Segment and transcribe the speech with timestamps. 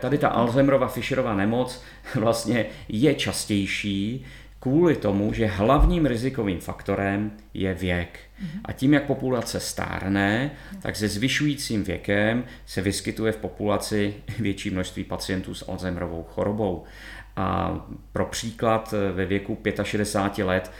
[0.00, 1.82] Tady ta Alzheimerova Fischerova nemoc
[2.14, 4.24] vlastně je častější
[4.60, 8.18] kvůli tomu, že hlavním rizikovým faktorem je věk.
[8.40, 8.60] Mhm.
[8.64, 10.50] A tím, jak populace stárne,
[10.82, 16.84] tak se zvyšujícím věkem se vyskytuje v populaci větší množství pacientů s Alzheimerovou chorobou.
[17.36, 17.80] A
[18.12, 20.72] pro příklad ve věku 65 let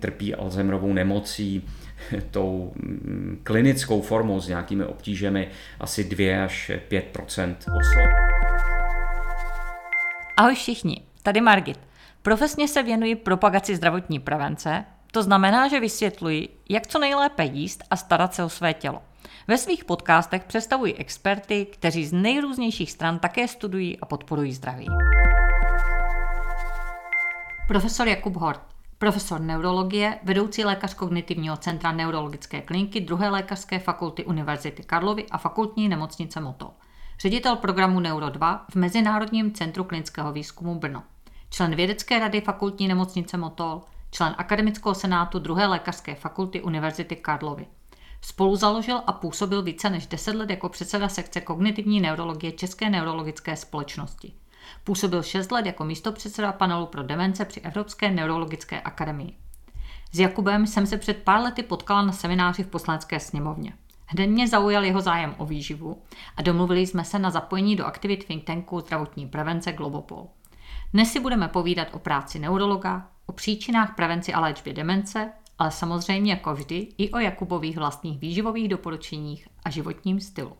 [0.00, 1.68] trpí Alzheimerovou nemocí
[2.30, 5.48] tou mm, klinickou formou s nějakými obtížemi
[5.80, 8.10] asi 2 až 5% osob.
[10.36, 11.80] Ahoj všichni, tady Margit.
[12.22, 17.96] Profesně se věnuji propagaci zdravotní prevence, to znamená, že vysvětluji, jak co nejlépe jíst a
[17.96, 19.02] starat se o své tělo.
[19.48, 24.86] Ve svých podcastech představuji experty, kteří z nejrůznějších stran také studují a podporují zdraví.
[27.68, 28.73] Profesor Jakub Hort,
[29.04, 35.88] profesor neurologie, vedoucí lékař kognitivního centra neurologické kliniky druhé lékařské fakulty Univerzity Karlovy a fakultní
[35.88, 36.70] nemocnice Motol.
[37.20, 41.02] Ředitel programu Neuro 2 v Mezinárodním centru klinického výzkumu Brno
[41.50, 47.66] člen vědecké rady fakultní nemocnice Motol, člen akademického senátu druhé lékařské fakulty Univerzity Karlovy.
[48.20, 53.56] Spolu založil a působil více než 10 let jako předseda sekce kognitivní neurologie České neurologické
[53.56, 54.32] společnosti.
[54.84, 59.36] Působil 6 let jako místopředseda panelu pro demence při Evropské neurologické akademii.
[60.12, 63.72] S Jakubem jsem se před pár lety potkala na semináři v poslanecké sněmovně.
[64.06, 66.02] Hned mě zaujal jeho zájem o výživu
[66.36, 70.26] a domluvili jsme se na zapojení do aktivit think tanku zdravotní prevence Globopol.
[70.92, 76.32] Dnes si budeme povídat o práci neurologa, o příčinách prevenci a léčbě demence, ale samozřejmě
[76.32, 80.56] jako vždy i o Jakubových vlastních výživových doporučeních a životním stylu.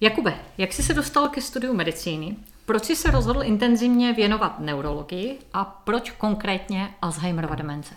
[0.00, 2.36] Jakube, jak jsi se dostal ke studiu medicíny?
[2.66, 7.94] Proč jsi se rozhodl intenzivně věnovat neurologii a proč konkrétně Alzheimerova demence?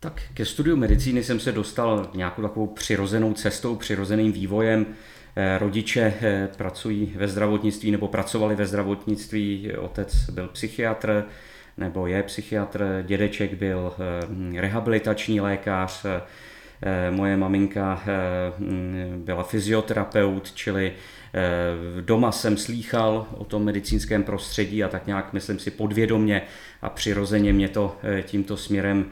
[0.00, 4.86] Tak ke studiu medicíny jsem se dostal nějakou takovou přirozenou cestou, přirozeným vývojem.
[5.36, 11.24] Eh, rodiče eh, pracují ve zdravotnictví nebo pracovali ve zdravotnictví, otec byl psychiatr
[11.76, 13.92] nebo je psychiatr, dědeček byl
[14.56, 16.06] eh, rehabilitační lékař,
[17.10, 18.02] moje maminka
[19.16, 20.92] byla fyzioterapeut, čili
[22.00, 26.42] doma jsem slýchal o tom medicínském prostředí a tak nějak, myslím si, podvědomně
[26.82, 29.06] a přirozeně mě to tímto směrem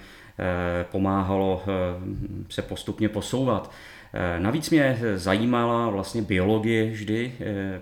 [0.90, 1.62] pomáhalo
[2.48, 3.72] se postupně posouvat.
[4.12, 7.80] Eh, navíc mě zajímala vlastně biologie vždy, eh,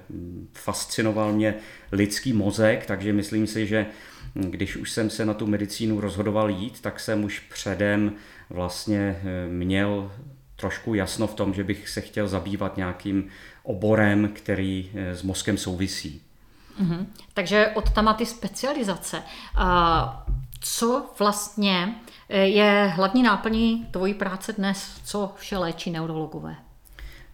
[0.53, 1.55] fascinoval mě
[1.93, 3.87] lidský mozek, takže myslím si, že
[4.35, 8.13] když už jsem se na tu medicínu rozhodoval jít, tak jsem už předem
[8.51, 10.13] vlastně eh, měl
[10.57, 13.29] trošku jasno v tom, že bych se chtěl zabývat nějakým
[13.66, 16.22] oborem, který s mozkem souvisí.
[16.82, 17.06] Mm-hmm.
[17.34, 19.22] Takže od tam ty specializace.
[19.54, 20.27] A
[20.60, 21.94] co vlastně
[22.28, 25.00] je hlavní náplní tvojí práce dnes?
[25.05, 26.56] Co vše léčí neurologové?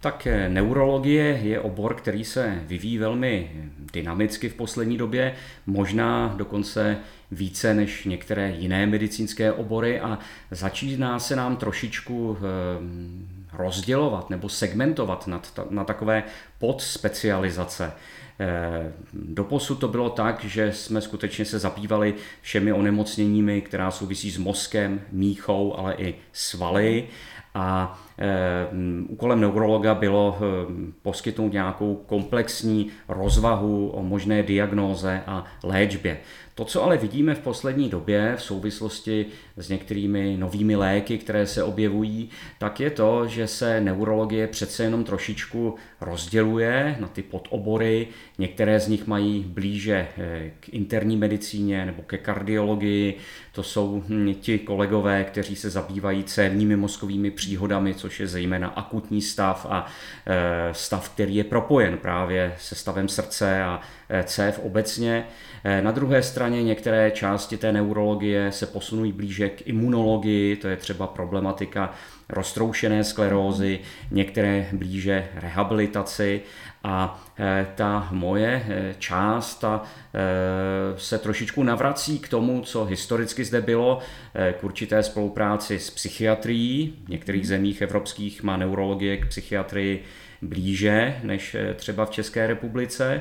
[0.02, 3.50] Tak eh, neurologie je obor, který se vyvíjí velmi
[3.92, 5.34] dynamicky v poslední době,
[5.66, 6.98] možná dokonce
[7.30, 10.18] více než některé jiné medicínské obory a
[10.50, 12.42] začíná se nám trošičku eh,
[13.52, 16.22] rozdělovat nebo segmentovat na, na takové
[16.58, 17.92] podspecializace.
[18.40, 24.38] Eh, doposud to bylo tak, že jsme skutečně se zabývali všemi onemocněními, která souvisí s
[24.38, 27.08] mozkem, míchou, ale i svaly.
[27.54, 28.28] A e,
[29.08, 30.44] úkolem neurologa bylo e,
[31.02, 36.20] poskytnout nějakou komplexní rozvahu o možné diagnóze a léčbě.
[36.54, 39.26] To, co ale vidíme v poslední době v souvislosti
[39.56, 45.04] s některými novými léky, které se objevují, tak je to, že se neurologie přece jenom
[45.04, 48.08] trošičku rozděluje na ty podobory.
[48.38, 53.16] Některé z nich mají blíže eh, k interní medicíně nebo ke kardiologii.
[53.52, 59.22] To jsou hm, ti kolegové, kteří se zabývají cévními mozkovými příhodami, což je zejména akutní
[59.22, 59.86] stav a
[60.26, 65.26] eh, stav, který je propojen právě se stavem srdce a eh, cév obecně.
[65.80, 71.06] Na druhé straně některé části té neurologie se posunují blíže k imunologii, to je třeba
[71.06, 71.92] problematika
[72.28, 73.78] roztroušené sklerózy,
[74.10, 76.40] některé blíže rehabilitaci
[76.84, 79.82] a e, ta moje e, část ta
[80.96, 83.98] se trošičku navrací k tomu, co historicky zde bylo,
[84.52, 86.96] k určité spolupráci s psychiatrií.
[87.04, 90.04] V některých zemích evropských má neurologie k psychiatrii
[90.42, 93.20] blíže než třeba v České republice.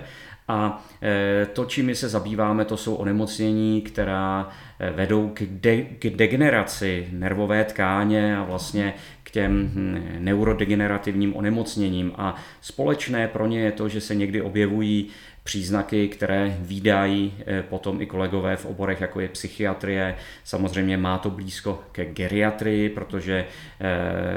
[0.52, 4.50] A e, to, čím my se zabýváme, to jsou onemocnění, která
[4.80, 8.94] e, vedou k, de- k degeneraci nervové tkáně a vlastně
[9.24, 12.12] k těm hm, neurodegenerativním onemocněním.
[12.16, 15.08] A společné pro ně je to, že se někdy objevují
[15.44, 20.16] příznaky, které výdají eh, potom i kolegové v oborech, jako je psychiatrie.
[20.44, 23.46] Samozřejmě má to blízko ke geriatrii, protože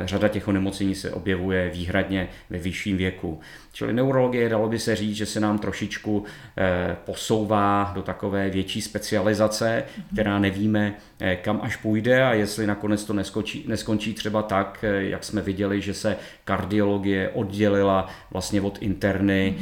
[0.04, 3.40] řada těch onemocnění se objevuje výhradně ve vyšším věku.
[3.74, 6.24] Čili neurologie, dalo by se říct, že se nám trošičku
[6.56, 10.94] eh, posouvá do takové větší specializace, která nevíme,
[11.42, 15.94] kam až půjde a jestli nakonec to neskončí, neskončí třeba tak, jak jsme viděli, že
[15.94, 19.56] se kardiologie oddělila vlastně od interny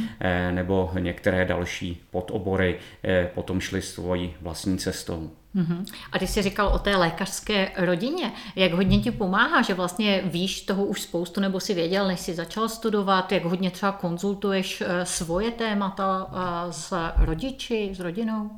[0.50, 5.30] nebo některé další podobory eh, potom šly svojí vlastní cestou.
[5.56, 5.84] Mm-hmm.
[6.12, 8.32] A ty jsi říkal o té lékařské rodině.
[8.56, 12.34] Jak hodně ti pomáhá, že vlastně víš toho už spoustu, nebo si věděl, než jsi
[12.34, 18.50] začal studovat, jak hodně třeba konzultuješ eh, svoje témata eh, s rodiči, s rodinou?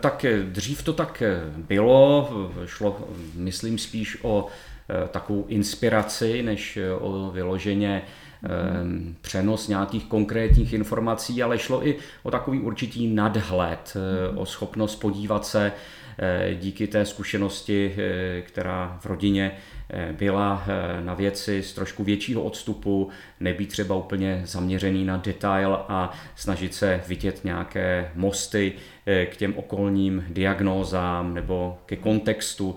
[0.00, 1.22] Tak dřív to tak
[1.56, 2.30] bylo,
[2.66, 4.46] šlo myslím spíš o
[5.10, 8.02] takovou inspiraci, než o vyloženě
[9.20, 15.46] přenos nějakých konkrétních informací, ale šlo i o takový určitý nadhled, eh, o schopnost podívat
[15.46, 15.72] se
[16.18, 19.52] eh, díky té zkušenosti, eh, která v rodině
[20.12, 20.64] byla
[21.00, 23.10] na věci z trošku většího odstupu,
[23.40, 28.72] nebýt třeba úplně zaměřený na detail a snažit se vidět nějaké mosty
[29.26, 32.76] k těm okolním diagnózám nebo ke kontextu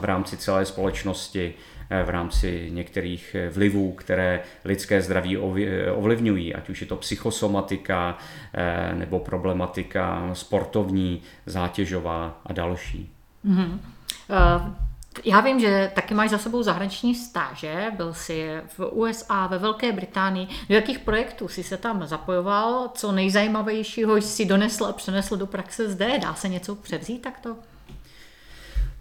[0.00, 1.54] v rámci celé společnosti.
[1.90, 6.96] Eh, v rámci některých eh, vlivů, které lidské zdraví eh, ovlivňují, ať už je to
[6.96, 8.18] psychosomatika
[8.94, 13.10] nebo problematika sportovní, zátěžová a další.
[13.46, 13.78] Mm-hmm.
[14.28, 14.72] Uh...
[15.24, 19.92] Já vím, že taky máš za sebou zahraniční stáže, byl jsi v USA, ve Velké
[19.92, 20.48] Británii.
[20.68, 22.90] Do jakých projektů jsi se tam zapojoval?
[22.94, 26.18] Co nejzajímavějšího jsi donesl a přenesl do praxe zde?
[26.18, 27.56] Dá se něco převzít takto?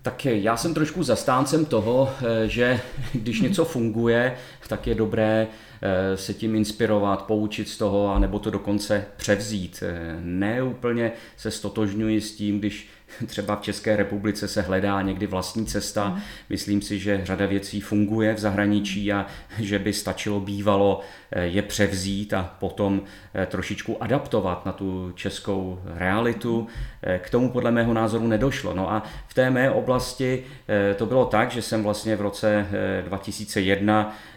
[0.08, 2.80] Tak já jsem trošku zastáncem toho, eh, že
[3.14, 4.38] když něco funguje,
[4.68, 5.48] tak je dobré
[5.82, 9.84] eh, se tím inspirovat, poučit z toho, a nebo to dokonce převzít.
[9.88, 12.90] Eh, ne úplně se stotožňuji s tím, když
[13.28, 16.10] třeba v České republice se hledá někdy vlastní cesta.
[16.10, 16.22] Mm.
[16.50, 19.26] Myslím si, že řada věcí funguje v zahraničí a
[19.60, 21.00] že by stačilo bývalo
[21.32, 23.02] eh, je převzít a potom
[23.34, 26.68] eh, trošičku adaptovat na tu českou realitu.
[27.04, 28.74] Eh, k tomu podle mého názoru nedošlo.
[28.74, 30.44] No a v té mé oblasti
[30.96, 32.68] to bylo tak, že jsem vlastně v roce
[33.08, 34.16] 2001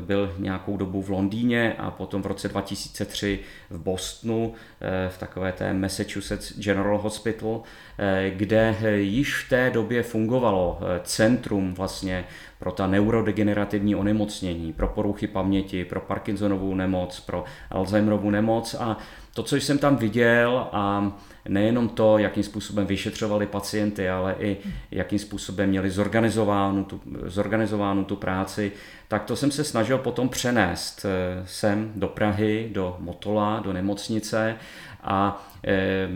[0.00, 3.40] byl nějakou dobu v Londýně a potom v roce 2003
[3.70, 7.62] v Bostonu, eh, v takové té Massachusetts General Hospital,
[7.98, 12.24] eh, kde již v té době fungovalo centrum vlastně
[12.58, 18.74] pro ta neurodegenerativní onemocnění, pro poruchy paměti, pro Parkinsonovu nemoc, pro Alzheimerovu nemoc.
[18.74, 18.96] A
[19.34, 21.12] to, co jsem tam viděl a
[21.48, 24.56] nejenom to, jakým způsobem vyšetřovali pacienty, ale i
[24.90, 28.72] jakým způsobem měli zorganizovánu tu, zorganizovánu tu práci,
[29.08, 34.56] tak to jsem se snažil potom přenést eh, sem do Prahy, do Motola, do nemocnice
[35.02, 36.08] a eh,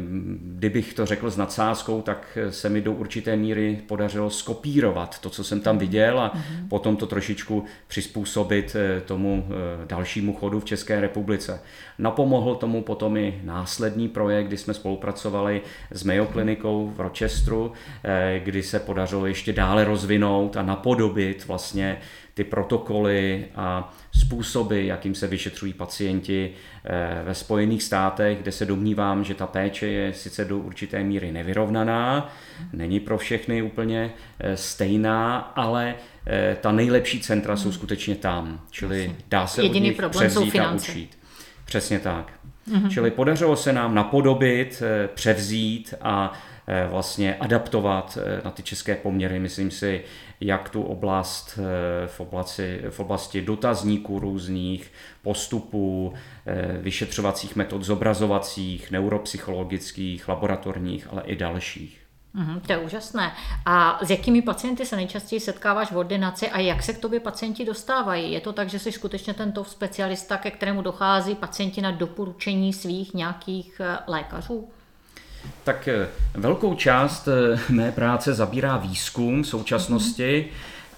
[0.43, 5.45] kdybych to řekl s nadsázkou, tak se mi do určité míry podařilo skopírovat to, co
[5.45, 6.69] jsem tam viděl a mm-hmm.
[6.69, 9.49] potom to trošičku přizpůsobit eh, tomu
[9.87, 11.61] dalšímu chodu v České republice.
[11.99, 17.73] Napomohl tomu potom i následný projekt, kdy jsme spolupracovali s Mayo klinikou v Rochesteru,
[18.39, 21.99] kdy se podařilo ještě dále rozvinout a napodobit vlastně
[22.35, 26.51] ty protokoly a způsoby, jakým se vyšetřují pacienti
[26.85, 31.33] eh, ve Spojených státech, kde se domnívám, že ta péče je sice do určité míry
[31.33, 32.33] nevyrovnaná,
[32.73, 35.95] není pro všechny úplně eh, stejná, ale
[36.27, 40.73] eh, ta nejlepší centra jsou skutečně tam, čili dá se Jediný od nich převzít a
[40.73, 41.19] učit.
[41.65, 42.33] Přesně tak.
[42.71, 42.89] Mm-hmm.
[42.89, 44.83] Čili podařilo se nám napodobit,
[45.15, 46.33] převzít a
[46.91, 50.05] vlastně adaptovat na ty české poměry, myslím si,
[50.45, 54.93] jak tu oblast eh, v oblasti, v oblasti dotazníků různých,
[55.23, 56.15] postupů,
[56.47, 61.99] eh, vyšetřovacích metod zobrazovacích, neuropsychologických, laboratorních, ale i dalších.
[62.35, 63.33] Mm, to je úžasné.
[63.67, 67.65] A s jakými pacienty se nejčastěji setkáváš v ordinaci a jak se k tobě pacienti
[67.65, 68.33] dostávají?
[68.33, 73.15] Je to tak, že jsi skutečně tento specialista, ke kterému dochází pacienti na doporučení svých
[73.15, 74.69] nějakých eh, lékařů?
[75.65, 80.49] Tak eh, velkou část eh, mé práce zabírá výzkum v současnosti.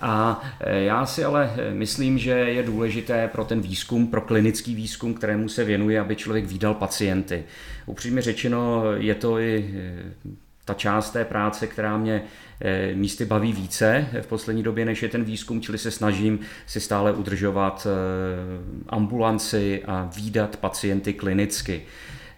[0.00, 5.14] A eh, já si ale myslím, že je důležité pro ten výzkum, pro klinický výzkum,
[5.14, 7.44] kterému se věnuje, aby člověk výdal pacienty.
[7.86, 9.74] Upřímně řečeno, je to i
[10.64, 12.22] ta část té práce, která mě
[12.94, 17.12] místy baví více v poslední době, než je ten výzkum, čili se snažím si stále
[17.12, 17.86] udržovat
[18.88, 21.82] ambulanci a výdat pacienty klinicky.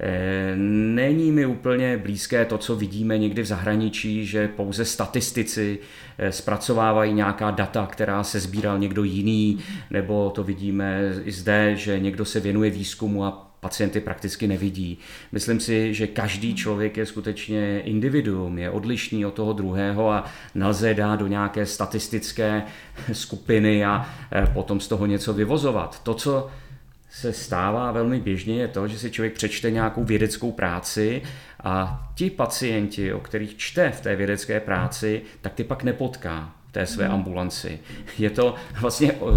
[0.01, 5.79] Eh, není mi úplně blízké to, co vidíme někdy v zahraničí, že pouze statistici
[6.19, 9.59] eh, zpracovávají nějaká data, která se sbíral někdo jiný,
[9.91, 14.99] nebo to vidíme i zde, že někdo se věnuje výzkumu a pacienty prakticky nevidí.
[15.33, 20.25] Myslím si, že každý člověk je skutečně individuum, je odlišný od toho druhého a
[20.55, 22.63] nelze dát do nějaké statistické
[23.13, 26.03] skupiny a eh, potom z toho něco vyvozovat.
[26.03, 26.51] To, co
[27.21, 31.23] se stává velmi běžně, je to, že si člověk přečte nějakou vědeckou práci
[31.65, 36.87] a ti pacienti, o kterých čte v té vědecké práci, tak ty pak nepotká té
[36.87, 37.15] své mhm.
[37.15, 37.79] ambulanci.
[38.19, 39.31] Je to vlastně uh,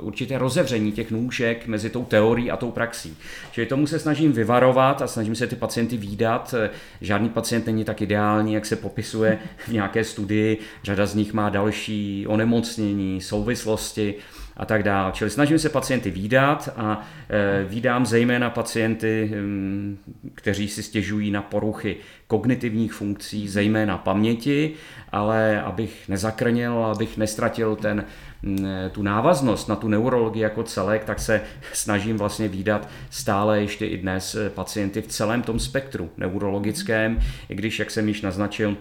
[0.00, 3.16] určité rozevření těch nůžek mezi tou teorií a tou praxí.
[3.52, 6.54] Čili tomu se snažím vyvarovat a snažím se ty pacienty výdat.
[7.00, 10.58] Žádný pacient není tak ideální, jak se popisuje v nějaké studii.
[10.84, 14.14] Řada z nich má další onemocnění, souvislosti
[14.56, 15.12] a tak dále.
[15.12, 19.98] Čili snažím se pacienty výdat a e, výdám zejména pacienty, hm,
[20.34, 24.72] kteří si stěžují na poruchy kognitivních funkcí, zejména paměti,
[25.12, 28.04] ale abych nezakrnil, abych nestratil ten,
[28.42, 31.40] hm, tu návaznost na tu neurologii jako celek, tak se
[31.72, 37.78] snažím vlastně výdat stále ještě i dnes pacienty v celém tom spektru neurologickém, i když,
[37.78, 38.76] jak jsem již naznačil,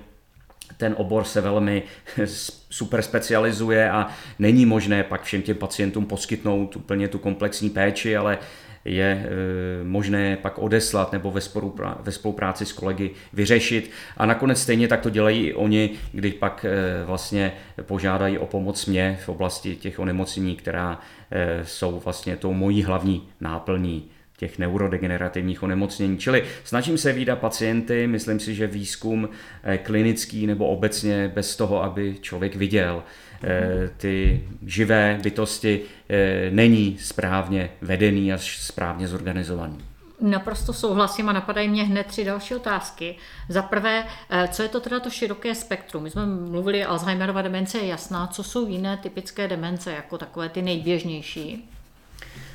[0.77, 1.83] ten obor se velmi
[2.69, 4.07] super specializuje a
[4.39, 8.37] není možné pak všem těm pacientům poskytnout úplně tu komplexní péči, ale
[8.85, 13.91] je e, možné pak odeslat nebo ve, spolupráci s kolegy vyřešit.
[14.17, 18.85] A nakonec stejně tak to dělají i oni, když pak e, vlastně požádají o pomoc
[18.85, 20.99] mě v oblasti těch onemocnění, která
[21.31, 26.17] e, jsou vlastně tou mojí hlavní náplní těch neurodegenerativních onemocnění.
[26.17, 29.29] Čili snažím se výdat pacienty, myslím si, že výzkum
[29.63, 33.03] eh, klinický nebo obecně bez toho, aby člověk viděl
[33.43, 39.77] eh, ty živé bytosti, eh, není správně vedený a správně zorganizovaný.
[40.21, 43.15] Naprosto souhlasím a napadají mě hned tři další otázky.
[43.49, 44.03] Za prvé,
[44.51, 46.03] co je to teda to široké spektrum?
[46.03, 50.61] My jsme mluvili, Alzheimerova demence je jasná, co jsou jiné typické demence, jako takové ty
[50.61, 51.69] nejběžnější?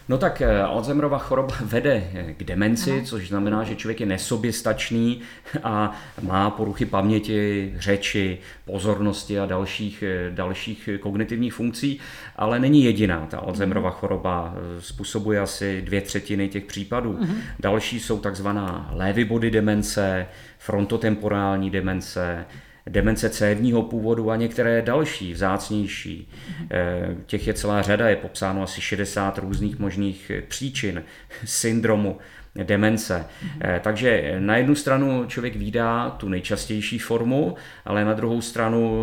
[0.08, 3.00] No tak eh, Alzheimerova choroba vede eh, k demenci, Aha.
[3.04, 5.20] což znamená, že člověk je nesoběstačný
[5.62, 12.00] a má poruchy paměti, řeči, pozornosti a dalších, eh, dalších kognitivních funkcí,
[12.36, 13.26] ale není jediná.
[13.26, 13.98] Ta Alzheimerova mhm.
[13.98, 17.16] choroba způsobuje asi dvě třetiny těch případů.
[17.20, 17.26] Aha.
[17.26, 17.40] Mhm.
[17.60, 20.26] Další jsou takzvaná lévy body demence,
[20.58, 22.46] frontotemporální demence,
[22.86, 26.28] demence cévního původu a některé další, vzácnější.
[26.70, 31.02] Eh, těch je celá řada, je popsáno asi 60 různých možných příčin
[31.44, 32.18] syndromu
[32.62, 33.24] demence.
[33.24, 33.80] Mm-hmm.
[33.80, 38.98] Takže na jednu stranu člověk výdá tu nejčastější formu, ale na druhou stranu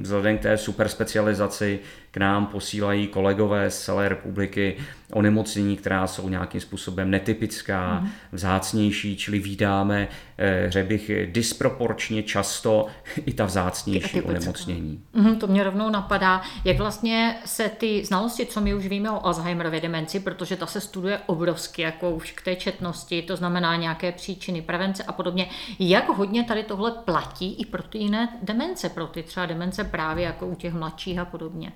[0.00, 4.76] vzhledem k té superspecializaci k nám posílají kolegové z celé republiky
[5.12, 8.08] onemocnění, která jsou nějakým způsobem netypická, mm.
[8.32, 12.86] vzácnější, čili výdáme, eh, řekl bych, disproporčně často
[13.26, 15.04] i ta vzácnější i onemocnění.
[15.12, 19.26] Mm, to mě rovnou napadá, jak vlastně se ty znalosti, co my už víme o
[19.26, 24.12] Alzheimerově demenci, protože ta se studuje obrovsky, jako už k té četnosti, to znamená nějaké
[24.12, 29.06] příčiny, prevence a podobně, jak hodně tady tohle platí i pro ty jiné demence, pro
[29.06, 31.72] ty třeba demence právě jako u těch mladších a podobně.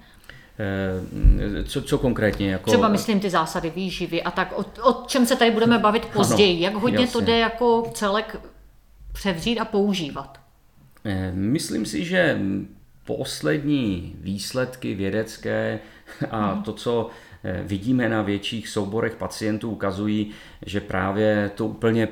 [0.58, 2.50] Eh, co, co konkrétně?
[2.50, 2.70] Jako...
[2.70, 6.56] Třeba myslím ty zásady výživy a tak, o, o čem se tady budeme bavit později.
[6.56, 7.12] Ano, Jak hodně jasně.
[7.12, 8.36] to jde jako celek
[9.12, 10.40] převzít a používat?
[11.04, 12.38] Eh, myslím si, že
[13.04, 15.78] poslední výsledky vědecké
[16.30, 16.62] a hmm.
[16.62, 17.10] to, co
[17.44, 20.30] eh, vidíme na větších souborech pacientů, ukazují,
[20.66, 22.08] že právě to úplně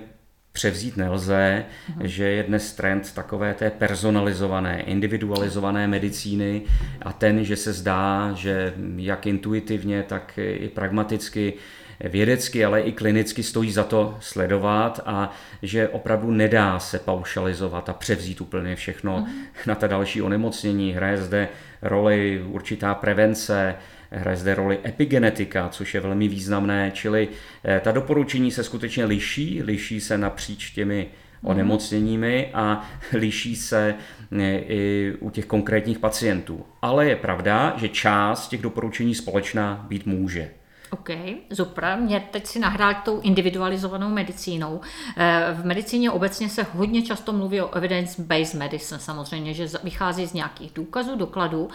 [0.54, 2.04] převzít nelze, uh-huh.
[2.04, 6.62] že je dnes trend takové té personalizované, individualizované medicíny
[7.02, 11.52] a ten, že se zdá, že jak intuitivně, tak i pragmaticky
[12.00, 15.32] vědecky, ale i klinicky stojí za to sledovat a
[15.62, 19.66] že opravdu nedá se paušalizovat a převzít úplně všechno uh-huh.
[19.66, 20.92] na ta další onemocnění.
[20.92, 21.48] Hraje zde
[21.82, 23.74] roli určitá prevence,
[24.10, 27.28] Hraje zde roli epigenetika, což je velmi významné, čili
[27.64, 31.06] eh, ta doporučení se skutečně liší, liší se napříč těmi
[31.42, 31.50] mhm.
[31.50, 33.94] onemocněními a liší se
[34.38, 36.66] eh, i u těch konkrétních pacientů.
[36.82, 40.50] Ale je pravda, že část těch doporučení společná být může.
[40.94, 41.10] OK,
[41.54, 41.98] super.
[42.00, 44.80] Mě teď si nahrál tou individualizovanou medicínou.
[45.16, 50.32] Eh, v medicíně obecně se hodně často mluví o evidence-based medicine, samozřejmě, že vychází z
[50.32, 51.68] nějakých důkazů, dokladů,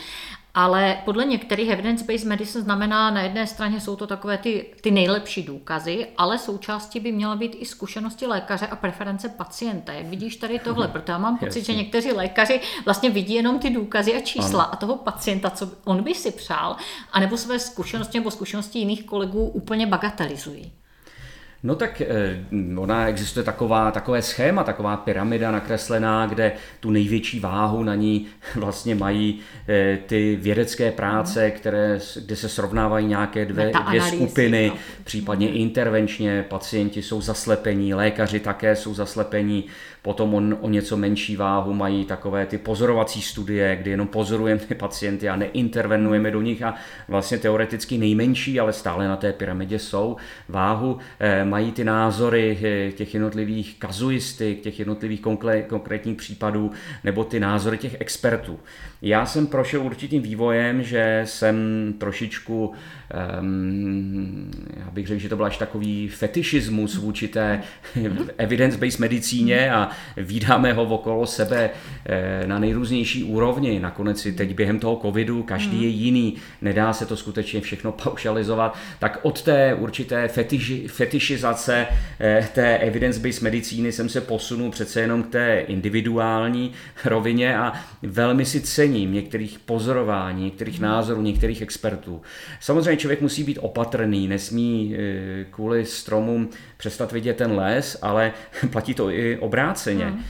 [0.54, 5.44] ale podle některých evidence-based medicine znamená, na jedné straně jsou to takové ty, ty nejlepší
[5.44, 9.94] důkazy, ale součástí by měla být i zkušenosti lékaře a preference pacienta.
[9.94, 10.86] Jak vidíš tady tohle?
[10.86, 10.92] Mhm.
[10.92, 11.74] Proto já mám pocit, Jasně.
[11.74, 14.74] že někteří lékaři vlastně vidí jenom ty důkazy a čísla ano.
[14.74, 16.76] a toho pacienta, co on by si přál,
[17.12, 20.72] anebo své zkušenosti nebo zkušenosti jiných kolegů úplně bagatelizují.
[21.64, 22.46] No tak eh,
[22.78, 28.96] ona existuje taková, takové schéma, taková pyramida nakreslená, kde tu největší váhu na ní vlastně
[28.96, 31.52] mají eh, ty vědecké práce, mhm.
[31.52, 34.78] které, kde se srovnávají nějaké dvě, dvě skupiny, no.
[35.04, 35.58] případně mhm.
[35.58, 39.66] intervenčně, pacienti jsou zaslepení, lékaři také jsou zaslepení,
[40.02, 44.76] Potom on, o něco menší váhu mají takové ty pozorovací studie, kdy jenom pozorujeme ty
[44.76, 46.76] pacienty a neintervenujeme do nich a
[47.08, 50.18] vlastně teoreticky nejmenší, ale stále na té pyramidě jsou
[50.50, 55.22] váhu, eh, mají ty názory eh, těch jednotlivých kazuistik, těch jednotlivých
[55.68, 56.72] konkrétních případů
[57.04, 58.60] nebo ty názory těch expertů.
[59.02, 61.56] Já jsem prošel určitým vývojem, že jsem
[61.98, 62.74] trošičku,
[63.42, 67.62] um, já bych řekl, že to byl až takový fetišismus vůči té
[68.38, 71.70] evidence-based medicíně a vídáme ho okolo sebe
[72.06, 73.80] eh, na nejrůznější úrovni.
[73.80, 78.78] Nakonec si teď během toho covidu každý je jiný, nedá se to skutečně všechno paušalizovat.
[79.00, 81.88] Tak od té určité fetiši, fetišizace
[82.20, 86.72] eh, té evidence-based medicíny jsem se posunul přece jenom k té individuální
[87.06, 92.22] rovině a velmi si cením některých pozorování, některých názorů, některých expertů.
[92.60, 98.32] Samozřejmě člověk musí být opatrný, nesmí eh, kvůli stromům přestat vidět ten les, ale
[98.72, 100.06] platí to i obráceně.
[100.06, 100.24] Hmm.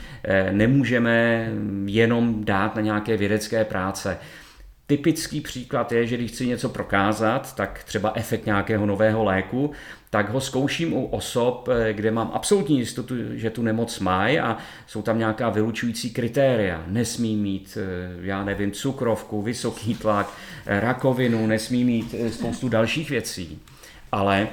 [0.50, 1.48] Nemůžeme
[1.86, 4.18] jenom dát na nějaké vědecké práce.
[4.90, 9.70] Typický příklad je, že když chci něco prokázat, tak třeba efekt nějakého nového léku,
[10.10, 14.58] tak ho zkouším u osob, eh, kde mám absolutní jistotu, že tu nemoc mají a
[14.86, 16.84] jsou tam nějaká vylučující kritéria.
[16.86, 20.32] Nesmí mít, eh, já nevím, cukrovku, vysoký tlak,
[20.66, 23.58] rakovinu, nesmí mít spoustu dalších věcí.
[24.12, 24.48] Ale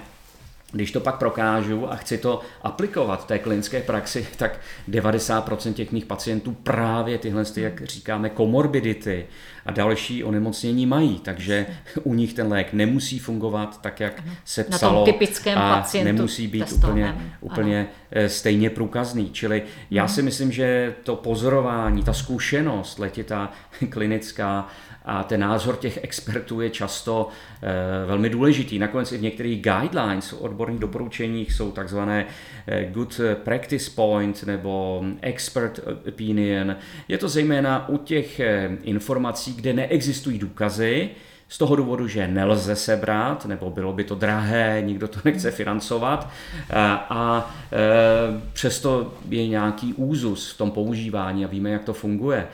[0.72, 4.60] když to pak prokážu a chci to aplikovat v té klinické praxi, tak
[4.90, 9.26] 90% těch mých pacientů právě tyhle, jak říkáme, komorbidity
[9.66, 11.66] a další onemocnění mají, takže
[12.04, 15.06] u nich ten lék nemusí fungovat tak, jak se psalo
[15.56, 19.30] a nemusí být úplně, úplně eh, stejně průkazný.
[19.32, 20.14] Čili já hmm.
[20.14, 23.52] si myslím, že to pozorování, ta zkušenost letitá
[23.90, 24.68] klinická
[25.08, 27.30] a ten názor těch expertů je často
[27.62, 28.80] e, velmi důležitý.
[28.80, 32.26] Nakonec i v některých guidelines, odborných doporučeních jsou takzvané
[32.68, 36.76] e, good practice point nebo expert opinion.
[37.08, 41.10] Je to zejména u těch e, informací, kde neexistují důkazy,
[41.50, 46.30] z toho důvodu, že nelze sebrat, nebo bylo by to drahé, nikdo to nechce financovat
[47.10, 47.56] a
[48.54, 52.48] přesto je nějaký úzus v tom používání a víme, jak to funguje.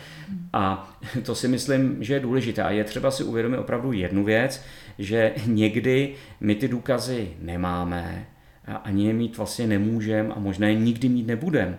[0.54, 2.64] A to si myslím, že je důležité.
[2.64, 4.64] A je třeba si uvědomit opravdu jednu věc,
[5.00, 8.26] že někdy my ty důkazy nemáme
[8.68, 11.78] a ani je mít vlastně nemůžeme a možná je nikdy mít nebudeme.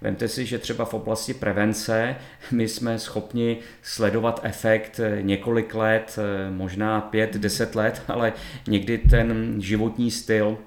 [0.00, 2.16] Vemte si, že třeba v oblasti prevence
[2.50, 6.18] my jsme schopni sledovat efekt několik let,
[6.50, 8.32] možná pět, deset let, ale
[8.66, 10.58] někdy ten životní styl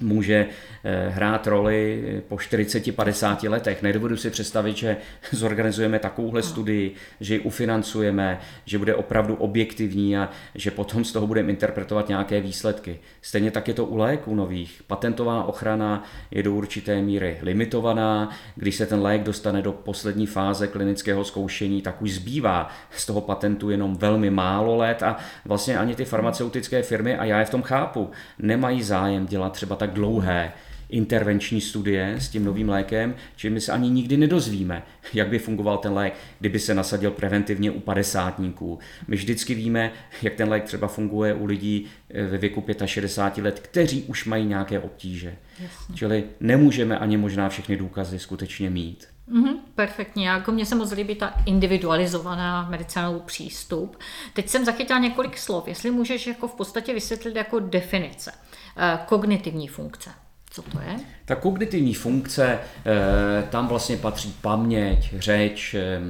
[0.00, 0.77] může eh,
[1.08, 3.82] hrát roli po 40-50 letech.
[3.82, 4.96] Nedovedu si představit, že
[5.32, 11.26] zorganizujeme takovouhle studii, že ji ufinancujeme, že bude opravdu objektivní a že potom z toho
[11.26, 12.98] budeme interpretovat nějaké výsledky.
[13.22, 14.82] Stejně tak je to u léků nových.
[14.86, 18.30] Patentová ochrana je do určité míry limitovaná.
[18.56, 23.20] Když se ten lék dostane do poslední fáze klinického zkoušení, tak už zbývá z toho
[23.20, 27.50] patentu jenom velmi málo let a vlastně ani ty farmaceutické firmy, a já je v
[27.50, 30.52] tom chápu, nemají zájem dělat třeba tak tak dlouhé
[30.88, 34.82] intervenční studie s tím novým lékem, čili my se ani nikdy nedozvíme,
[35.14, 38.78] jak by fungoval ten lék, kdyby se nasadil preventivně u padesátníků.
[39.08, 43.60] My vždycky víme, jak ten lék třeba funguje u lidí eh, ve věku 65 let,
[43.60, 45.36] kteří už mají nějaké obtíže.
[45.62, 45.94] Jasně.
[45.94, 49.08] Čili nemůžeme ani možná všechny důkazy skutečně mít.
[49.32, 50.28] Mm-hmm, perfektně.
[50.28, 53.96] Jako mně se moc líbí ta individualizovaná medicínový přístup.
[54.32, 55.68] Teď jsem zachytila několik slov.
[55.68, 58.32] Jestli můžeš jako v podstatě vysvětlit jako definice.
[58.76, 60.10] Eh, kognitivní funkce.
[60.58, 60.96] Co to je?
[61.24, 66.00] Ta kognitivní funkce, eh, tam vlastně patří paměť, řeč, eh,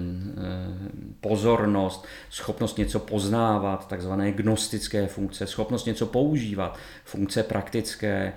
[1.21, 8.33] pozornost, schopnost něco poznávat, takzvané gnostické funkce, schopnost něco používat, funkce praktické,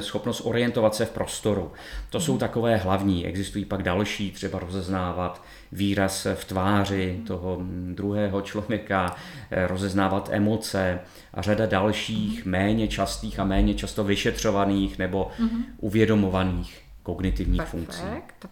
[0.00, 1.72] schopnost orientovat se v prostoru.
[2.10, 2.40] To jsou mhm.
[2.40, 3.26] takové hlavní.
[3.26, 7.58] Existují pak další, třeba rozeznávat výraz v tváři toho
[7.94, 9.16] druhého člověka,
[9.50, 11.00] eh, rozeznávat emoce
[11.34, 15.64] a řada dalších méně častých a méně často vyšetřovaných nebo mm-hmm.
[15.78, 17.70] uvědomovaných kognitivních Perfect.
[17.70, 18.02] funkcí.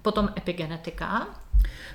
[0.02, 1.28] Potom epigenetika.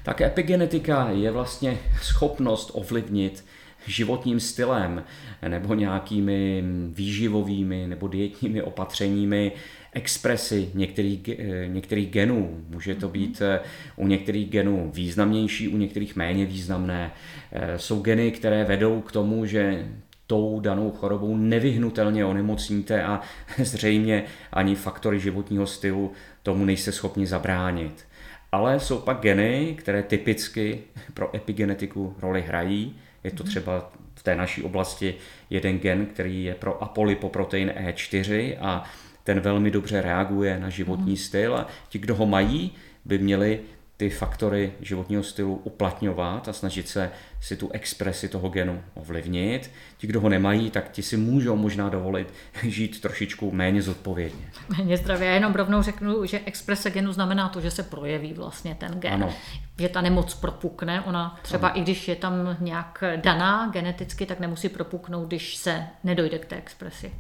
[0.04, 3.46] Tak epigenetika je vlastně schopnost ovlivnit
[3.88, 5.04] životním stylem
[5.48, 9.52] nebo nějakými výživovými nebo dietními opatřeními
[9.96, 12.66] expresy některých, eh, některých genů.
[12.70, 13.14] Může to mhm.
[13.14, 13.60] být eh,
[13.96, 17.12] u některých genů významnější, u některých méně významné.
[17.52, 19.88] Eh, jsou geny, které vedou k tomu, že
[20.28, 23.22] tou danou chorobou nevyhnutelně onemocníte a
[23.64, 26.12] zřejmě ani faktory životního stylu
[26.44, 28.06] tomu nejste schopni zabránit.
[28.52, 30.80] Ale jsou pak geny, které typicky
[31.14, 32.96] pro epigenetiku roli hrají.
[33.24, 33.50] Je to mhm.
[33.50, 35.16] třeba v té naší oblasti
[35.50, 38.84] jeden gen, který je pro apolipoprotein E4 a
[39.26, 41.18] ten velmi dobře reaguje na životní mhm.
[41.18, 42.72] styl a ti, kdo ho mají,
[43.06, 43.60] by měli
[43.98, 47.12] ty faktory životního stylu uplatňovat a snažit se
[47.42, 49.72] si tu expresi toho genu ovlivnit.
[49.98, 52.34] Ti, kdo ho nemají, tak ti si můžou možná dovolit
[52.64, 54.46] žít trošičku méně zodpovědně.
[54.78, 55.28] Méně zdravě.
[55.28, 59.14] Já jenom rovnou řeknu, že exprese genu znamená to, že se projeví vlastně ten gen.
[59.14, 59.34] Ano.
[59.80, 61.02] Že ta nemoc propukne.
[61.02, 61.80] Ona třeba ano.
[61.80, 66.56] i když je tam nějak daná geneticky, tak nemusí propuknout, když se nedojde k té
[66.56, 67.12] expresi.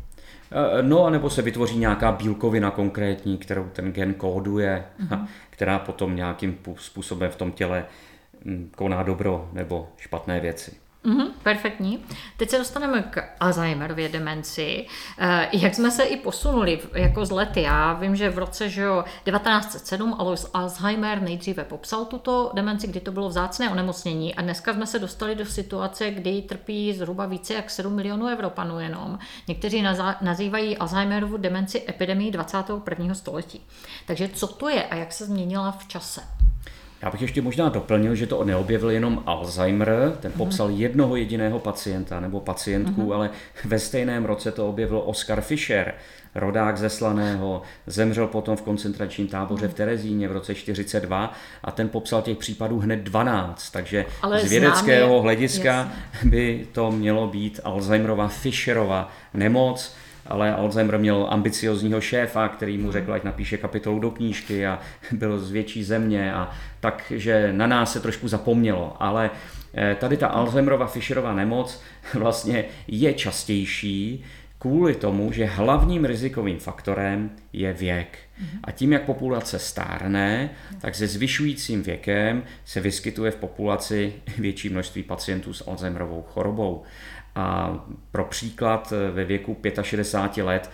[0.55, 5.27] Eh, no, anebo se vytvoří nějaká bílkovina konkrétní, kterou ten gen kóduje, mm-hmm.
[5.49, 7.85] která potom nějakým způsobem v tom těle
[8.45, 10.84] hm, koná dobro nebo špatné věci.
[11.05, 12.05] Mm-hmm, perfektní.
[12.37, 14.85] Teď se dostaneme k Alzheimerově demenci.
[15.19, 17.61] Eh, jak jsme se i posunuli jako z lety?
[17.61, 22.99] Já vím, že v roce že jo, 1907 Alois Alzheimer nejdříve popsal tuto demenci, kdy
[22.99, 27.53] to bylo vzácné onemocnění a dneska jsme se dostali do situace, kdy trpí zhruba více
[27.53, 29.19] jak 7 milionů Evropanů jenom.
[29.47, 29.83] Někteří
[30.21, 33.15] nazývají Alzheimerovu demenci epidemii 21.
[33.15, 33.61] století.
[34.07, 36.44] Takže co to je a jak se změnila v čase?
[37.05, 40.37] Já bych ještě možná doplnil, že to neobjevil jenom Alzheimer, ten mhm.
[40.37, 40.75] popsal mm.
[40.75, 43.11] jednoho jediného pacienta nebo pacientku, mm.
[43.11, 43.29] ale
[43.65, 45.93] ve stejném roce to objevil Oscar Fischer,
[46.35, 49.77] rodák ze Slaného, zemřel potom v koncentračním táboře v mhm.
[49.77, 55.07] Terezíně v roce 42 a ten popsal těch případů hned 12, takže ale z vědeckého
[55.07, 55.73] známě, hlediska
[56.13, 56.29] jasně.
[56.29, 63.13] by to mělo být Alzheimerova Fischerova nemoc, ale Alzheimer měl ambiciozního šéfa, který mu řekl,
[63.13, 64.79] ať napíše kapitolu do knížky a
[65.11, 69.31] byl z větší země a takže na nás se trošku zapomnělo, ale
[69.73, 71.81] eh, tady ta Alzheimerova Fischerova nemoc
[72.13, 74.25] vlastně je častější
[74.59, 78.17] kvůli tomu, že hlavním rizikovým faktorem je věk.
[78.63, 80.49] A tím, jak populace stárne,
[80.81, 86.83] tak se zvyšujícím věkem se vyskytuje v populaci větší množství pacientů s Alzheimerovou chorobou.
[87.35, 87.79] A
[88.11, 90.71] pro příklad ve věku 65 let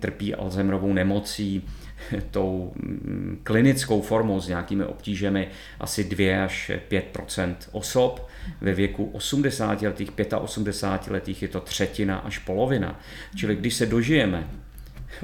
[0.00, 1.68] trpí Alzheimerovou nemocí
[2.30, 5.48] tou mm, klinickou formou s nějakými obtížemi
[5.80, 8.28] asi 2 až 5% osob.
[8.60, 13.00] Ve věku 80 letých, 85 letých je to třetina až polovina.
[13.36, 14.48] Čili když se dožijeme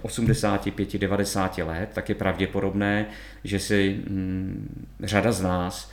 [0.02, 3.06] 85-90 let, tak je pravděpodobné,
[3.44, 5.90] že si mm, řada z nás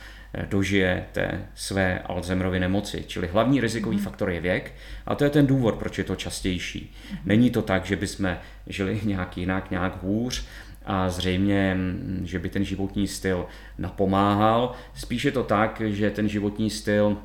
[0.48, 3.04] dožije té své Alzheimerovy nemoci.
[3.06, 4.02] Čili hlavní rizikový mm.
[4.02, 4.72] faktor je věk
[5.06, 6.92] a to je ten důvod, proč je to častější.
[7.12, 7.18] Mm.
[7.24, 10.44] Není to tak, že bychom žili nějak jinak, nějak hůř
[10.84, 13.46] a zřejmě, mm, že by ten životní styl
[13.78, 14.72] napomáhal.
[14.94, 17.16] Spíše to tak, že ten životní styl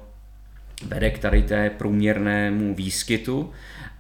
[0.86, 3.52] vede k tady té průměrnému výskytu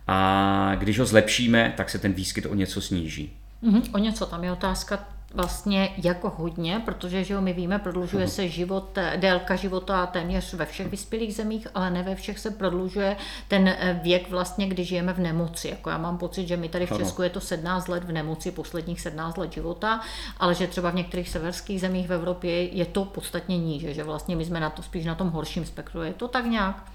[0.08, 3.34] a když ho zlepšíme, tak se ten výskyt o něco sníží.
[3.64, 8.28] Mm-hmm, o něco, tam je otázka vlastně jako hodně, protože že jo, my víme, prodlužuje
[8.28, 13.18] se život, délka života téměř ve všech vyspělých zemích, ale ne ve všech se prodlužuje
[13.48, 15.68] ten eh, věk vlastně, když žijeme v nemoci.
[15.68, 18.52] Jako já mám pocit, že my tady v Česku je to 17 let v nemoci,
[18.52, 20.02] posledních 17 let života,
[20.38, 24.36] ale že třeba v některých severských zemích v Evropě je to podstatně níže, že vlastně
[24.36, 26.04] my jsme na to spíš na tom horším spektru.
[26.04, 26.92] Je to tak nějak?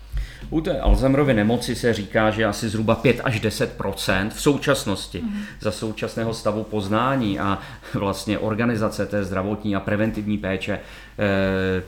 [0.50, 5.42] U té Alzheimerovy nemoci se říká, že asi zhruba 5 až 10% v současnosti mm.
[5.61, 7.59] za současného stavu poznání a
[7.94, 10.81] vlastně organizace té zdravotní a preventivní péče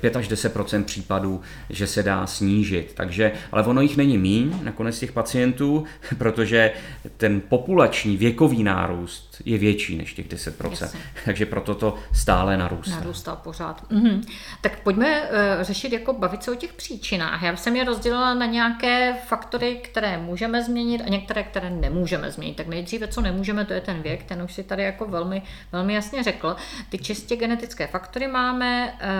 [0.00, 2.92] 5 eh, až 10 případů, že se dá snížit.
[2.94, 5.84] Takže, ale ono jich není míň, nakonec těch pacientů,
[6.18, 6.72] protože
[7.16, 11.00] ten populační věkový nárůst je větší než těch 10 Jasně.
[11.24, 12.96] Takže proto to stále narůstá.
[12.96, 13.90] Narůstá pořád.
[13.90, 14.22] Mhm.
[14.60, 15.28] Tak pojďme uh,
[15.60, 17.42] řešit, jako bavit se o těch příčinách.
[17.42, 22.56] Já jsem je rozdělila na nějaké faktory, které můžeme změnit a některé, které nemůžeme změnit.
[22.56, 25.94] Tak nejdříve, co nemůžeme, to je ten věk, ten už si tady jako velmi, velmi
[25.94, 26.56] jasně řekl.
[26.88, 29.15] Ty čistě genetické faktory máme, uh,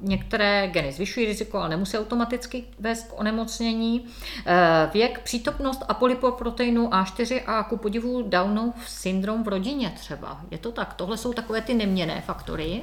[0.00, 4.00] některé geny zvyšují riziko, ale nemusí automaticky vést k onemocnění.
[4.00, 10.40] Uh, věk, přítomnost apolipoproteinu A4 a ku podivu Downov syndrom v rodině třeba.
[10.50, 10.94] Je to tak?
[10.94, 12.82] Tohle jsou takové ty neměné faktory.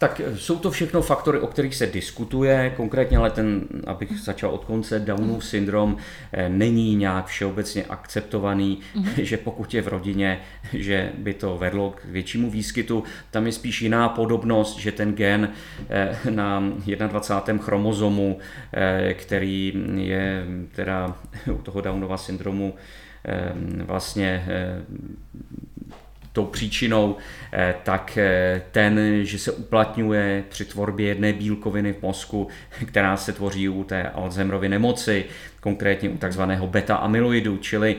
[0.00, 4.64] Tak jsou to všechno faktory, o kterých se diskutuje, konkrétně ale ten, abych začal od
[4.64, 5.96] konce, Downův syndrom
[6.32, 9.22] eh, není nějak všeobecně akceptovaný, mm-hmm.
[9.22, 10.40] že pokud je v rodině,
[10.72, 13.04] že by to vedlo k většímu výskytu.
[13.30, 15.48] Tam je spíš jiná podobnost, že ten gen
[15.88, 16.62] eh, na
[17.06, 17.62] 21.
[17.62, 18.38] chromozomu,
[18.72, 21.16] eh, který je teda
[21.52, 22.74] u toho Downova syndromu
[23.84, 24.46] vlastně
[26.32, 27.16] tou příčinou,
[27.82, 28.18] tak
[28.70, 32.48] ten, že se uplatňuje při tvorbě jedné bílkoviny v mozku,
[32.86, 35.24] která se tvoří u té Alzheimerovy nemoci,
[35.60, 37.96] konkrétně u takzvaného beta-amyloidu, čili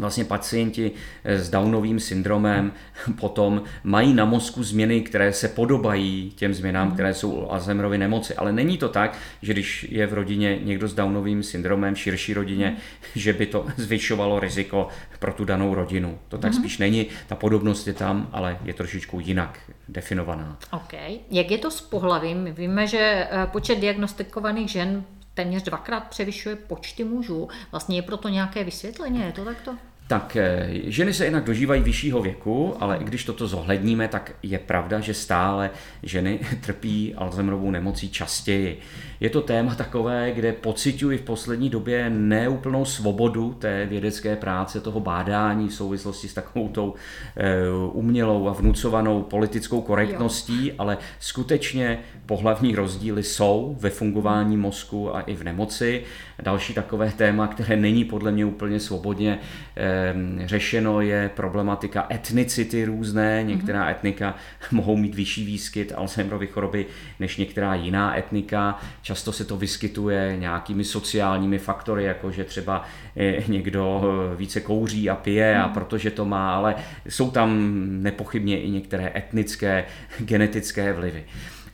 [0.00, 0.92] vlastně pacienti
[1.24, 2.72] eh, s Downovým syndromem
[3.20, 6.94] potom mají na mozku změny, které se podobají těm změnám, mhm.
[6.94, 8.34] které jsou u Alzheimerovy nemoci.
[8.34, 12.34] Ale není to tak, že když je v rodině někdo s Downovým syndromem, v širší
[12.34, 12.78] rodině, mhm.
[13.14, 16.18] že by to zvyšovalo riziko pro tu danou rodinu.
[16.28, 16.60] To tak mhm.
[16.60, 17.06] spíš není.
[17.26, 19.58] Ta podobnost je tam, ale je trošičku jinak
[19.88, 20.58] definovaná.
[20.72, 20.92] OK.
[21.30, 22.54] Jak je to s pohlavím?
[22.54, 22.98] Víme, že
[23.30, 27.48] eh, počet diagnostikovaných žen téměř dvakrát převyšuje počty mužů.
[27.70, 29.76] Vlastně je proto nějaké vysvětlení, je to takto?
[30.10, 34.58] Tak eh, ženy se jinak dožívají vyššího věku, ale i když toto zohledníme, tak je
[34.58, 35.70] pravda, že stále
[36.02, 38.80] ženy trpí Alzheimerovou nemocí častěji.
[39.20, 45.00] Je to téma takové, kde pocituji v poslední době neúplnou svobodu té vědecké práce, toho
[45.00, 46.94] bádání v souvislosti s takovou tou
[47.36, 47.54] eh,
[47.92, 50.74] umělou a vnucovanou politickou korektností, jo.
[50.78, 56.02] ale skutečně pohlavní rozdíly jsou ve fungování mozku a i v nemoci.
[56.42, 59.38] Další takové téma, které není podle mě úplně svobodně
[59.76, 59.99] eh,
[60.44, 63.42] řešeno, je problematika etnicity různé.
[63.42, 63.90] Některá mm-hmm.
[63.90, 64.34] etnika
[64.70, 66.86] mohou mít vyšší výskyt Alzheimerovy choroby
[67.20, 68.78] než některá jiná etnika.
[69.02, 72.84] Často se to vyskytuje nějakými sociálními faktory, jako že třeba
[73.16, 75.74] eh, někdo eh, více kouří a pije a mhm.
[75.74, 76.74] protože to má, ale
[77.08, 79.84] jsou tam nepochybně i některé etnické,
[80.18, 81.24] genetické vlivy.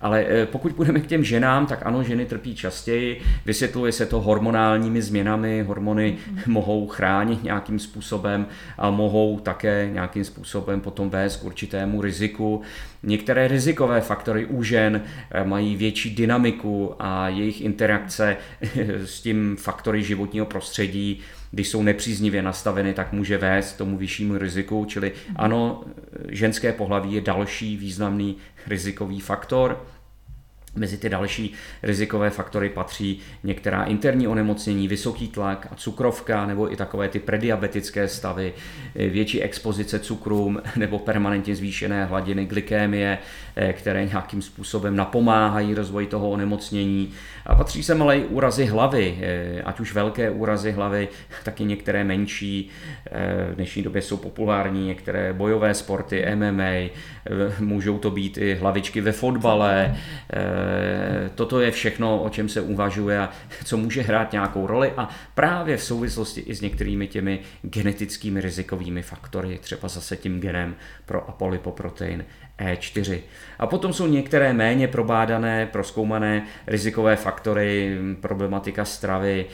[0.07, 3.23] Ale eh, pokud půjdeme k těm ženám, tak ano, ženy trpí častěji.
[3.47, 5.63] Vysvětluje se to hormonálními změnami.
[5.63, 6.43] Hormony mm-hmm.
[6.47, 8.47] mohou chránit nějakým způsobem
[8.79, 12.63] a mohou také nějakým způsobem potom vést k určitému riziku.
[13.03, 19.57] Některé rizikové faktory u žen eh, mají větší dynamiku a jejich interakce eh, s tím
[19.57, 24.85] faktory životního prostředí když jsou nepříznivě nastaveny, tak může vést k tomu vyššímu riziku.
[24.89, 25.37] Čili mhm.
[25.39, 25.85] ano,
[26.29, 29.87] ženské pohlaví je další významný rizikový faktor.
[30.77, 36.77] Mezi ty další rizikové faktory patří některá interní onemocnění, vysoký tlak a cukrovka, nebo i
[36.77, 38.53] takové ty prediabetické stavy,
[38.95, 43.19] větší expozice cukrům nebo permanentně zvýšené hladiny glykémie,
[43.57, 47.11] eh, které nějakým způsobem napomáhají rozvoji toho onemocnění.
[47.47, 51.09] A patří sem ale i úrazy hlavy, eh, ať už velké úrazy hlavy,
[51.45, 52.71] tak i některé menší.
[53.11, 56.91] Eh, v dnešní době jsou populární některé bojové sporty, MMA,
[57.61, 59.97] můžou to být i hlavičky ve fotbale,
[61.35, 63.31] toto je všechno, o čem se uvažuje a
[63.65, 69.03] co může hrát nějakou roli a právě v souvislosti i s některými těmi genetickými rizikovými
[69.03, 70.75] faktory, třeba zase tím genem
[71.07, 72.25] pro apolipoprotein
[72.59, 73.21] E4.
[73.59, 79.47] A potom jsou některé méně probádané, proskoumané rizikové faktory, problematika stravy.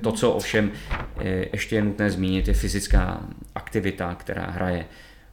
[0.00, 0.70] To, co ovšem
[1.18, 3.20] eh, ještě je nutné zmínit, je fyzická
[3.54, 4.84] aktivita, která hraje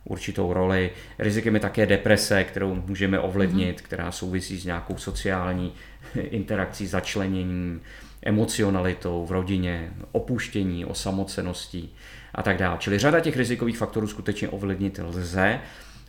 [0.05, 0.91] určitou roli.
[1.19, 3.83] Rizikem je také deprese, kterou můžeme ovlivnit, mm-hmm.
[3.83, 5.73] která souvisí s nějakou sociální
[6.15, 7.81] interakcí, začleněním,
[8.25, 11.93] emocionalitou v rodině, opuštění, osamoceností
[12.35, 12.77] a tak dále.
[12.79, 15.59] Čili řada těch rizikových faktorů skutečně ovlivnit lze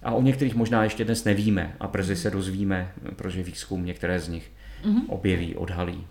[0.03, 4.29] a o některých možná ještě dnes nevíme a brzy se dozvíme, protože výzkum některé z
[4.29, 4.51] nich
[4.85, 5.03] mm-hmm.
[5.09, 6.07] objeví, odhalí.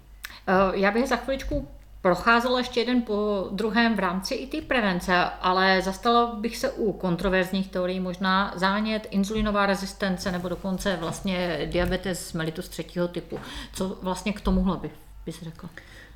[0.47, 1.67] Eh, já bych za chviličku
[2.03, 6.93] procházel ještě jeden po druhém v rámci i té prevence, ale zastala bych se u
[6.93, 13.39] kontroverzních teorií možná zánět, insulinová rezistence nebo dokonce vlastně diabetes mellitus třetího typu.
[13.73, 14.89] Co vlastně k tomuhle by,
[15.25, 15.67] bys řekl?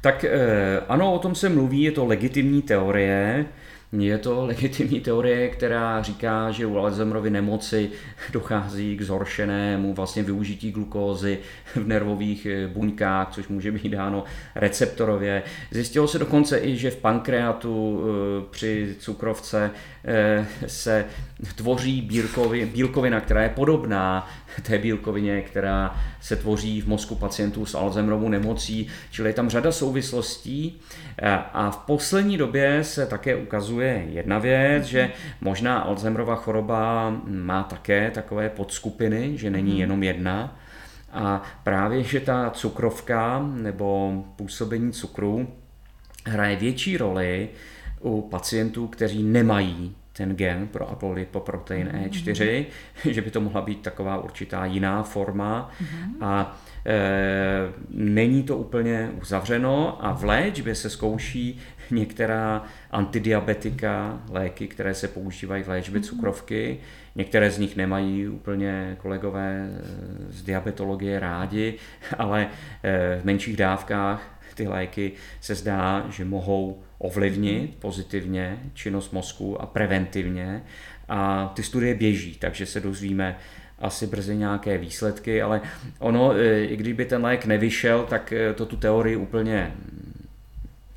[0.02, 3.46] Tak eh, ano, o tom se mluví, je to legitimní teorie.
[3.92, 7.90] Je to legitimní teorie, která říká, že u Alzheimerovy nemoci
[8.32, 11.40] dochází k zhoršenému vlastně využití glukózy
[11.76, 14.24] v nervových eh, buňkách, což může být dáno
[14.56, 15.44] receptorově.
[15.72, 19.72] Zjistilo se dokonce i, že v pankreatu eh, při cukrovce
[20.06, 21.06] eh, se
[21.56, 22.10] tvoří
[22.74, 24.30] bílkovina, která je podobná
[24.62, 29.72] té bílkovině, která se tvoří v mozku pacientů s Alzheimerovou nemocí, čili je tam řada
[29.72, 30.80] souvislostí.
[31.54, 38.12] A v poslední době se také ukazuje jedna věc, že možná Alzheimerova choroba má také
[38.12, 39.80] takové podskupiny, že není mhm.
[39.80, 40.60] jenom jedna.
[41.12, 45.48] A právě, že ta cukrovka nebo působení cukru
[46.26, 47.50] hraje větší roli
[48.02, 52.66] u pacientů, kteří nemají ten gen pro apolipoprotein E4, mm-hmm.
[53.12, 56.26] že by to mohla být taková určitá jiná forma mm-hmm.
[56.26, 57.00] a e,
[57.90, 61.60] není to úplně uzavřeno a v léčbě se zkouší
[61.92, 66.04] některá antidiabetika, léky, které se používají v léčbě mm-hmm.
[66.04, 66.80] cukrovky.
[67.16, 69.70] Některé z nich nemají úplně kolegové
[70.30, 71.74] z diabetologie rádi,
[72.18, 72.48] ale
[72.84, 79.66] e, v menších dávkách ty léky se zdá, že mohou ovlivnit pozitivně činnost mozku a
[79.66, 80.64] preventivně.
[81.10, 83.38] a ty studie běží, takže se dozvíme
[83.80, 85.62] asi brzy nějaké výsledky, ale
[86.00, 89.72] ono, e, i kdyby ten lék nevyšel, tak e, to tu teorii úplně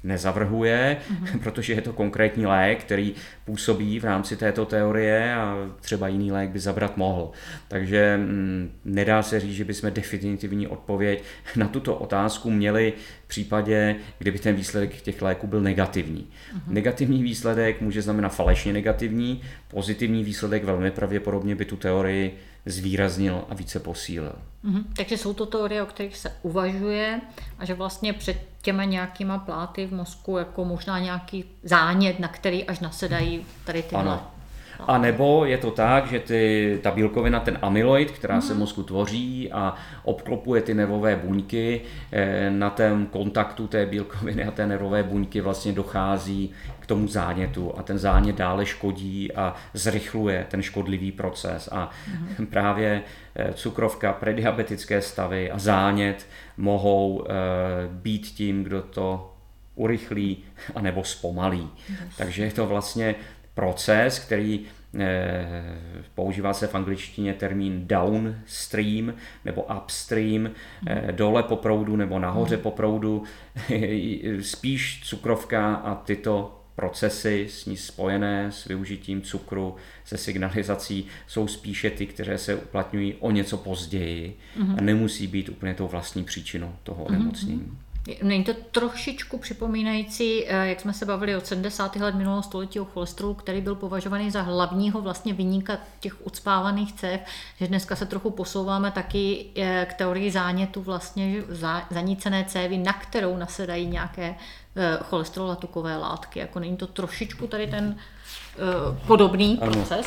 [0.04, 1.38] nezavrhuje, mm-hmm.
[1.42, 6.50] protože je to konkrétní lék, který působí v rámci této teorie a třeba jiný lék
[6.50, 7.30] by zabrat mohl.
[7.68, 11.22] Takže mm, nedá se říct, že bychom definitivní odpověď
[11.56, 12.92] na tuto otázku měli
[13.24, 16.20] v případě, kdyby ten výsledek těch léků byl negativní.
[16.26, 16.72] Mm-hmm.
[16.72, 23.54] Negativní výsledek může znamenat falešně negativní, pozitivní výsledek velmi pravděpodobně by tu teorii zvýraznil a
[23.54, 24.34] více posílil.
[24.64, 24.84] Mm-hmm.
[24.96, 27.20] Takže jsou to teorie, o kterých se uvažuje
[27.58, 32.64] a že vlastně před těma nějakýma pláty v mozku jako možná nějaký zánět, na který
[32.64, 34.30] až nasedají tady tyhle ano.
[34.86, 38.42] A nebo je to tak, že ty, ta bílkovina, ten amyloid, která mm.
[38.42, 41.80] se v mozku tvoří a obklopuje ty nervové buňky,
[42.12, 46.50] eh, na tém kontaktu té bílkoviny a té nervové buňky vlastně dochází
[46.90, 51.68] tomu zánětu a ten zánět dále škodí a zrychluje ten škodlivý proces.
[51.72, 51.90] A
[52.38, 52.46] mm.
[52.50, 53.02] právě
[53.36, 56.26] eh, cukrovka, prediabetické stavy a zánět
[56.56, 57.32] mohou eh,
[57.90, 59.34] být tím, kdo to
[59.74, 60.38] urychlí
[60.74, 61.68] anebo zpomalí.
[61.88, 62.16] Yes.
[62.18, 63.14] Takže je to vlastně
[63.54, 64.66] proces, který
[64.98, 65.78] eh,
[66.14, 70.50] používá se v angličtině termín downstream nebo upstream,
[70.86, 73.22] eh, dole po proudu nebo nahoře po proudu.
[74.40, 81.90] Spíš cukrovka a tyto procesy s ní spojené s využitím cukru, se signalizací, jsou spíše
[81.90, 84.74] ty, které se uplatňují o něco později mm-hmm.
[84.78, 87.60] a nemusí být úplně tou vlastní příčinou toho mhm, onemocnění.
[87.60, 87.90] Mm-hmm.
[88.22, 91.96] Není to trošičku připomínající, eh, jak jsme se bavili od 70.
[91.96, 97.20] let minulého století o cholesterolu, který byl považovaný za hlavního vlastně vyníka těch ucpávaných cév,
[97.56, 101.42] že dneska se trochu posouváme taky eh, k teorii zánětu vlastně
[101.90, 104.34] zanícené cévy, na kterou nasedají nějaké
[105.02, 106.38] cholesterol a tukové látky.
[106.38, 107.96] Jako není to trošičku tady ten
[108.58, 109.72] Eh, podobný ano.
[109.72, 110.06] proces.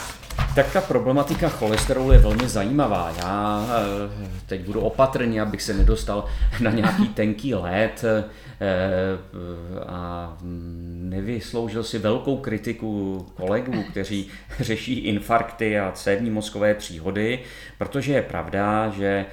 [0.56, 3.14] Tak ta problematika cholesterolu je velmi zajímavá.
[3.18, 6.26] Já eh, teď budu opatrný, abych se nedostal
[6.60, 8.24] na nějaký tenký led eh,
[9.88, 10.34] a
[10.94, 14.28] nevysloužil si velkou kritiku kolegů, kteří
[14.60, 17.40] řeší infarkty a cévní mozkové příhody,
[17.78, 19.26] protože je pravda, že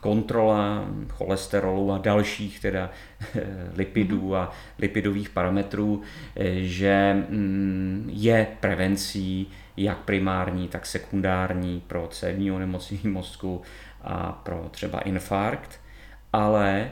[0.00, 2.90] kontrola cholesterolu a dalších teda
[3.34, 3.42] eh,
[3.76, 6.02] lipidů a lipidových parametrů,
[6.36, 13.62] eh, že mm, je prevencí jak primární, tak sekundární pro cévní onemocnění mozku
[14.02, 15.80] a pro třeba infarkt,
[16.32, 16.90] ale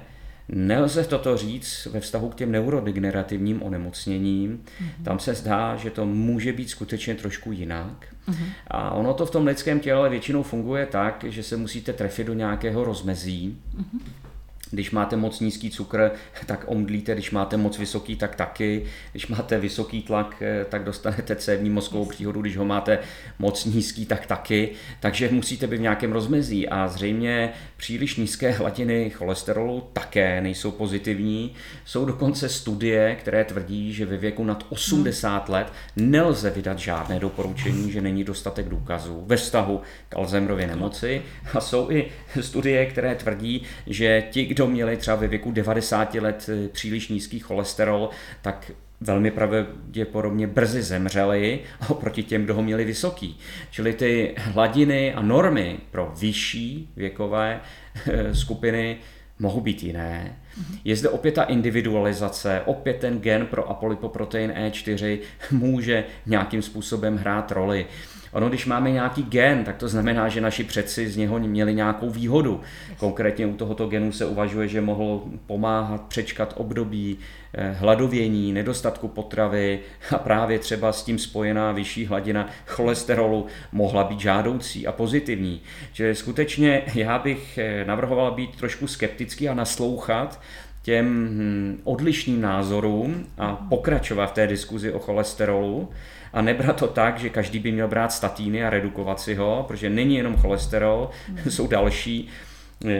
[0.49, 4.65] Nelze toto říct ve vztahu k těm neurodegenerativním onemocněním.
[4.65, 5.05] Mm-hmm.
[5.05, 8.15] Tam se zdá, že to může být skutečně trošku jinak.
[8.29, 8.53] Mm-hmm.
[8.67, 12.35] A ono to v tom lidském těle většinou funguje tak, že se musíte trefit do
[12.35, 13.59] nějakého rozmezí.
[13.77, 14.28] Mm-hmm
[14.71, 16.11] když máte moc nízký cukr,
[16.47, 18.85] tak omdlíte, když máte moc vysoký, tak taky.
[19.11, 22.99] Když máte vysoký tlak, eh, tak dostanete cévní mozkovou příhodu, když ho máte
[23.39, 24.71] moc nízký, tak taky.
[25.01, 31.55] Takže musíte být v nějakém rozmezí a zřejmě příliš nízké hladiny cholesterolu také nejsou pozitivní.
[31.85, 37.93] Jsou dokonce studie, které tvrdí, že ve věku nad 80 let nelze vydat žádné doporučení,
[37.93, 41.23] že není dostatek důkazů ve vztahu k Alzheimerově nemoci.
[41.55, 42.09] A jsou i
[42.41, 47.39] studie, které tvrdí, že ti, kdo měli třeba ve věku 90 let eh, příliš nízký
[47.39, 48.11] cholesterol,
[48.43, 53.39] tak velmi pravděpodobně brzy zemřeli oproti těm, kdo ho měli vysoký.
[53.71, 57.61] Čili ty hladiny a normy pro vyšší věkové
[58.07, 58.97] eh, skupiny
[59.39, 60.37] mohou být jiné.
[60.85, 65.19] Je zde opět ta individualizace, opět ten gen pro apolipoprotein E4
[65.51, 67.87] může nějakým způsobem hrát roli.
[68.33, 72.11] Ono, když máme nějaký gen, tak to znamená, že naši předci z něho měli nějakou
[72.11, 72.61] výhodu.
[72.97, 77.19] Konkrétně u tohoto genu se uvažuje, že mohl pomáhat přečkat období
[77.55, 79.81] eh, hladovění, nedostatku potravy
[80.15, 85.61] a právě třeba s tím spojená vyšší hladina cholesterolu mohla být žádoucí a pozitivní.
[85.93, 90.41] Že skutečně já bych eh, navrhoval být trošku skeptický a naslouchat
[90.89, 95.89] těm hm, odlišným názorům a pokračovat v té diskuzi o cholesterolu
[96.33, 99.91] a nebrat to tak, že každý by měl brát statíny a redukovat si ho, protože
[99.91, 101.39] není jenom cholesterol, mm.
[101.51, 102.29] jsou další.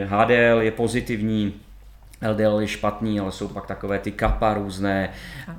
[0.05, 1.53] HDL je pozitivní,
[2.21, 5.09] LDL je špatný, ale jsou pak takové ty kapa různé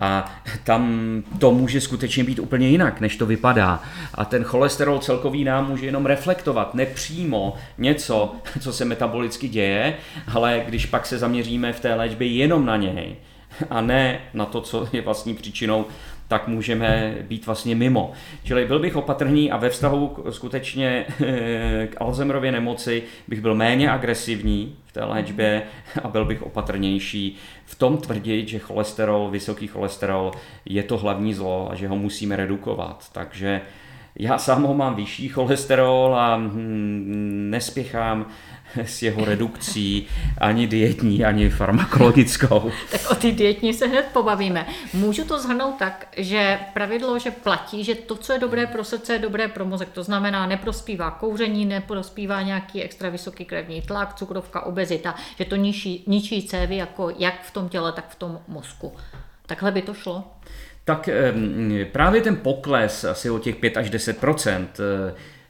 [0.00, 3.82] a tam to může skutečně být úplně jinak, než to vypadá.
[4.14, 9.94] A ten cholesterol celkový nám může jenom reflektovat nepřímo něco, co se metabolicky děje,
[10.34, 13.16] ale když pak se zaměříme v té léčbě jenom na něj
[13.70, 15.86] a ne na to, co je vlastní příčinou,
[16.30, 18.12] tak můžeme být vlastně mimo.
[18.44, 21.06] Čili byl bych opatrný a ve vztahu skutečně
[21.86, 25.62] k Alzheimerově nemoci bych byl méně agresivní v té léčbě
[26.02, 30.32] a byl bych opatrnější v tom tvrdit, že cholesterol, vysoký cholesterol
[30.64, 33.10] je to hlavní zlo a že ho musíme redukovat.
[33.12, 33.60] Takže
[34.16, 38.26] já sám ho mám vyšší cholesterol a hm, nespěchám
[38.76, 40.08] s jeho redukcí,
[40.38, 42.72] ani dietní, ani farmakologickou.
[42.92, 44.66] tak o ty dietní se hned pobavíme.
[44.94, 49.12] Můžu to zhrnout tak, že pravidlo, že platí, že to, co je dobré pro srdce,
[49.12, 49.88] je dobré pro mozek.
[49.88, 56.04] To znamená, neprospívá kouření, neprospívá nějaký extra vysoký krevní tlak, cukrovka, obezita, že to ničí,
[56.06, 58.92] ničí cévy jako jak v tom těle, tak v tom mozku.
[59.46, 60.24] Takhle by to šlo?
[60.84, 61.08] Tak
[61.92, 64.24] právě ten pokles asi o těch 5 až 10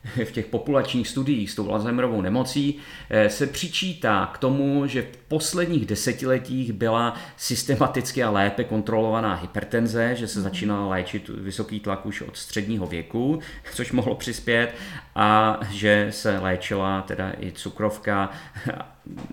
[0.24, 2.78] v těch populačních studiích s tou Alzheimerovou nemocí
[3.10, 10.16] eh, se přičítá k tomu, že v posledních desetiletích byla systematicky a lépe kontrolovaná hypertenze,
[10.16, 10.44] že se mhm.
[10.44, 13.40] začínala léčit vysoký tlak už od středního věku,
[13.74, 14.74] což mohlo přispět,
[15.14, 18.30] a že se léčila teda i cukrovka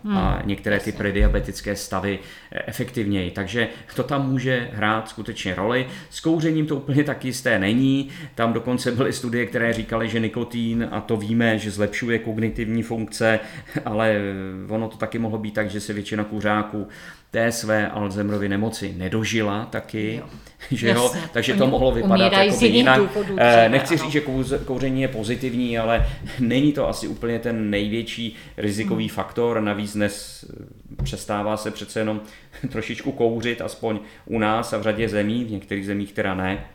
[0.09, 2.19] a hmm, některé ty prediabetické stavy
[2.51, 3.31] efektivněji.
[3.31, 5.87] Takže to tam může hrát skutečně roli.
[6.09, 8.09] S kouřením to úplně tak jisté není.
[8.35, 13.39] Tam dokonce byly studie, které říkaly, že nikotín, a to víme, že zlepšuje kognitivní funkce,
[13.85, 14.19] ale
[14.69, 16.87] ono to taky mohlo být tak, že se většina kuřáků
[17.31, 20.25] té své Alzheimerovy nemoci nedožila taky, jo.
[20.71, 21.11] že jo?
[21.31, 22.99] takže Oni to mohlo vypadat jako jinak.
[22.99, 24.03] Důvodů, eh, Nechci ano.
[24.03, 24.21] říct, že
[24.65, 26.07] kouření je pozitivní, ale
[26.39, 29.15] není to asi úplně ten největší rizikový hmm.
[29.15, 30.45] faktor, navíc dnes
[30.99, 32.21] eh, přestává se přece jenom
[32.71, 36.65] trošičku kouřit, aspoň u nás a v řadě zemí, v některých zemích teda ne,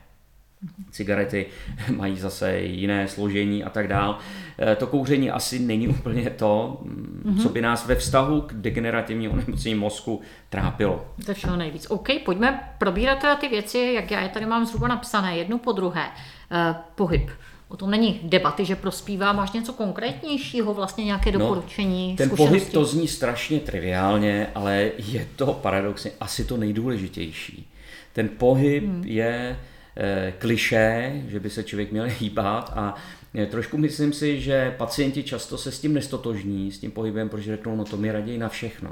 [0.90, 1.46] cigarety
[1.96, 4.18] mají zase jiné složení a tak dál.
[4.58, 7.42] Eh, to kouření asi není úplně to, mm-hmm.
[7.42, 11.06] co by nás ve vztahu k degenerativní onemocnění mozku trápilo.
[11.26, 11.86] To všeho nejvíc.
[11.90, 15.72] OK, pojďme probírat teda ty věci, jak já je tady mám zhruba napsané, jednu po
[15.72, 16.06] druhé.
[16.50, 17.30] Eh, pohyb.
[17.68, 19.32] O tom není debaty, že prospívá.
[19.32, 22.10] Máš něco konkrétnějšího, vlastně nějaké no, doporučení?
[22.10, 27.68] No, ten pohyb to zní strašně triviálně, ale je to paradoxně asi to nejdůležitější.
[28.12, 29.02] Ten pohyb hmm.
[29.06, 29.56] je
[30.38, 32.94] kliše, že by se člověk měl hýbat a
[33.34, 37.56] eh, trošku myslím si, že pacienti často se s tím nestotožní, s tím pohybem, protože
[37.56, 38.90] řeknou, no to mi raději na všechno.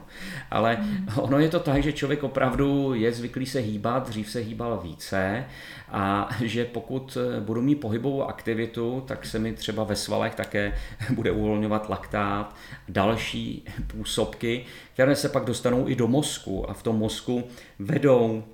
[0.51, 1.09] Ale mm.
[1.17, 5.45] ono je to tak, že člověk opravdu je zvyklý se hýbat, dřív se hýbal více
[5.89, 10.75] a že pokud eh, budu mít pohybovou aktivitu, tak se mi třeba ve svalech také
[11.15, 12.57] bude uvolňovat laktát,
[12.89, 17.45] další působky, které se pak dostanou i do mozku a v tom mozku
[17.79, 18.45] vedou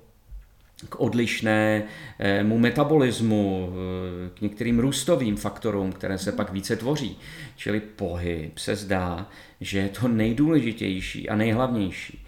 [0.89, 7.19] k odlišnému metabolismu, eh, k některým růstovým faktorům, které se pak více tvoří.
[7.55, 9.29] Čili pohyb se zdá,
[9.61, 12.25] že je to nejdůležitější a nejhlavnější.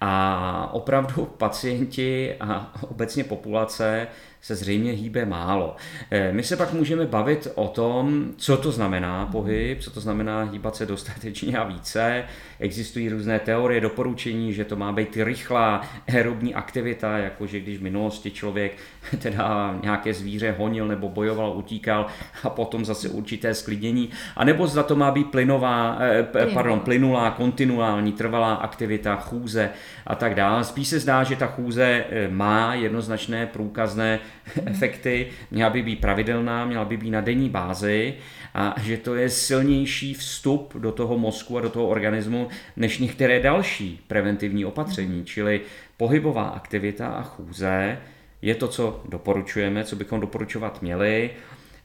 [0.00, 4.06] A opravdu pacienti a obecně populace
[4.42, 5.76] se zřejmě hýbe málo.
[6.10, 10.42] Eh, my se pak můžeme bavit o tom, co to znamená pohyb, co to znamená
[10.42, 12.24] hýbat se dostatečně a více.
[12.58, 18.30] Existují různé teorie, doporučení, že to má být rychlá aerobní aktivita, jakože když v minulosti
[18.30, 18.76] člověk
[19.18, 22.06] teda nějaké zvíře honil nebo bojoval, utíkal
[22.42, 24.10] a potom zase určité sklidnění.
[24.36, 29.70] A nebo zda to má být plynová, eh, pardon, plynulá, kontinuální, trvalá aktivita, chůze
[30.06, 30.64] a tak dále.
[30.64, 34.20] Spíš se zdá, že ta chůze eh, má jednoznačné průkazné
[34.66, 38.14] efekty, měla by být pravidelná, měla by být na denní bázi
[38.54, 43.40] a že to je silnější vstup do toho mozku a do toho organismu než některé
[43.40, 45.60] další preventivní opatření, čili
[45.96, 47.98] pohybová aktivita a chůze
[48.42, 51.30] je to, co doporučujeme, co bychom doporučovat měli.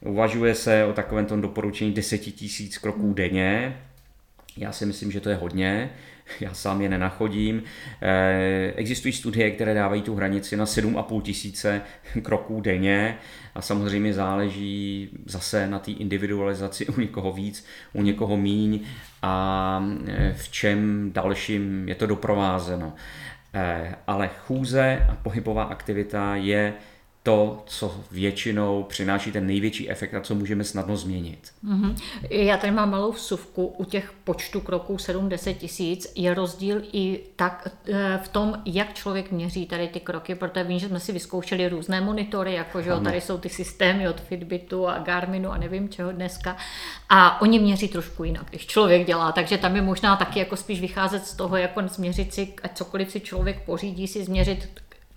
[0.00, 2.26] Uvažuje se o takovém tom doporučení 10
[2.60, 3.82] 000 kroků denně.
[4.56, 5.90] Já si myslím, že to je hodně.
[6.40, 7.62] Já sám je nenachodím.
[8.02, 11.82] Eh, existují studie, které dávají tu hranici na 7,5 tisíce
[12.22, 13.18] kroků denně
[13.54, 18.80] a samozřejmě záleží zase na té individualizaci u někoho víc, u někoho míň
[19.22, 22.92] a eh, v čem dalším je to doprovázeno.
[23.54, 26.74] Eh, ale chůze a pohybová aktivita je
[27.22, 31.52] to, co většinou přináší ten největší efekt a co můžeme snadno změnit.
[31.64, 31.96] Mm-hmm.
[32.30, 33.66] Já tady mám malou vsuvku.
[33.66, 39.30] U těch počtu kroků 7-10 tisíc je rozdíl i tak eh, v tom, jak člověk
[39.30, 43.20] měří tady ty kroky, protože vím, že jsme si vyzkoušeli různé monitory, jako že tady
[43.20, 46.56] jsou ty systémy od Fitbitu a Garminu a nevím čeho dneska.
[47.08, 50.80] A oni měří trošku jinak, když člověk dělá, takže tam je možná taky jako spíš
[50.80, 54.68] vycházet z toho, jako změřit si, ať cokoliv si člověk pořídí, si změřit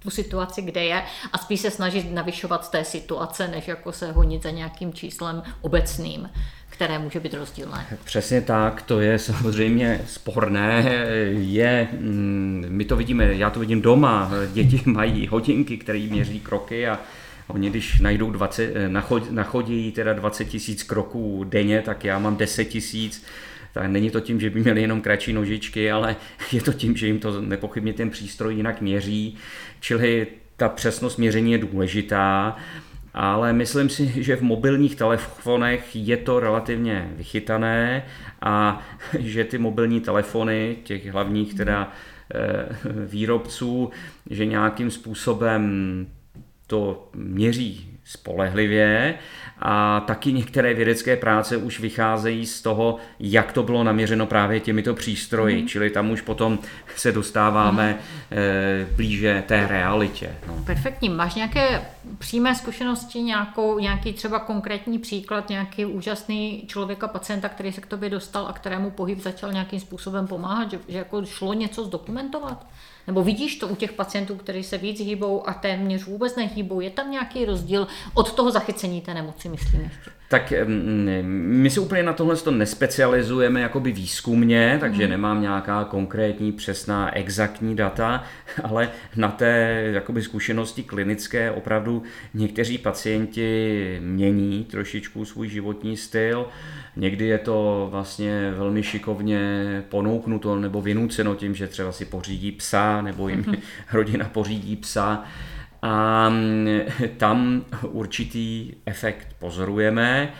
[0.03, 4.11] tu situaci, kde je a spíš se snažit navyšovat z té situace, než jako se
[4.11, 6.29] honit za nějakým číslem obecným
[6.69, 7.85] které může být rozdílné.
[8.03, 10.91] Přesně tak, to je samozřejmě sporné.
[11.29, 16.87] Je, mm, my to vidíme, já to vidím doma, děti mají hodinky, které měří kroky
[16.87, 16.99] a
[17.47, 22.65] Oni když najdou 20, nachod, nachodí teda 20 tisíc kroků denně, tak já mám 10
[22.65, 23.23] tisíc,
[23.73, 26.15] tak není to tím, že by měli jenom kratší nožičky, ale
[26.51, 29.37] je to tím, že jim to nepochybně ten přístroj jinak měří,
[29.81, 30.27] čili
[30.57, 32.57] ta přesnost měření je důležitá
[33.13, 38.05] ale myslím si, že v mobilních telefonech je to relativně vychytané
[38.41, 38.81] a
[39.19, 41.91] že ty mobilní telefony, těch hlavních teda
[42.33, 42.65] eh,
[43.05, 43.89] výrobců,
[44.29, 46.07] že nějakým způsobem
[46.67, 49.15] to měří spolehlivě
[49.61, 54.93] a taky některé vědecké práce už vycházejí z toho, jak to bylo naměřeno právě těmito
[54.93, 55.67] přístroji, mm.
[55.67, 56.59] čili tam už potom
[56.95, 58.95] se dostáváme mm.
[58.95, 60.35] blíže té realitě.
[60.47, 60.63] No.
[60.65, 61.09] Perfektní.
[61.09, 61.81] Máš nějaké
[62.17, 68.09] přímé zkušenosti, nějakou, nějaký třeba konkrétní příklad, nějaký úžasný člověka, pacienta, který se k tobě
[68.09, 72.65] dostal a kterému pohyb začal nějakým způsobem pomáhat, že, že jako šlo něco zdokumentovat?
[73.07, 76.79] Nebo vidíš to u těch pacientů, kteří se víc hýbou a téměř vůbec nehýbou?
[76.79, 80.11] Je tam nějaký rozdíl od toho zachycení té nemoci, myslím ještě?
[80.31, 80.53] Tak
[81.33, 85.09] my se úplně na tohle to nespecializujeme jakoby výzkumně, takže mm.
[85.09, 88.23] nemám nějaká konkrétní, přesná, exaktní data,
[88.63, 96.47] ale na té jakoby zkušenosti klinické opravdu někteří pacienti mění trošičku svůj životní styl.
[96.95, 103.01] Někdy je to vlastně velmi šikovně ponouknuto nebo vynuceno tím, že třeba si pořídí psa
[103.01, 103.59] nebo jim mm-hmm.
[103.93, 105.23] rodina pořídí psa
[105.81, 106.79] a mm,
[107.17, 110.33] tam určitý efekt pozorujeme.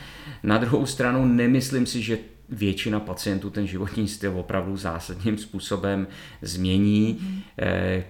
[0.44, 2.18] Na druhou stranu nemyslím si, že
[2.52, 6.08] většina pacientů ten životní styl opravdu zásadním způsobem
[6.42, 7.18] změní.
[7.22, 7.42] Mm.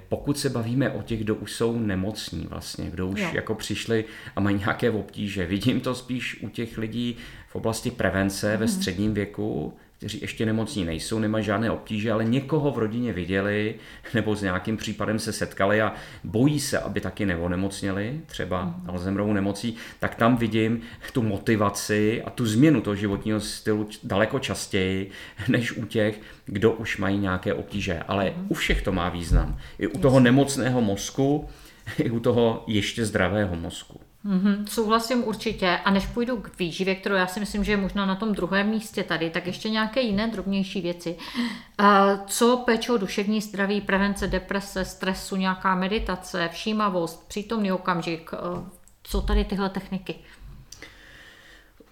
[0.10, 3.30] Pokud se bavíme o těch, kdo už jsou nemocní vlastně, kdo už jo.
[3.34, 5.46] jako přišli a mají nějaké obtíže.
[5.46, 7.18] Vidím to spíš u těch lidí
[7.52, 8.74] v oblasti prevence ve mhm.
[8.74, 13.76] středním věku, kteří ještě nemocní nejsou, nemají žádné obtíže, ale někoho v rodině viděli
[14.14, 15.94] nebo s nějakým případem se setkali a
[16.24, 18.90] bojí se, aby taky neonemocněli, třeba mm.
[18.90, 20.82] Alzheimerovou nemocí, tak tam vidím
[21.14, 25.12] tu motivaci a tu změnu toho životního stylu daleko častěji,
[25.48, 28.00] než u těch, kdo už mají nějaké obtíže.
[28.08, 28.46] Ale mm.
[28.50, 29.58] u všech to má význam.
[29.80, 31.50] I u toho nemocného mozku,
[31.98, 34.00] i u toho ještě zdravého mozku.
[34.26, 35.80] Mm-hmm, souhlasím určitě.
[35.86, 38.70] A než půjdu k výživě, kterou já si myslím, že je možná na tom druhém
[38.70, 41.18] místě tady, tak ještě nějaké jiné drobnější věci.
[42.28, 48.32] Co péče o duševní zdraví, prevence deprese, stresu, nějaká meditace, všímavost, přítomný okamžik,
[49.04, 50.16] co tady tyhle techniky?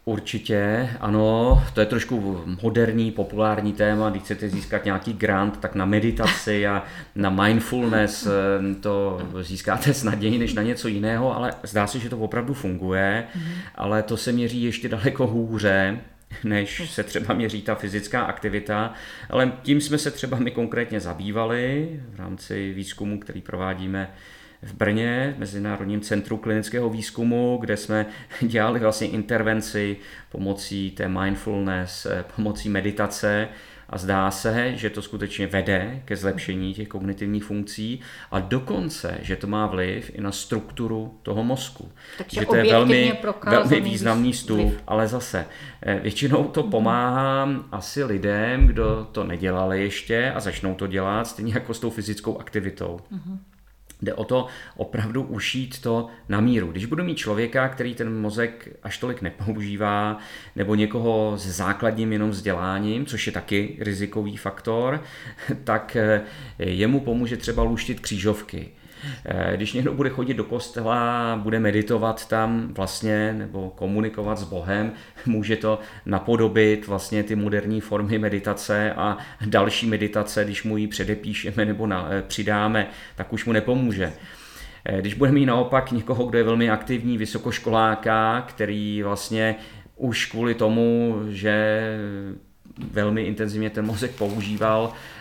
[0.06, 5.86] Určitě, ano, to je trošku moderní, populární téma, když chcete získat nějaký grant, tak na
[5.86, 6.84] meditaci a
[7.16, 12.18] na mindfulness eh, to získáte snadněji než na něco jiného, ale zdá se, že to
[12.18, 13.52] opravdu funguje, mhm.
[13.76, 16.00] ale to se měří ještě daleko hůře,
[16.43, 18.93] než se třeba měří ta fyzická aktivita,
[19.30, 24.10] ale tím jsme se třeba my konkrétně zabývali v rámci výzkumu, který provádíme
[24.62, 28.05] v Brně, v Mezinárodním centru klinického výzkumu, kde jsme
[28.41, 29.97] dělali vlastně intervenci
[30.32, 33.47] pomocí té mindfulness, eh, pomocí meditace
[33.89, 37.99] a zdá se, že to skutečně vede ke zlepšení těch kognitivních funkcí
[38.32, 41.91] a dokonce, že to má vliv i na strukturu toho mozku.
[42.18, 45.45] Takže že to je velmi, velmi významný stup, ale zase
[45.82, 51.53] eh, většinou to pomáhá asi lidem, kdo to nedělali ještě a začnou to dělat, stejně
[51.53, 52.99] jako s tou fyzickou aktivitou.
[53.12, 53.38] Uh-huh.
[54.02, 56.72] Jde o to opravdu ušít to na míru.
[56.72, 60.18] Když budu mít člověka, který ten mozek až tolik nepoužívá,
[60.56, 65.04] nebo někoho s základním jenom vzděláním, což je taky rizikový faktor,
[65.64, 66.22] tak eh,
[66.60, 68.70] jemu pomůže třeba luštit křížovky
[69.56, 74.91] když někdo bude chodit do kostela, bude meditovat tam vlastně nebo komunikovat s Bohem,
[75.26, 81.66] může to napodobit vlastně ty moderní formy meditace a další meditace, když mu ji předepíšeme
[81.66, 84.14] nebo na, eh, přidáme, tak už mu nepomůže.
[84.86, 89.56] Eh, když budeme mít naopak někoho, kdo je velmi aktivní, vysokoškoláka, který vlastně
[89.95, 91.84] už kvůli tomu, že
[92.91, 95.18] velmi intenzivně ten mozek používal, Eh,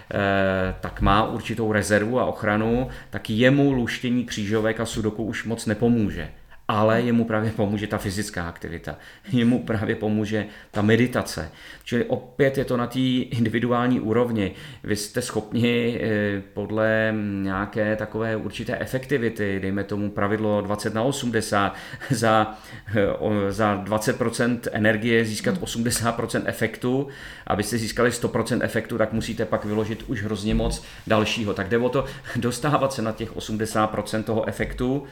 [0.80, 6.28] tak má určitou rezervu a ochranu, tak jemu luštění křížovek a sudoku už moc nepomůže
[6.68, 8.96] ale jemu právě pomůže ta fyzická aktivita,
[9.32, 11.50] jemu právě pomůže ta meditace.
[11.84, 14.52] Čili opět je to na té individuální úrovni.
[14.84, 21.74] Vy jste schopni eh, podle nějaké takové určité efektivity, dejme tomu pravidlo 20 na 80,
[22.10, 22.54] za,
[22.96, 27.08] eh, za 20% energie získat 80% efektu.
[27.46, 31.54] Abyste získali 100% efektu, tak musíte pak vyložit už hrozně moc dalšího.
[31.54, 32.04] Tak jde o to
[32.36, 35.06] dostávat se na těch 80% toho efektu,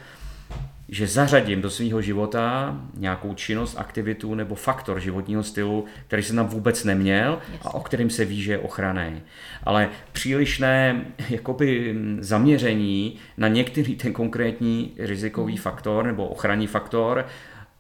[0.89, 6.47] že zařadím do svého života nějakou činnost, aktivitu nebo faktor životního stylu, který jsem tam
[6.47, 9.23] vůbec neměl a o kterým se ví, že je ochraný.
[9.63, 15.63] Ale přílišné jakoby, zaměření na některý ten konkrétní rizikový hmm.
[15.63, 17.27] faktor nebo ochranný faktor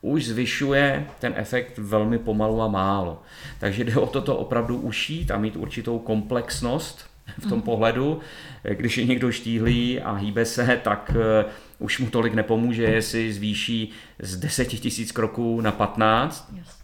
[0.01, 3.23] už zvyšuje ten efekt velmi pomalu a málo.
[3.59, 7.07] Takže jde o toto opravdu ušít a mít určitou komplexnost
[7.39, 7.63] v tom mm.
[7.63, 8.21] pohledu.
[8.63, 11.45] Když je někdo štíhlý a hýbe se, tak eh,
[11.79, 16.53] už mu tolik nepomůže, jestli zvýší z 10 tisíc kroků na 15.
[16.57, 16.76] Jasně.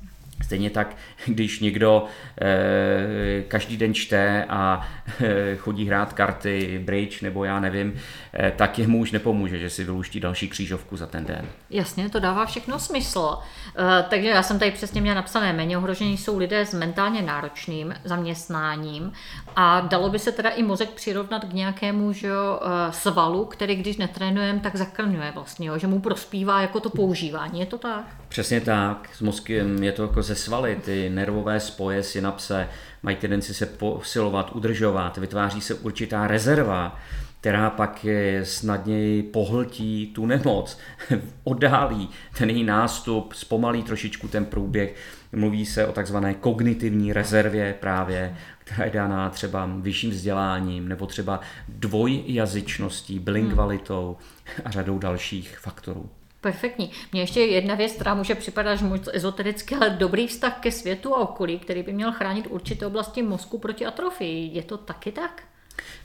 [0.43, 2.05] Stejně tak, když někdo
[2.41, 4.89] e, každý den čte a
[5.21, 7.95] e, chodí hrát karty, bridge nebo já nevím,
[8.39, 11.45] e, tak jemu už nepomůže, že si vyluští další křížovku za ten den.
[11.71, 13.39] Jasně, to dává všechno smysl.
[13.79, 17.95] E, takže já jsem tady přesně měla napsané, méně ohrožení jsou lidé s mentálně náročným
[18.05, 19.13] zaměstnáním
[19.57, 23.97] a dalo by se teda i mozek přirovnat k nějakému že jo, svalu, který když
[23.97, 27.61] netrénujeme, tak zakrňuje vlastně, jo, že mu prospívá jako to používání.
[27.61, 28.05] Je to tak?
[28.33, 29.09] Přesně tak.
[29.15, 32.69] S mozkem je to jako ze svaly, ty nervové spoje, synapse
[33.03, 36.99] mají tendenci se posilovat, udržovat, vytváří se určitá rezerva,
[37.41, 40.79] která pak je snadněji pohltí tu nemoc,
[41.45, 42.09] oddálí
[42.39, 44.97] ten její nástup, zpomalí trošičku ten průběh.
[45.33, 51.41] Mluví se o takzvané kognitivní rezervě právě, která je daná třeba vyšším vzděláním nebo třeba
[51.69, 54.17] dvojjazyčností, bilingvalitou
[54.65, 56.11] a řadou dalších faktorů.
[56.43, 56.91] Perfektní.
[57.13, 61.15] Mně ještě jedna věc, která může připadat že moc ezotericky, ale dobrý vztah ke světu
[61.15, 64.51] a okolí, který by měl chránit určité oblasti mozku proti atrofii.
[64.57, 65.43] Je to taky tak?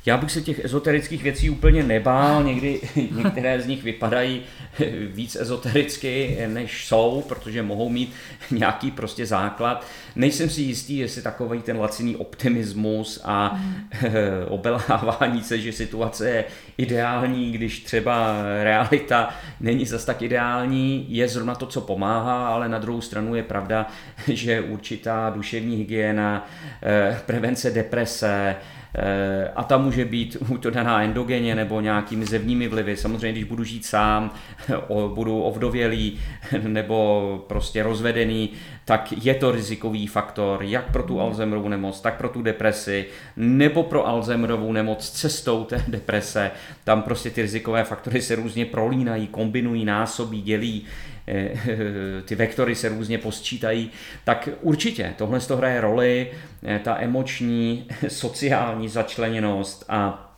[0.07, 4.41] Já bych se těch ezoterických věcí úplně nebál, někdy některé z nich vypadají
[5.07, 8.13] víc ezotericky, než jsou, protože mohou mít
[8.51, 9.86] nějaký prostě základ.
[10.15, 13.76] Nejsem si jistý, jestli takový ten laciný optimismus a mm.
[14.47, 16.45] obelhávání se, že situace je
[16.78, 22.80] ideální, když třeba realita není zas tak ideální, je zrovna to, co pomáhá, ale na
[22.80, 23.88] druhou stranu je pravda,
[24.28, 26.49] že určitá duševní hygiena,
[26.84, 28.55] eh, prevence deprese,
[29.56, 32.98] a ta může být to daná endogeně nebo nějakými zevními vlivy.
[32.98, 34.32] Samozřejmě, když budu žít sám,
[35.14, 36.20] budu ovdovělý
[36.68, 38.50] nebo prostě rozvedený,
[38.86, 43.06] tak je to rizikový faktor jak pro tu Alzheimerovou nemoc, tak pro tu depresi,
[43.38, 46.52] nebo pro Alzheimerovou nemoc cestou té deprese.
[46.84, 50.86] Tam prostě ty rizikové faktory se různě prolínají, kombinují, násobí, dělí.
[51.28, 51.50] Eh,
[52.26, 53.92] ty vektory se různě posčítají,
[54.24, 56.32] tak určitě tohle z toho hraje roli,
[56.64, 60.32] eh, ta emoční, sociální začleněnost a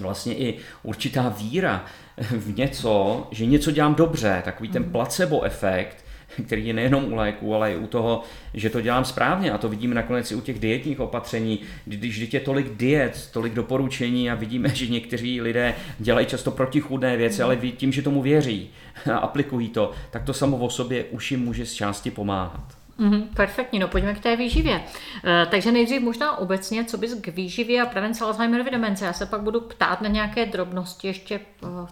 [0.00, 1.84] vlastně i určitá víra
[2.16, 4.92] v něco, že něco dělám dobře, takový ten mhm.
[4.92, 6.04] placebo efekt,
[6.46, 8.22] který je nejenom u léku, ale i u toho,
[8.54, 9.52] že to dělám správně.
[9.52, 11.60] A to vidíme nakonec i u těch dietních opatření.
[11.84, 17.42] Když je tolik diet, tolik doporučení a vidíme, že někteří lidé dělají často protichůdné věci,
[17.42, 18.70] ale tím, že tomu věří
[19.12, 22.78] a aplikují to, tak to samo o sobě už jim může z části pomáhat.
[22.98, 24.82] Mm-hmm, perfektní, no pojďme k té výživě.
[25.24, 29.04] E, takže nejdřív možná obecně, co bys k výživě a prevenci Alzheimerovy demence.
[29.04, 31.40] Já se pak budu ptát na nějaké drobnosti ještě, e,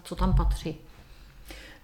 [0.02, 0.76] co tam patří.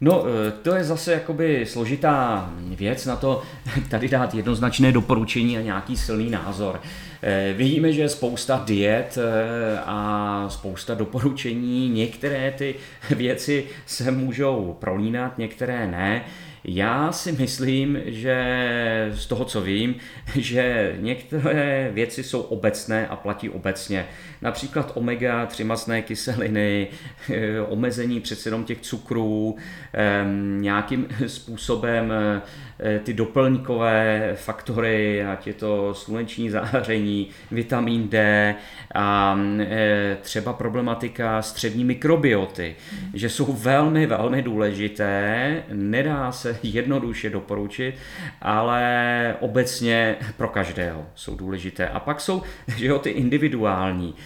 [0.04, 3.42] No, eh, to je zase jakoby složitá věc na to
[3.90, 6.80] tady dát jednoznačné doporučení a nějaký silný názor.
[7.22, 11.88] Eh, vidíme, že je spousta diet eh, a spousta doporučení.
[11.88, 12.74] Některé ty
[13.10, 16.24] věci se můžou prolínat, některé ne.
[16.64, 19.94] Já si myslím, že z toho, co vím,
[20.34, 24.06] že některé věci jsou obecné a platí obecně.
[24.42, 26.88] Například omega-3 masné kyseliny,
[27.30, 29.56] eh, omezení přece jenom těch cukrů,
[30.60, 32.12] nějakým způsobem
[32.84, 38.54] Eh, ty doplňkové faktory, ať je to sluneční záření, vitamin D
[38.94, 42.76] a eh, třeba problematika střevní mikrobioty,
[43.14, 47.94] že jsou velmi, velmi důležité, nedá se jednoduše doporučit,
[48.40, 51.88] ale obecně pro každého jsou důležité.
[51.88, 52.42] A pak jsou
[52.76, 54.14] že jo, ty individuální.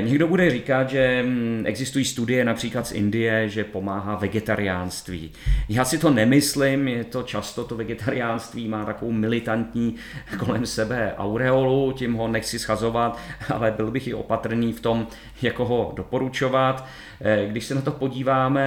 [0.00, 5.32] někdo bude říkat, že hm, existují studie například z Indie, že pomáhá vegetariánství.
[5.68, 9.94] Já si to nemyslím, je to často to vegetariánství má takovou militantní
[10.38, 13.18] kolem sebe aureolu, tím ho nechci schazovat,
[13.54, 15.06] ale byl bych i opatrný v tom,
[15.42, 16.86] jako ho doporučovat.
[17.20, 18.62] Eh, když se na to podíváme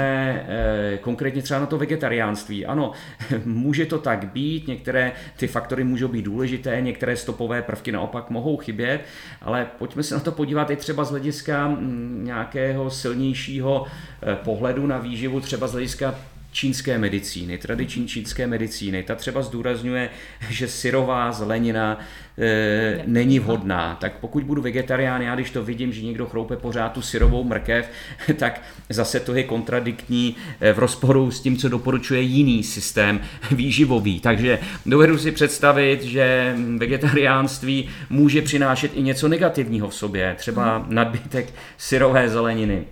[0.47, 2.91] eh, konkrétně třeba na to vegetariánství, ano,
[3.45, 8.57] může to tak být, některé ty faktory můžou být důležité, některé stopové prvky naopak mohou
[8.57, 9.01] chybět,
[9.41, 13.85] ale pojďme se na to podívat i třeba z hlediska mm, nějakého silnějšího
[14.21, 16.15] eh, pohledu na výživu, třeba z hlediska
[16.51, 20.09] čínské medicíny, tradiční čínské medicíny, ta třeba zdůrazňuje,
[20.49, 21.99] že syrová zelenina
[22.37, 23.97] e, není vhodná.
[24.01, 27.89] Tak pokud budu vegetarián, já když to vidím, že někdo chroupe pořád tu syrovou mrkev,
[28.35, 33.21] tak zase to je kontradiktní e, v rozporu s tím, co doporučuje jiný systém
[33.51, 34.19] výživový.
[34.19, 41.53] Takže dovedu si představit, že vegetariánství může přinášet i něco negativního v sobě, třeba nadbytek
[41.77, 42.85] syrové zeleniny.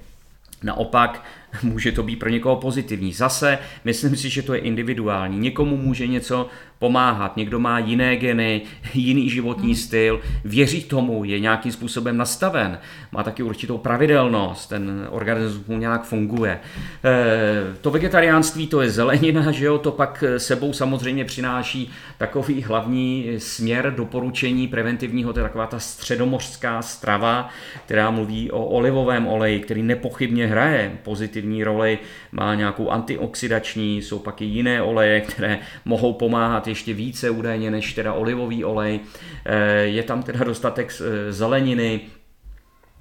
[0.63, 1.23] Naopak
[1.63, 3.13] může to být pro někoho pozitivní.
[3.13, 5.39] Zase myslím si, že to je individuální.
[5.39, 6.47] Někomu může něco
[6.80, 8.61] pomáhat, někdo má jiné geny,
[8.93, 9.75] jiný životní hmm.
[9.75, 12.80] styl, věří tomu, je nějakým způsobem nastaven,
[13.11, 16.59] má taky určitou pravidelnost, ten organismus mu nějak funguje.
[17.05, 23.30] E, to vegetariánství, to je zelenina, že jo, to pak sebou samozřejmě přináší takový hlavní
[23.38, 27.49] směr doporučení preventivního, to je taková ta středomořská strava,
[27.86, 31.99] která mluví o olivovém oleji, který nepochybně hraje pozitivní roli,
[32.32, 37.93] má nějakou antioxidační, jsou pak i jiné oleje, které mohou pomáhat ještě více údajně než
[37.93, 38.99] teda olivový olej.
[39.45, 42.01] Eh, je tam teda dostatek eh, zeleniny,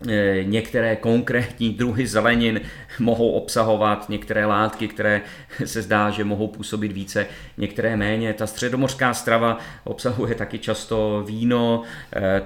[0.09, 2.61] Eh, některé konkrétní druhy zelenin
[2.99, 5.23] mohou obsahovat některé látky, které
[5.64, 8.33] se zdá, že mohou působit více, některé méně.
[8.33, 11.83] Ta středomořská strava obsahuje taky často víno,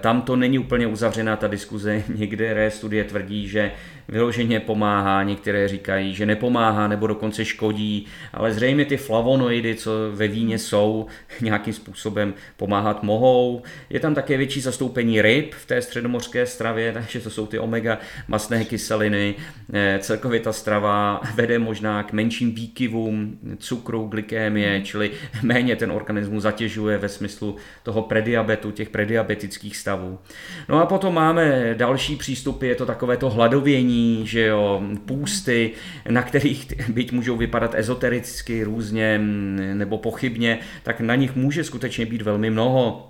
[0.00, 3.72] tam to není úplně uzavřená ta diskuze, některé studie tvrdí, že
[4.08, 10.28] vyloženě pomáhá, některé říkají, že nepomáhá nebo dokonce škodí, ale zřejmě ty flavonoidy, co ve
[10.28, 11.06] víně jsou,
[11.40, 13.62] nějakým způsobem pomáhat mohou.
[13.90, 17.98] Je tam také větší zastoupení ryb v té středomořské stravě, takže to jsou ty omega
[18.28, 19.34] masné kyseliny.
[19.72, 24.84] Eh, celkově ta strava vede možná k menším výkyvům cukru, glykémie, hmm.
[24.84, 25.10] čili
[25.42, 30.18] méně ten organismus zatěžuje ve smyslu toho prediabetu, těch prediabetických stavů.
[30.68, 33.89] No a potom máme další přístupy, je to takové to hladovění,
[34.24, 35.70] že jo, půsty,
[36.08, 42.06] na kterých byť můžou vypadat ezotericky různě mm, nebo pochybně, tak na nich může skutečně
[42.06, 43.09] být velmi mnoho.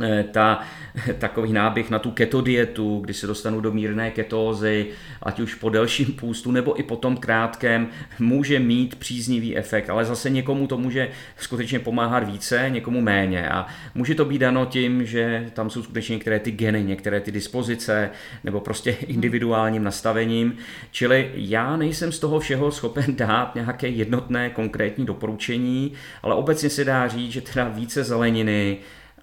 [0.00, 0.60] Eh, ta,
[1.18, 4.86] takový náběh na tu ketodietu, kdy se dostanu do mírné ketózy,
[5.22, 7.88] ať už po delším půstu nebo i po tom krátkém,
[8.18, 13.48] může mít příznivý efekt, ale zase někomu to může skutečně pomáhat více, někomu méně.
[13.48, 17.32] A může to být dano tím, že tam jsou skutečně některé ty geny, některé ty
[17.32, 18.10] dispozice,
[18.44, 20.56] nebo prostě individuálním nastavením.
[20.90, 26.84] Čili já nejsem z toho všeho schopen dát nějaké jednotné konkrétní doporučení, ale obecně se
[26.84, 28.78] dá říct, že teda více zeleniny,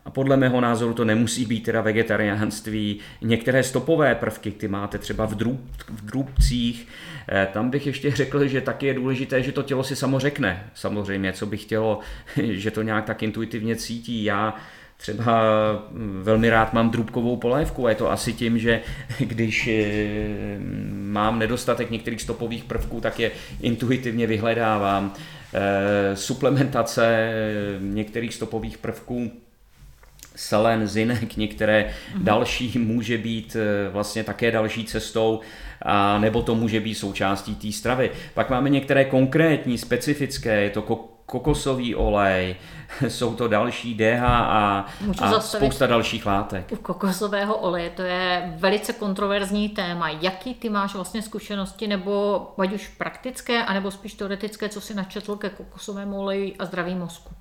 [0.10, 3.00] a podle mého názoru to nemusí být teda vegetariánství.
[3.22, 6.88] Některé stopové prvky, ty máte třeba v, drůb, v drůbcích.
[7.32, 10.64] Eh, tam bych ještě řekl, že taky je důležité, že to tělo si samo řekne.
[10.74, 12.00] Samozřejmě, co by chtělo,
[12.44, 14.24] že to nějak tak intuitivně cítí.
[14.24, 14.56] Já
[14.98, 15.42] třeba
[15.92, 18.82] hm, velmi rád mám drůbkovou polévku a je to asi tím, že
[19.20, 20.58] když eh,
[20.92, 23.32] mám nedostatek některých stopových prvků, tak je
[23.62, 25.14] intuitivně vyhledávám.
[25.54, 27.32] Eh, suplementace
[27.80, 29.32] některých stopových prvků
[30.40, 32.24] selen, zinek, některé mm-hmm.
[32.24, 35.40] další může být eh, vlastně také další cestou,
[35.82, 38.12] a nebo to může být součástí té stravy.
[38.34, 40.82] Pak máme některé konkrétní, specifické, je to
[41.26, 42.56] kokosový olej,
[43.08, 46.72] jsou to další DHA Můžu a spousta dalších látek.
[46.72, 50.10] U kokosového oleje to je velice kontroverzní téma.
[50.10, 55.36] Jaký ty máš vlastně zkušenosti, nebo ať už praktické, anebo spíš teoretické, co si načetl
[55.36, 57.39] ke kokosovému oleji a zdraví mozku?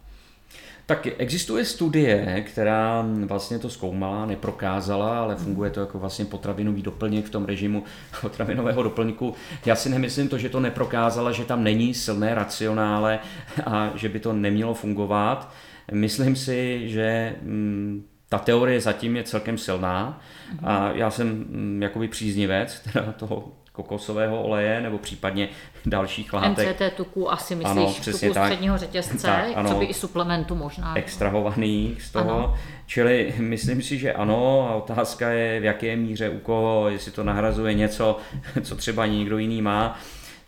[0.89, 7.27] Tak existuje studie, která vlastně to zkoumala, neprokázala, ale funguje to jako vlastně potravinový doplněk
[7.27, 7.85] v tom režimu
[8.21, 9.35] potravinového doplňku.
[9.67, 13.19] Já si nemyslím to, že to neprokázala, že tam není silné racionále
[13.67, 15.53] a že by to nemělo fungovat.
[15.93, 20.21] Myslím si, že mm, ta teorie zatím je celkem silná
[20.63, 23.53] a já jsem mm, jakoby příznivec teda toho
[23.83, 25.49] kokosového oleje nebo případně
[25.87, 26.69] dalších látek.
[26.69, 28.45] MCT tuků asi myslíš ano, přesně tuků tak.
[28.45, 30.97] středního řetězce, tak, ano, co by i suplementu možná.
[30.97, 32.39] Extrahovaných z toho.
[32.39, 32.55] Ano.
[32.87, 37.25] Čili myslím si, že ano a otázka je v jaké míře u koho, jestli to
[37.25, 38.17] nahrazuje něco,
[38.63, 39.99] co třeba někdo jiný má.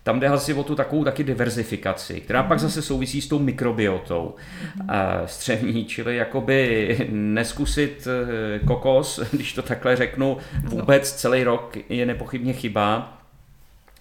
[0.02, 2.68] Tam jde asi o tu takovou taky diverzifikaci, která pak mhm.
[2.68, 4.34] zase souvisí s tou mikrobiotou
[4.76, 4.88] mm.
[5.26, 12.52] střevní, čili jakoby neskusit eh, kokos, když to takhle řeknu, vůbec celý rok je nepochybně
[12.52, 13.19] chyba,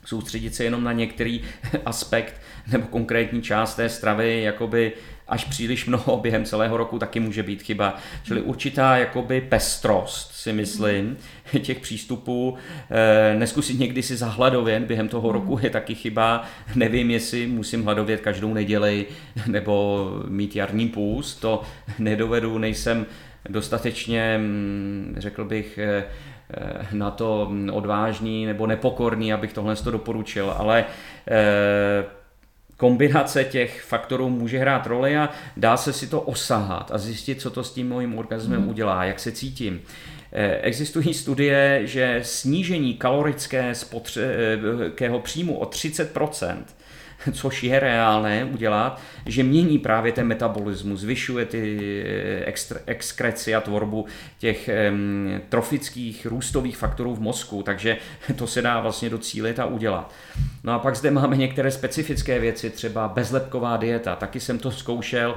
[0.05, 1.41] soustředit se jenom na některý
[1.85, 2.41] aspekt
[2.71, 4.93] nebo konkrétní část té stravy, jakoby
[5.29, 7.97] až příliš mnoho během celého roku taky může být chyba.
[8.23, 11.17] Čili určitá jakoby pestrost, si myslím,
[11.61, 12.57] těch přístupů.
[12.89, 15.39] E, neskusit někdy si zahladovět během toho hmm.
[15.39, 16.43] roku je taky chyba.
[16.75, 19.05] Nevím, jestli musím hladovět každou neděli
[19.47, 21.35] nebo mít jarní půst.
[21.35, 21.61] To
[21.99, 23.05] nedovedu, nejsem
[23.49, 26.03] dostatečně, mm, řekl bych, Eh,
[26.91, 30.85] na to odvážný nebo nepokorný, abych tohle to doporučil, ale
[31.27, 32.05] eh,
[32.77, 37.49] kombinace těch faktorů může hrát roli a dá se si to osahat a zjistit, co
[37.49, 38.69] to s tím mojím organismem mm.
[38.69, 39.81] udělá, jak se cítím.
[40.31, 46.17] Eh, existují studie, že snížení kalorické spotřebského příjmu o 30
[47.31, 51.79] což je reálné udělat, že mění právě ten metabolismus, zvyšuje ty
[52.45, 52.53] eh,
[52.85, 54.05] exkreci a tvorbu
[54.39, 54.69] těch
[55.49, 57.97] trofických růstových faktorů v mozku, takže
[58.35, 60.13] to se dá vlastně docílit a udělat.
[60.63, 65.35] No a pak zde máme některé specifické věci, třeba bezlepková dieta, taky jsem to zkoušel,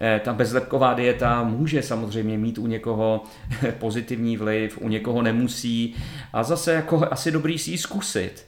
[0.00, 3.24] eh, ta bezlepková dieta může samozřejmě mít u někoho
[3.78, 5.94] pozitivní vliv, u někoho nemusí
[6.32, 8.46] a zase jako asi dobrý si ji zkusit.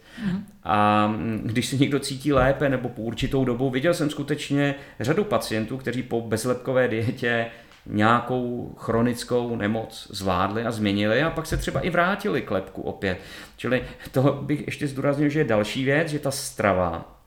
[0.68, 1.10] A
[1.42, 6.02] když se někdo cítí lépe nebo po určitou dobu, viděl jsem skutečně řadu pacientů, kteří
[6.02, 7.46] po bezlepkové dietě
[7.86, 13.18] nějakou chronickou nemoc zvládli a změnili a pak se třeba i vrátili k lepku opět.
[13.56, 17.18] Čili to bych ještě zdůraznil, že je další věc, že ta strava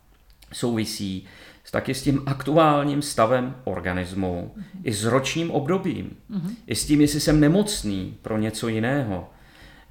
[0.54, 1.28] souvisí
[1.64, 4.82] s taky s tím aktuálním stavem organismu, mm-hmm.
[4.84, 6.56] i s ročním obdobím, mm-hmm.
[6.68, 9.30] i s tím, jestli jsem nemocný pro něco jiného.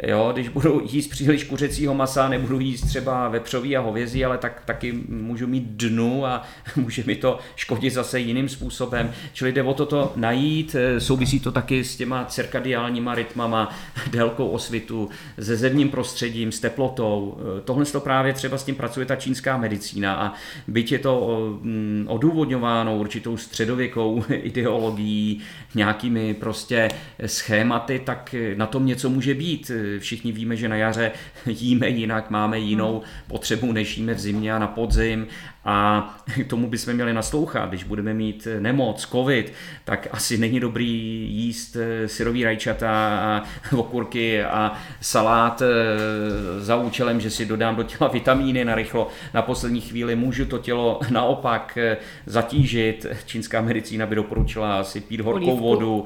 [0.03, 4.63] Jo, když budu jíst příliš kuřecího masa, nebudu jíst třeba vepřový a hovězí, ale tak
[4.65, 6.43] taky můžu mít dnu a
[6.77, 9.13] může mi to škodit zase jiným způsobem.
[9.33, 13.75] Čili jde o toto najít, souvisí to taky s těma cirkadiálníma rytmama,
[14.11, 15.09] délkou osvitu,
[15.41, 17.39] se zemním prostředím, s teplotou.
[17.65, 20.33] Tohle to právě třeba s tím pracuje ta čínská medicína a
[20.69, 25.41] byť je to mm, odůvodňováno určitou středověkou ideologií,
[25.75, 26.89] nějakými prostě
[27.27, 31.13] schématy, tak na tom něco může být všichni víme, že na jaře
[31.47, 33.03] jíme jinak, máme jinou hmm.
[33.27, 35.27] potřebu, než jíme v zimě a na podzim
[35.69, 37.69] a k tomu bychom měli naslouchat.
[37.69, 39.53] Když budeme mít nemoc, covid,
[39.85, 40.89] tak asi není dobrý
[41.31, 43.43] jíst eh, syrový rajčata a
[43.77, 49.43] okurky a salát eh, za účelem, že si dodám do těla vitamíny na rychlo na
[49.43, 50.17] poslední chvíli.
[50.17, 51.97] Můžu to tělo naopak eh,
[52.27, 53.07] zatížit.
[53.27, 55.69] Čínská medicína by doporučila asi pít horkou Olívku.
[55.69, 56.05] vodu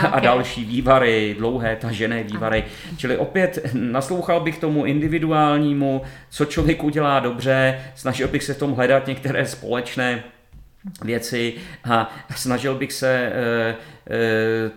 [0.00, 2.64] a, a další vývary, dlouhé tažené vývary.
[2.96, 8.72] Čili opět naslouchal bych tomu individuálnímu, co člověk udělá dobře, snažil bych se v tom
[8.72, 10.24] hledat některé společné
[11.04, 13.76] věci a snažil bych se eh,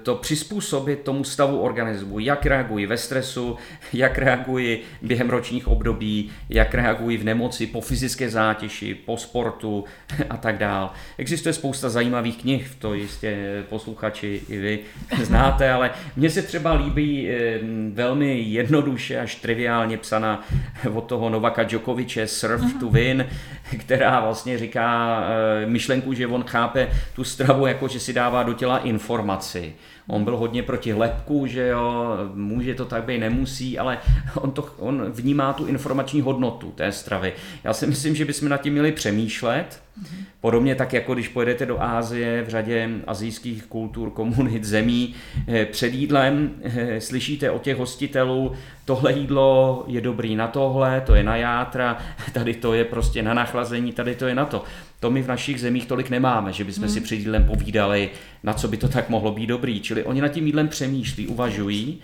[0.04, 3.58] to přizpůsobit tomu stavu organismu, jak reagují ve stresu,
[3.94, 9.84] jak reagují během ročních období, jak reagují v nemoci, po fyzické zátěži, po sportu
[10.30, 10.92] a tak dál.
[11.18, 14.80] Existuje spousta zajímavých knih, to jistě posluchači i vy
[15.24, 17.60] znáte, ale mně se třeba líbí eh,
[17.94, 20.48] velmi jednoduše až triviálně psaná
[20.94, 22.94] od toho Novaka Djokoviče Surf to mhm.
[22.94, 23.26] Win,
[23.78, 28.54] která vlastně říká eh, myšlenku, že on chápe tu stravu jako, že si dává do
[28.54, 29.74] těla informace informaci.
[30.08, 33.98] On byl hodně proti lepku, že jo, může to tak být, nemusí, ale
[34.36, 37.34] on, to, on vnímá tu informační hodnotu té stravy.
[37.64, 39.82] Já si myslím, že bychom nad tím měli přemýšlet,
[40.42, 45.16] Podobně tak, jako když pojedete do Ázie v řadě azijských kultur, komunit, zemí,
[45.48, 48.52] eh, před jídlem eh, slyšíte od těch hostitelů,
[48.86, 51.98] tohle jídlo je dobrý na tohle, to je na játra,
[52.34, 54.64] tady to je prostě na nachlazení, tady to je na to.
[55.00, 56.94] To my v našich zemích tolik nemáme, že bychom hmm.
[56.94, 58.10] si před jídlem povídali,
[58.44, 59.82] na co by to tak mohlo být dobrý.
[59.82, 62.02] Čili oni nad tím jídlem přemýšlí, uvažují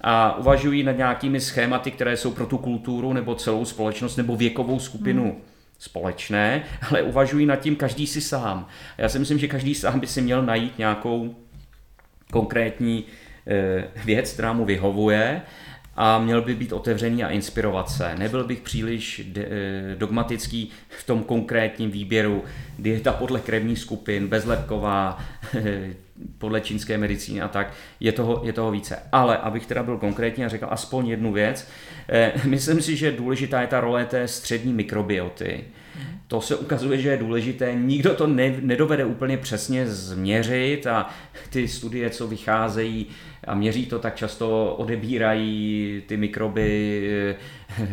[0.00, 4.78] a uvažují nad nějakými schématy, které jsou pro tu kulturu nebo celou společnost nebo věkovou
[4.80, 8.66] skupinu hmm společné, ale uvažují nad tím každý si sám.
[8.98, 11.34] Já si myslím, že každý sám by si měl najít nějakou
[12.32, 13.04] konkrétní
[13.46, 15.42] eh, věc, která mu vyhovuje
[15.96, 18.14] a měl by být otevřený a inspirovat se.
[18.18, 22.44] Nebyl bych příliš eh, dogmatický v tom konkrétním výběru
[22.78, 25.18] dieta podle krevních skupin, bezlepková,
[25.58, 25.90] eh,
[26.38, 28.98] podle čínské medicíny a tak, je toho, je toho více.
[29.12, 31.68] Ale abych teda byl konkrétní a řekl aspoň jednu věc,
[32.08, 35.64] eh, myslím si, že důležitá je ta role té střední mikrobioty.
[36.34, 37.74] To se ukazuje, že je důležité.
[37.74, 41.10] Nikdo to ne, nedovede úplně přesně změřit a
[41.50, 43.06] ty studie, co vycházejí
[43.46, 47.02] a měří to, tak často odebírají ty mikroby
[47.78, 47.88] eh,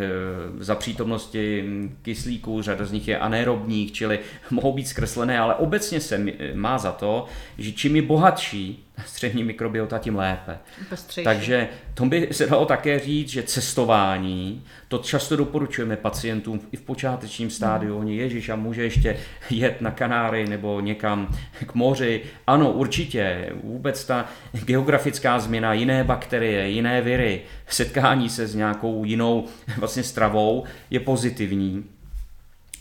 [0.60, 1.66] za přítomnosti
[2.02, 4.20] kyslíků, řada z nich je anaerobních, čili
[4.52, 7.26] mohou být zkreslené, ale obecně se má za to,
[7.58, 10.58] že čím je bohatší střední mikrobiota, tím lépe.
[10.90, 11.24] Pestřejší.
[11.26, 16.82] Takže to by se dalo také říct, že cestování, to často doporučujeme pacientům i v
[16.82, 17.98] počátečním stádiu.
[17.98, 19.18] Oni, Ježíš, a může ještě
[19.50, 21.36] jet na Kanáry nebo někam
[21.66, 22.22] k moři.
[22.48, 23.50] Ano, určitě.
[23.64, 29.46] Vůbec ta geografická změna, jiné bakterie, jiné viry, setkání se s nějakou jinou
[29.78, 31.86] vlastně stravou je pozitivní.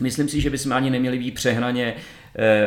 [0.00, 2.19] Myslím si, že bychom ani neměli být přehnaně Eh,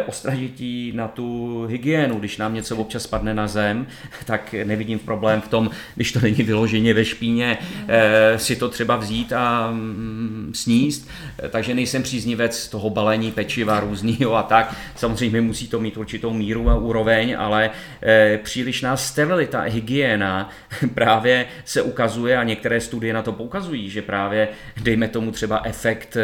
[0.05, 2.20] ostražití na tu hygienu.
[2.20, 3.88] Když nám něco občas spadne na zem,
[4.26, 7.57] tak nevidím problém v tom, když to není vyloženě ve špíně,
[7.88, 11.09] eh, si to třeba vzít a mm, sníst.
[11.49, 14.76] Takže nejsem příznivec toho balení pečiva různého a tak.
[14.95, 17.70] Samozřejmě musí to mít určitou míru a úroveň, ale
[18.01, 20.49] eh, přílišná sterilita, hygiena
[20.93, 24.47] právě se ukazuje a některé studie na to poukazují, že právě
[24.84, 26.18] dejme tomu třeba efekt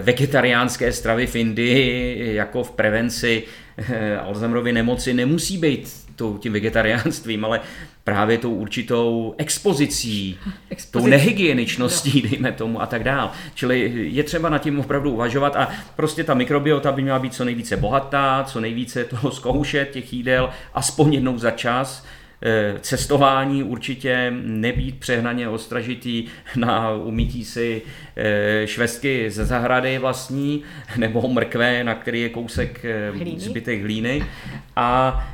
[0.00, 3.42] vegetariánské stravy v Indii, jak jako v prevenci
[3.78, 6.08] eh, Alzheimerovy nemoci nemusí být
[6.40, 7.60] tím vegetariánstvím, ale
[8.04, 10.38] právě tou určitou expozicí,
[10.70, 10.92] Expozici.
[10.92, 12.30] tou nehygieničností, no.
[12.30, 13.30] dejme tomu a tak dál.
[13.54, 17.44] Čili je třeba nad tím opravdu uvažovat a prostě ta mikrobiota by měla být co
[17.44, 22.06] nejvíce bohatá, co nejvíce toho zkoušet těch jídel, aspoň jednou za čas,
[22.80, 26.26] cestování určitě nebýt přehnaně ostražitý
[26.56, 27.82] na umítí si
[28.16, 30.62] eh, švestky ze zahrady vlastní
[30.96, 33.40] nebo mrkve, na který je kousek eh, hlíny.
[33.40, 34.26] zbytek hlíny.
[34.76, 35.26] A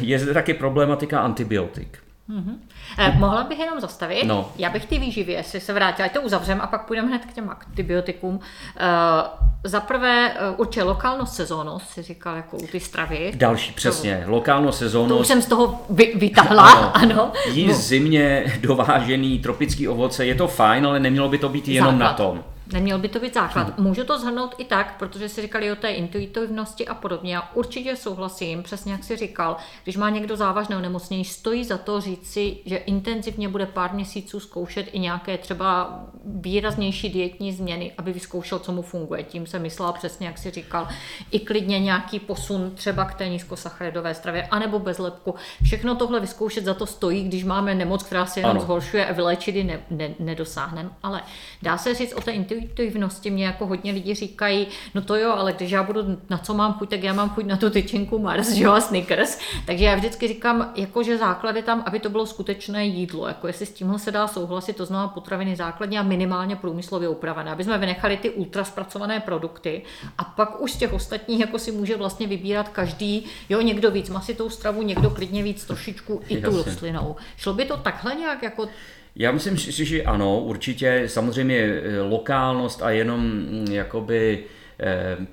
[0.00, 1.98] je zde taky problematika antibiotik.
[2.30, 2.54] Mm-hmm.
[2.98, 4.24] Eh, mohla bych jenom zastavit?
[4.24, 4.52] No.
[4.58, 7.32] Já bych ty výživy, jestli se vrátila, ať to uzavřem a pak půjdeme hned k
[7.32, 8.40] těm antibiotikům.
[8.76, 13.32] Eh, za prvé eh, určitě lokálnost, sezónnost, si říkal, jako u ty stravy.
[13.34, 14.22] Další, přesně.
[14.24, 15.18] To, lokálnost, sezónnost.
[15.18, 16.90] To už jsem z toho vy, vytahla, ano.
[17.14, 17.32] ano.
[17.52, 17.74] Jí no.
[17.74, 22.10] zimně dovážený tropický ovoce, je to fajn, ale nemělo by to být jenom Základ.
[22.10, 22.44] na tom.
[22.72, 23.76] Neměl by to být základ.
[23.76, 23.86] Hmm.
[23.86, 27.34] Můžu to zhrnout i tak, protože si říkali o té intuitivnosti a podobně.
[27.34, 32.00] Já určitě souhlasím, přesně jak si říkal, když má někdo závažné onemocnění, stojí za to
[32.00, 38.12] říct si, že intenzivně bude pár měsíců zkoušet i nějaké třeba výraznější dietní změny, aby
[38.12, 39.22] vyzkoušel, co mu funguje.
[39.22, 40.88] Tím se myslela přesně, jak si říkal,
[41.30, 45.34] i klidně nějaký posun třeba k té nízkosacharidové stravě, anebo bez lepku.
[45.62, 48.60] Všechno tohle vyzkoušet za to stojí, když máme nemoc, která se jenom ano.
[48.60, 50.90] zhoršuje a vylečit ji ne, ne, nedosáhneme.
[51.02, 51.22] Ale
[51.62, 55.32] dá se říct o té intuitivnosti intuitivnosti mě jako hodně lidí říkají, no to jo,
[55.32, 56.00] ale když já budu,
[56.30, 58.80] na co mám chuť, tak já mám chuť na tu tyčinku Mars, že jo, a
[58.80, 59.38] Snickers.
[59.66, 63.28] Takže já vždycky říkám, jako že základ je tam, aby to bylo skutečné jídlo.
[63.28, 67.50] Jako jestli s tímhle se dá souhlasit, to znamená potraviny základně a minimálně průmyslově upravené,
[67.50, 69.82] aby jsme vynechali ty ultraspracované produkty
[70.18, 74.10] a pak už z těch ostatních jako si může vlastně vybírat každý, jo, někdo víc
[74.10, 77.16] masitou stravu, někdo klidně víc trošičku i tu rostlinou.
[77.36, 78.68] Šlo by to takhle nějak jako
[79.16, 81.02] já myslím že ano, určitě.
[81.06, 84.44] Samozřejmě eh, lokálnost a jenom mm, jakoby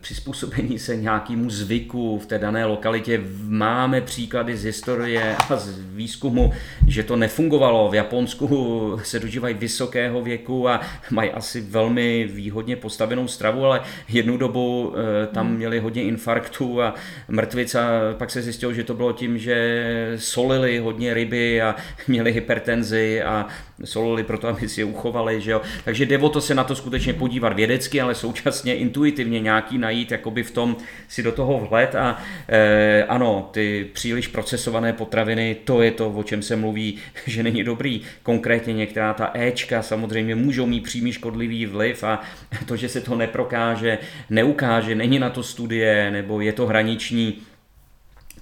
[0.01, 3.21] přizpůsobení se nějakému zvyku v té dané lokalitě.
[3.43, 6.53] Máme příklady z historie a z výzkumu,
[6.87, 7.89] že to nefungovalo.
[7.89, 10.81] V Japonsku se dožívají vysokého věku a
[11.11, 15.55] mají asi velmi výhodně postavenou stravu, ale jednu dobu eh, tam hmm.
[15.55, 16.95] měli hodně infarktů a
[17.27, 21.75] mrtvic a pak se zjistilo, že to bylo tím, že solili hodně ryby a
[22.07, 23.47] měli hypertenzi a
[23.83, 25.41] solili proto, aby si je uchovali.
[25.41, 25.61] Že jo?
[25.85, 29.77] Takže jde o to se na to skutečně podívat vědecky, ale současně intuitivně samozřejmě nějaký
[29.77, 30.77] najít jakoby v tom
[31.07, 32.17] si do toho vhled a
[32.47, 37.63] e, ano, ty příliš procesované potraviny, to je to, o čem se mluví, že není
[37.63, 38.01] dobrý.
[38.23, 42.21] Konkrétně některá ta Ečka samozřejmě můžou mít přímý škodlivý vliv a
[42.65, 47.41] to, že se to neprokáže, neukáže, není na to studie nebo je to hraniční,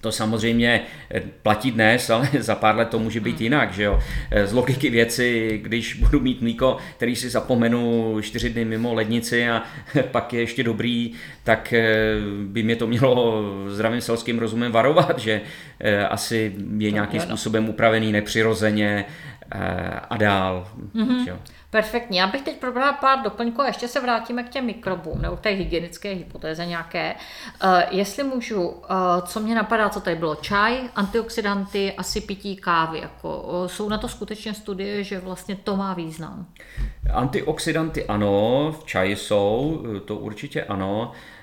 [0.06, 0.82] to samozřejmě
[1.12, 3.99] eh, platí dnes, ale za pár let to může být jinak, že jo.
[4.32, 9.49] Eh, z logiky věci, když budu mít mlíko, který si zapomenu čtyři dny mimo lednici
[9.49, 9.64] a
[10.12, 11.12] pak je ještě dobrý,
[11.43, 11.84] tak eh,
[12.45, 15.41] by mě to mělo zdravým selským rozumem varovat, že
[16.10, 19.06] asi je nějakým způsobem upravený nepřirozeně
[20.10, 20.68] a dál.
[20.95, 21.38] Mm-hmm.
[21.76, 22.17] Perfektní.
[22.17, 25.39] Já bych teď probrala pár doplňků a ještě se vrátíme k těm mikrobům nebo k
[25.39, 27.15] té hygienické hypotéze nějaké.
[27.63, 28.78] Uh, jestli můžu, uh,
[29.26, 30.36] co mě napadá, co tady bylo?
[30.36, 32.99] Čaj, antioxidanty, asi pití kávy.
[32.99, 36.45] Jako, uh, jsou na to skutečně studie, že vlastně to má význam?
[37.13, 41.11] Antioxidanty ano, v čaji jsou, to určitě ano.
[41.11, 41.34] Eh,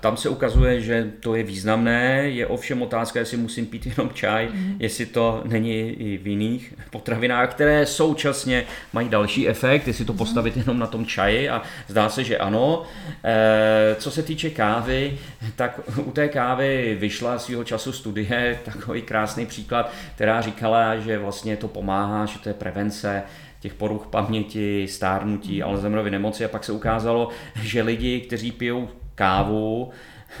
[0.00, 4.48] tam se ukazuje, že to je významné, je ovšem otázka, jestli musím pít jenom čaj,
[4.52, 4.76] mm.
[4.78, 10.18] jestli to není i v jiných potravinách, které současně mají další efekt, jestli to mhm.
[10.18, 12.82] postavit jenom na tom čaji a zdá se, že ano.
[13.24, 15.18] Eh, co se týče kávy,
[15.56, 21.56] tak u té kávy vyšla svého času studie, takový krásný příklad, která říkala, že vlastně
[21.56, 23.22] to pomáhá, že to je prevence
[23.60, 25.68] těch poruch paměti, stárnutí, mhm.
[25.68, 27.28] Alzheimerovy nemoci a pak se ukázalo,
[27.62, 29.90] že lidi, kteří pijou kávu,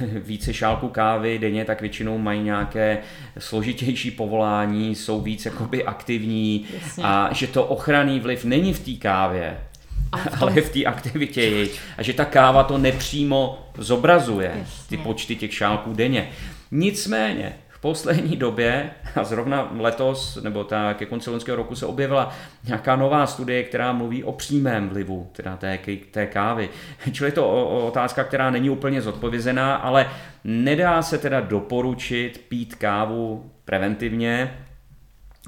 [0.00, 2.98] více šálku kávy denně, tak většinou mají nějaké
[3.38, 7.04] složitější povolání, jsou víc jakoby aktivní Jasně.
[7.04, 9.58] a že to ochranný vliv není v té kávě,
[10.40, 11.66] ale v té aktivitě
[11.98, 14.84] a že ta káva to nepřímo zobrazuje, Jasně.
[14.88, 16.28] ty počty těch šálků denně.
[16.70, 17.52] Nicméně,
[17.84, 22.32] poslední době, a zrovna letos, nebo tak ke konci loňského roku se objevila
[22.66, 25.78] nějaká nová studie, která mluví o přímém vlivu teda té,
[26.10, 26.68] té kávy.
[27.12, 30.10] Čili to o, otázka, která není úplně zodpovězená, ale
[30.44, 34.58] nedá se teda doporučit pít kávu preventivně,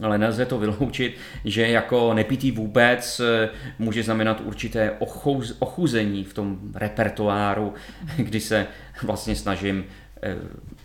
[0.02, 6.34] ale nelze to vyloučit, že jako nepitý vůbec eh, může znamenat určité ochuz, ochuzení v
[6.34, 7.74] tom repertoáru,
[8.16, 8.66] kdy se
[9.02, 9.84] vlastně snažím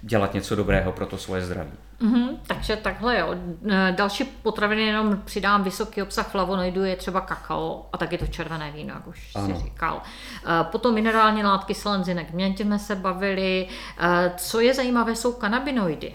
[0.02, 1.72] dělat něco dobrého pro to svoje zdraví.
[2.02, 3.36] Mm-hmm, takže takhle jo.
[3.70, 8.72] E, další potraviny jenom přidám vysoký obsah flavonoidů, je třeba kakao a taky to červené
[8.72, 9.48] víno, jak už ano.
[9.48, 10.02] si říkal.
[10.02, 13.68] E, potom minerální látky selenzinek, měn jsme se bavili.
[14.00, 16.14] E, co je zajímavé, jsou kanabinoidy.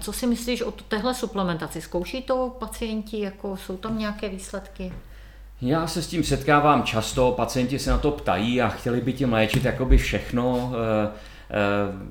[0.00, 1.80] Co si myslíš o téhle suplementaci?
[1.80, 4.92] Zkouší to pacienti, jako jsou tam nějaké výsledky?
[5.62, 9.32] Já se s tím setkávám často, pacienti se na to ptají a chtěli by tím
[9.32, 10.72] léčit jakoby všechno.
[10.74, 11.10] Eh,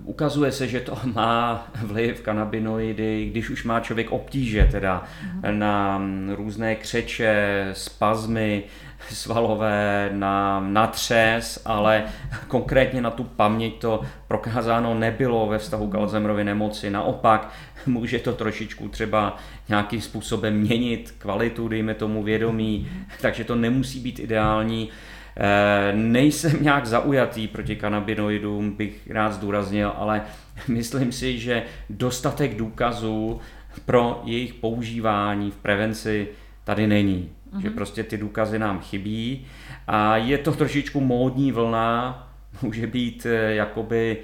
[0.03, 5.57] ukazuje se, že to má vliv kanabinoidy, když už má člověk obtíže teda mm-hmm.
[5.57, 6.01] na
[6.35, 8.63] různé křeče, spazmy
[9.09, 12.03] svalové, na, na třes, ale
[12.47, 16.89] konkrétně na tu paměť to prokázáno nebylo ve vztahu k Alzheimerově nemoci.
[16.89, 17.53] Naopak
[17.85, 19.37] může to trošičku třeba
[19.69, 24.89] nějakým způsobem měnit kvalitu, dejme tomu vědomí, takže to nemusí být ideální.
[25.38, 30.21] Eh, nejsem nějak zaujatý proti kanabinoidům, bych rád zdůraznil, ale
[30.67, 33.39] myslím si, že dostatek důkazů
[33.86, 36.27] pro jejich používání v prevenci
[36.63, 37.29] tady není.
[37.53, 37.61] Mm-hmm.
[37.61, 37.75] Že mhm.
[37.75, 39.45] prostě ty důkazy nám chybí
[39.88, 42.27] a je to trošičku módní vlna,
[42.61, 44.17] může být eh, jakoby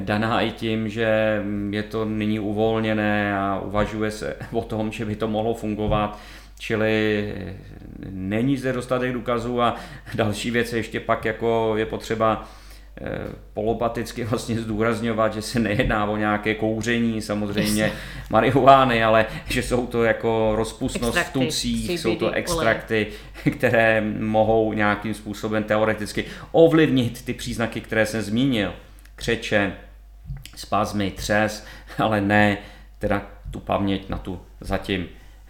[0.00, 5.16] daná i tím, že je to nyní uvolněné a uvažuje se o tom, že by
[5.16, 6.18] to mohlo fungovat.
[6.58, 7.34] Čili
[8.10, 9.76] není zde dostatek důkazů a
[10.14, 12.48] další věc ještě pak jako je potřeba
[13.00, 13.04] eh,
[13.54, 17.92] polopaticky vlastně zdůrazňovat, že se nejedná o nějaké kouření samozřejmě
[18.30, 23.06] marihuány, ale že jsou to jako rozpustnost extrakty, v tucích, jsou to extrakty,
[23.46, 23.58] olej.
[23.58, 28.72] které mohou nějakým způsobem teoreticky ovlivnit ty příznaky, které jsem zmínil.
[29.16, 29.72] Křeče,
[30.56, 31.66] spazmy, třes,
[31.98, 32.58] ale ne
[32.98, 35.08] teda tu paměť na tu zatím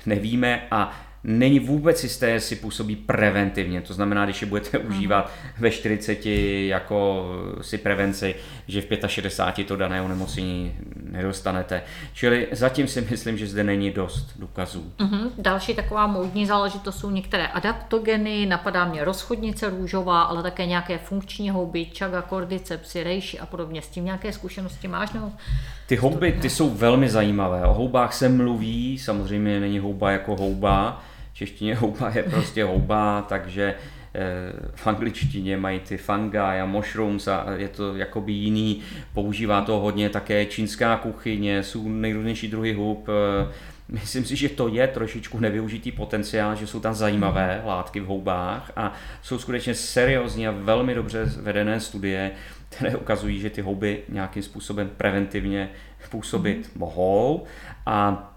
[0.08, 3.80] nevíme a není vůbec jisté, jestli působí preventivně.
[3.80, 6.26] To znamená, když je budete užívat ve 40
[6.66, 7.26] jako
[7.60, 8.34] si prevenci,
[8.68, 11.82] že v 65 to dané onemocnění nedostanete.
[12.12, 14.92] Čili zatím si myslím, že zde není dost důkazů.
[14.98, 15.30] Mm-hmm.
[15.38, 21.50] Další taková módní záležitost jsou některé adaptogeny, napadá mě rozchodnice růžová, ale také nějaké funkční
[21.50, 23.82] houby, čaga, kordycepsy, rejši a podobně.
[23.82, 25.12] S tím nějaké zkušenosti máš?
[25.12, 25.32] Nebo
[25.86, 27.64] ty houby, ty jsou velmi zajímavé.
[27.64, 31.02] O houbách se mluví, samozřejmě není houba jako houba.
[31.38, 33.74] Češtině houba je prostě houba, takže
[34.14, 34.20] eh,
[34.74, 38.80] v angličtině mají ty fungi a mushrooms a je to jakoby jiný.
[39.14, 43.08] Používá to hodně také čínská kuchyně, jsou nejrůznější druhy hub.
[43.08, 43.52] Eh,
[43.88, 48.72] myslím si, že to je trošičku nevyužitý potenciál, že jsou tam zajímavé látky v houbách
[48.76, 52.30] a jsou skutečně seriózní a velmi dobře vedené studie,
[52.68, 55.70] které ukazují, že ty houby nějakým způsobem preventivně
[56.10, 56.78] působit mm-hmm.
[56.78, 57.44] mohou
[57.86, 58.34] a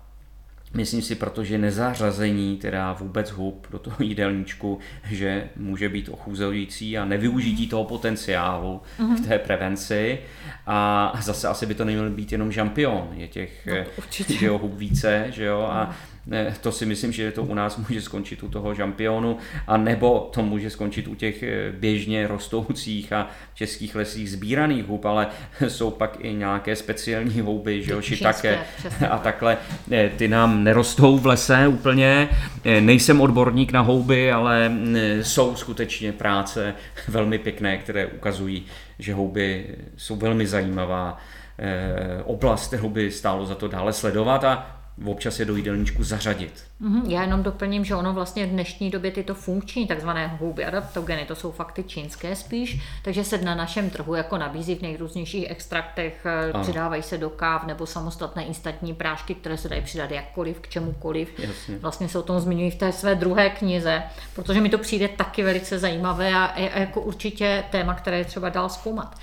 [0.73, 7.05] Myslím si, protože nezařazení teda vůbec hub do toho jídelníčku, že může být ochuzující a
[7.05, 9.15] nevyužití toho potenciálu mm-hmm.
[9.15, 10.19] v té prevenci.
[10.67, 13.73] A zase asi by to neměl být jenom žampion, je těch no,
[14.39, 16.10] že jo, hub více, že jo, a mm
[16.61, 20.41] to si myslím, že to u nás může skončit u toho žampionu, a nebo to
[20.41, 25.27] může skončit u těch eh, běžně rostoucích a českých lesích sbíraných hub, ale
[25.67, 28.59] jsou pak i nějaké speciální houby, že jo, také
[29.09, 29.57] a takhle.
[29.91, 32.29] Eh, ty nám nerostou v lese úplně,
[32.63, 36.75] eh, nejsem odborník na houby, ale mm, jsou skutečně práce
[37.07, 38.65] velmi pěkné, které ukazují,
[38.99, 39.65] že houby
[39.97, 41.17] jsou velmi zajímavá
[42.25, 46.63] oblast, kterou by stálo za to dále sledovat a občas je do jídelníčku zařadit.
[46.81, 47.09] Mm-hmm.
[47.09, 51.35] Já jenom doplním, že ono vlastně v dnešní době tyto funkční takzvané houby adaptogeny, to
[51.35, 56.51] jsou fakty čínské spíš, takže se na našem trhu jako nabízí v nejrůznějších extraktech, eh,
[56.51, 56.63] ano.
[56.63, 61.39] přidávají se do káv nebo samostatné instantní prášky, které se dají přidat jakkoliv, k čemukoliv.
[61.39, 61.77] Jasně.
[61.77, 64.03] Vlastně se o tom zmiňují v té své druhé knize,
[64.35, 68.49] protože mi to přijde taky velice zajímavé a, a jako určitě téma, které je třeba
[68.49, 69.15] dál zkoumat.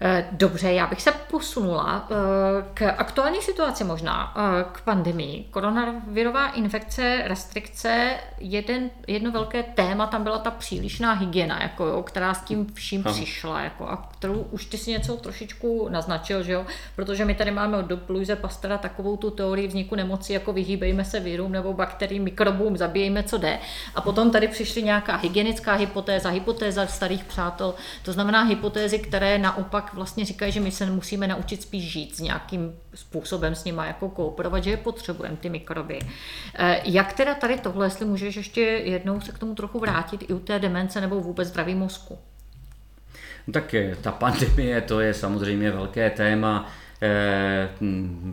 [0.00, 2.14] Eh, dobře, já bych se posunula eh,
[2.74, 5.44] k aktuální situaci možná, eh, k pandemii.
[5.50, 12.34] Koronavirová infekce, restrikce, jeden, jedno velké téma, tam byla ta přílišná hygiena, jako jo, která
[12.34, 13.14] s tím vším Aha.
[13.14, 16.66] přišla, jako, a kterou už ty si něco trošičku naznačil, že jo?
[16.96, 21.20] protože my tady máme od Dopluise Pastera takovou tu teorii vzniku nemocí, jako vyhýbejme se
[21.20, 23.58] virům nebo bakteriím, mikrobům, zabijejme, co jde.
[23.94, 29.87] A potom tady přišly nějaká hygienická hypotéza, hypotéza starých přátel, to znamená hypotézy, které naopak
[29.94, 34.08] vlastně říkají, že my se musíme naučit spíš žít s nějakým způsobem s nima jako
[34.08, 35.98] kooperovat, že je potřebujeme ty mikroby.
[36.54, 40.32] Eh, jak teda tady tohle, jestli můžeš ještě jednou se k tomu trochu vrátit i
[40.32, 42.18] u té demence nebo vůbec zdraví mozku?
[43.46, 46.70] No tak ta pandemie, to je samozřejmě velké téma.
[47.02, 47.68] Eh,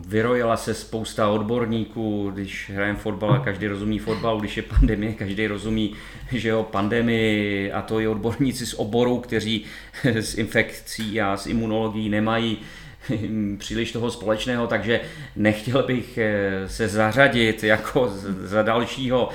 [0.08, 5.46] vyrojila se spousta odborníků, když hrajeme fotbal a každý rozumí fotbal, když je pandemie, každý
[5.46, 5.94] rozumí,
[6.32, 9.64] že jo, pandemii a to je odborníci z oboru, kteří
[10.04, 12.58] s infekcí a s imunologií nemají
[13.58, 15.00] příliš toho společného, takže
[15.36, 18.12] nechtěl bych eh, se zařadit jako
[18.42, 19.28] za dalšího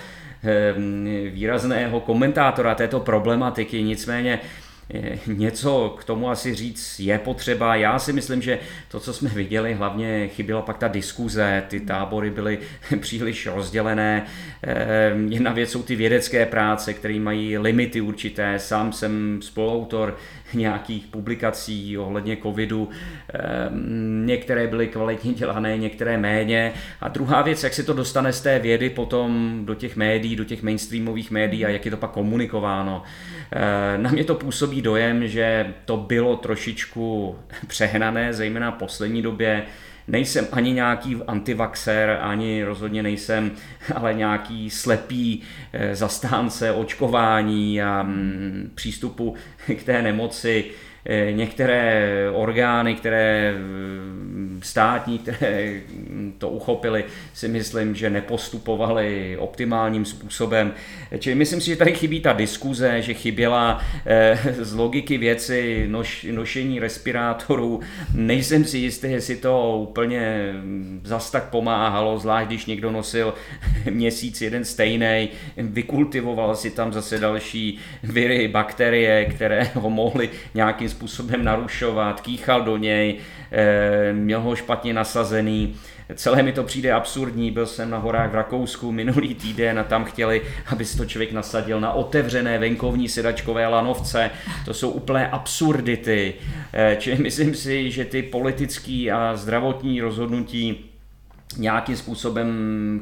[0.44, 0.74] eh,
[1.30, 4.40] výrazného komentátora této problematiky, nicméně
[5.28, 7.76] něco k tomu asi říct je potřeba.
[7.76, 12.30] Já si myslím, že to, co jsme viděli, hlavně chyběla pak ta diskuze, ty tábory
[12.30, 12.60] byly
[13.00, 14.26] příliš rozdělené.
[14.64, 18.60] Ehm, jedna věc jsou ty vědecké práce, které mají limity určité.
[18.60, 20.18] Sám jsem spoluautor
[20.54, 22.90] nějakých publikací ohledně covidu.
[23.34, 26.74] Ehm, některé byly kvalitně dělané, některé méně.
[27.02, 30.44] A druhá věc, jak se to dostane z té vědy potom do těch médií, do
[30.44, 33.04] těch mainstreamových médií a jak je to pak komunikováno.
[33.52, 37.36] Ehm, na mě to působí dojem, že to bylo trošičku
[37.68, 39.66] přehnané, zejména v poslední době.
[40.12, 43.52] Nejsem ani nějaký antivaxer, ani rozhodně nejsem
[43.96, 45.42] ale nějaký slepý
[45.74, 49.36] eh, zastánce očkování a mm, přístupu
[49.76, 50.66] k té nemoci.
[51.06, 55.82] Eh, některé orgány, které mm, státní, které
[56.38, 60.74] to uchopili, si myslím, že nepostupovali optimálním způsobem.
[61.20, 66.28] Čili myslím si, že tady chybí ta diskuze, že chyběla eh, z logiky věci noš,
[66.32, 67.80] nošení respirátorů.
[68.16, 73.34] Nejsem si jistý, jestli to úplně mm, zas tak pomáhalo, zvlášť když někdo nosil
[73.90, 81.44] měsíc jeden stejný, vykultivoval si tam zase další viry, bakterie, které ho mohly nějakým způsobem
[81.44, 83.18] narušovat, kýchal do něj,
[83.52, 85.76] eh, měl ho špatně nasazený.
[86.16, 90.04] Celé mi to přijde absurdní, byl jsem na horách v Rakousku minulý týden a tam
[90.04, 94.32] chtěli, aby si to člověk nasadil na otevřené venkovní sedačkové lanovce.
[94.66, 96.34] To jsou úplné absurdity.
[96.74, 100.91] Eh, čili myslím si, že ty politické a zdravotní rozhodnutí
[101.58, 102.50] nějakým způsobem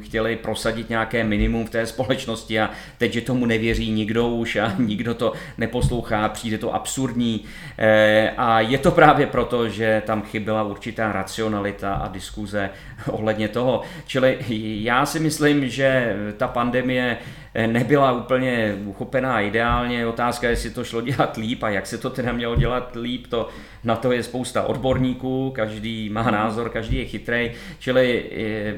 [0.04, 4.72] chtěli prosadit nějaké minimum v té společnosti a teď, že tomu nevěří nikdo už a
[4.78, 7.44] nikdo to neposlouchá, přijde to absurdní
[7.78, 12.70] eh, a je to právě proto, že tam chyběla určitá racionalita a diskuze
[13.10, 13.82] ohledně toho.
[14.06, 14.38] Čili
[14.82, 17.18] já si myslím, že ta pandemie
[17.66, 20.06] nebyla úplně uchopená ideálně.
[20.06, 23.26] Otázka je, jestli to šlo dělat líp a jak se to teda mělo dělat líp,
[23.26, 23.48] to
[23.84, 28.74] na to je spousta odborníků, každý má názor, každý je chytrý, čili eh,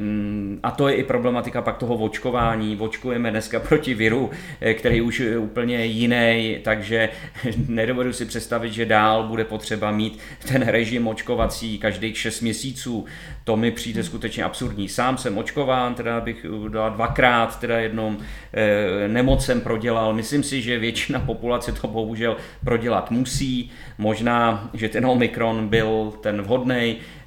[0.62, 2.76] a to je i problematika pak toho očkování.
[2.80, 4.30] Očkujeme dneska proti viru,
[4.60, 7.08] eh, který už je úplně jiný, takže
[7.68, 10.18] nedovedu si představit, že dál bude potřeba mít
[10.48, 13.04] ten režim očkovací každých 6 měsíců.
[13.44, 14.88] To mi přijde skutečně absurdní.
[14.88, 18.16] Sám jsem očkován, teda bych dal dvakrát, teda jednou
[18.54, 18.61] Eh,
[19.08, 20.14] nemocem prodělal.
[20.14, 23.70] Myslím si, že většina populace to bohužel prodělat musí.
[23.98, 27.21] Možná, že ten Omikron byl ten vhodný eh,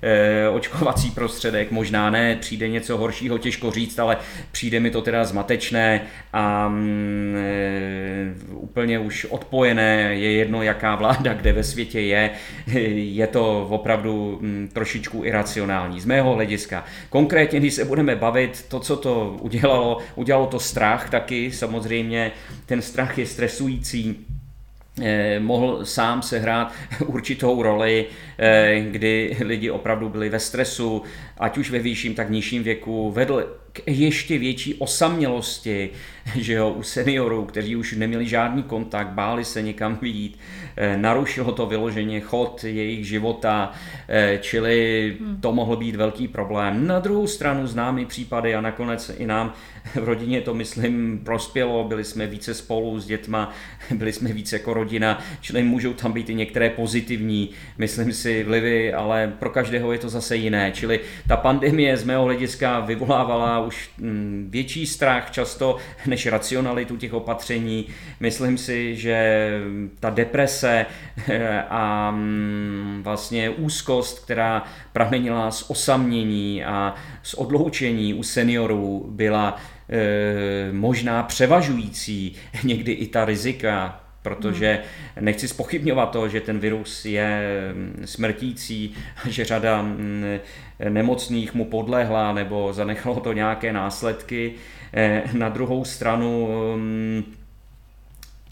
[0.49, 4.17] očkovací prostředek, možná ne, přijde něco horšího, těžko říct, ale
[4.51, 6.01] přijde mi to teda zmatečné
[6.33, 12.29] a mm, eh, úplně už odpojené, je jedno, jaká vláda, kde ve světě je,
[12.95, 16.85] je to opravdu mm, trošičku iracionální z mého hlediska.
[17.09, 22.31] Konkrétně, když se budeme bavit, to, co to udělalo, udělalo to strach taky, samozřejmě
[22.65, 24.34] ten strach je stresující, Eh,
[25.39, 26.73] mohl sám sehrát
[27.05, 28.05] určitou roli,
[28.37, 31.03] eh, kdy lidi opravdu byli ve stresu,
[31.37, 35.89] ať už ve vyšším, tak nižším věku, vedl k ještě větší osamělosti,
[36.35, 40.39] že jo, u seniorů, kteří už neměli žádný kontakt, báli se někam vyjít,
[40.77, 43.71] eh, narušilo to vyloženě chod jejich života,
[44.39, 45.41] čili hmm.
[45.41, 46.87] to mohl být velký problém.
[46.87, 49.53] Na druhou stranu známý případy a nakonec i nám
[49.93, 53.51] v rodině to, myslím, prospělo, byli jsme více spolu s dětma,
[53.95, 58.93] byli jsme více jako rodina, čili můžou tam být i některé pozitivní, myslím si, vlivy,
[58.93, 60.71] ale pro každého je to zase jiné.
[60.71, 65.77] Čili ta pandemie z mého hlediska vyvolávala už mm, větší strach často
[66.07, 67.85] než racionalitu těch opatření.
[68.19, 69.49] Myslím si, že
[69.99, 70.85] ta deprese
[71.27, 74.63] eh, a mm, vlastně úzkost, která
[74.93, 79.57] pramenila z osamění a z odloučení u seniorů, byla
[79.89, 84.81] e, možná převažující někdy i ta rizika, protože
[85.19, 87.41] nechci spochybňovat to, že ten virus je
[87.73, 88.93] mm, smrtící,
[89.29, 90.23] že řada mm,
[90.89, 94.53] nemocných mu podlehla nebo zanechalo to nějaké následky.
[94.95, 97.23] E, na druhou stranu mm,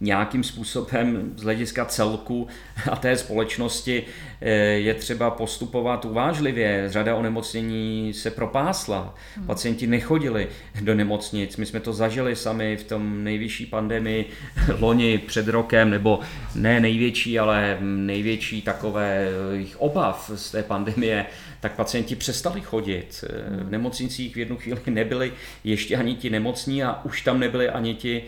[0.04, 2.48] nějakým způsobem z hlediska celku
[2.92, 4.04] a té společnosti
[4.42, 6.84] eh, je třeba postupovat uvážlivě.
[6.88, 9.48] Řada onemocnění se propásla, hmm.
[9.48, 10.48] pacienti nechodili
[10.82, 11.58] do nemocnic.
[11.58, 14.26] My jsme to zažili sami v tom nejvyšší pandemii
[14.80, 16.20] loni před rokem, nebo
[16.56, 19.30] ne největší, ale největší takové
[19.78, 21.26] obav z té pandemie,
[21.64, 23.24] tak pacienti přestali chodit.
[23.62, 25.34] V nemocnicích v jednu chvíli nebyli
[25.64, 28.24] ještě ani ti nemocní a už tam nebyli ani ti,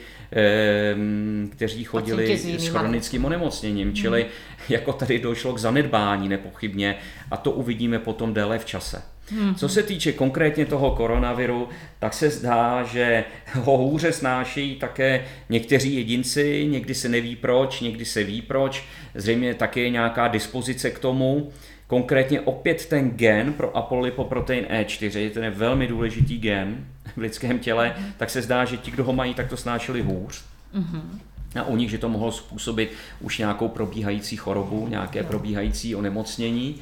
[1.51, 3.93] kteří chodili s chronickým onemocněním.
[3.93, 4.31] Čili hmm.
[4.69, 6.95] jako tady došlo k zanedbání nepochybně
[7.31, 9.01] a to uvidíme potom déle v čase.
[9.29, 9.55] Hmm.
[9.55, 15.95] Co se týče konkrétně toho koronaviru, tak se zdá, že ho hůře snášejí také někteří
[15.95, 18.83] jedinci, někdy se neví proč, někdy se ví proč,
[19.15, 21.51] zřejmě také je nějaká dispozice k tomu.
[21.87, 26.85] Konkrétně opět ten gen pro apolipoprotein E4, ten je velmi důležitý gen
[27.15, 30.43] v lidském těle, tak se zdá, že ti, kdo ho mají, tak to snášeli hůř.
[30.75, 31.01] Mm-hmm.
[31.59, 36.75] A u nich, že to mohlo způsobit už nějakou probíhající chorobu, nějaké probíhající onemocnění.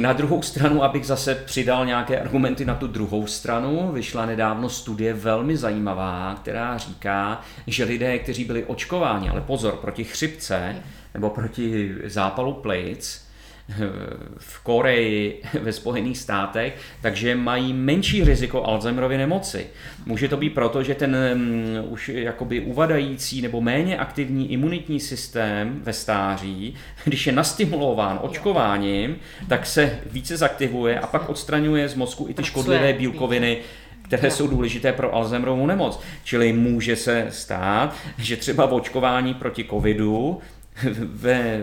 [0.00, 5.14] Na druhou stranu, abych zase přidal nějaké argumenty na tu druhou stranu, vyšla nedávno studie
[5.14, 10.76] velmi zajímavá, která říká, že lidé, kteří byli očkováni, ale pozor, proti chřipce
[11.14, 13.31] nebo proti zápalu plic,
[14.38, 19.66] v Koreji, ve Spojených státech, takže mají menší riziko Alzheimerovy nemoci.
[20.06, 25.80] Může to být proto, že ten um, už jakoby uvadající nebo méně aktivní imunitní systém
[25.82, 26.74] ve stáří,
[27.04, 29.16] když je nastimulován očkováním,
[29.48, 33.58] tak se více zaktivuje a pak odstraňuje z mozku i ty škodlivé bílkoviny,
[34.02, 36.00] které jsou důležité pro Alzheimerovou nemoc.
[36.24, 40.40] Čili může se stát, že třeba v očkování proti covidu
[41.02, 41.60] ve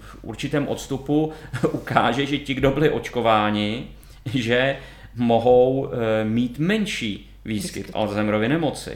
[0.00, 1.32] v určitém odstupu
[1.72, 3.86] ukáže, že ti, kdo byli očkováni,
[4.34, 4.76] že
[5.14, 8.90] mohou eh, mít menší výskyt Alzheimerovy nemoci.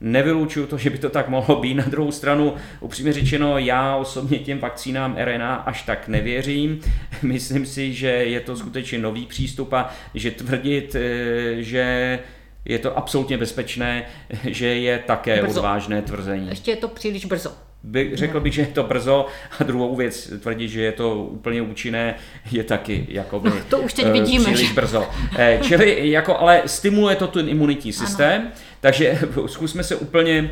[0.00, 1.74] Nevylučuju to, že by to tak mohlo být.
[1.74, 6.80] Na druhou stranu, upřímně řečeno, já osobně těm vakcínám RNA až tak nevěřím.
[7.22, 12.18] Myslím si, že je to skutečně nový přístup a že tvrdit, eh, že
[12.64, 14.04] je to absolutně bezpečné,
[14.44, 15.60] že je také brzo.
[15.60, 16.48] odvážné tvrzení.
[16.48, 19.26] Ještě je to příliš brzo by, řekl bych, že je to brzo
[19.58, 22.14] a druhou věc tvrdit, že je to úplně účinné,
[22.50, 24.74] je taky jako by, no, to už teď vidíme, příliš že...
[24.74, 25.06] brzo.
[25.38, 28.50] Eh, čili jako, ale stimuluje to ten imunitní systém, ano.
[28.80, 30.50] takže zkusme se úplně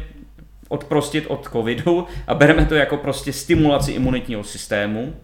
[0.69, 5.15] odprostit od covidu a bereme to jako prostě stimulaci imunitního systému.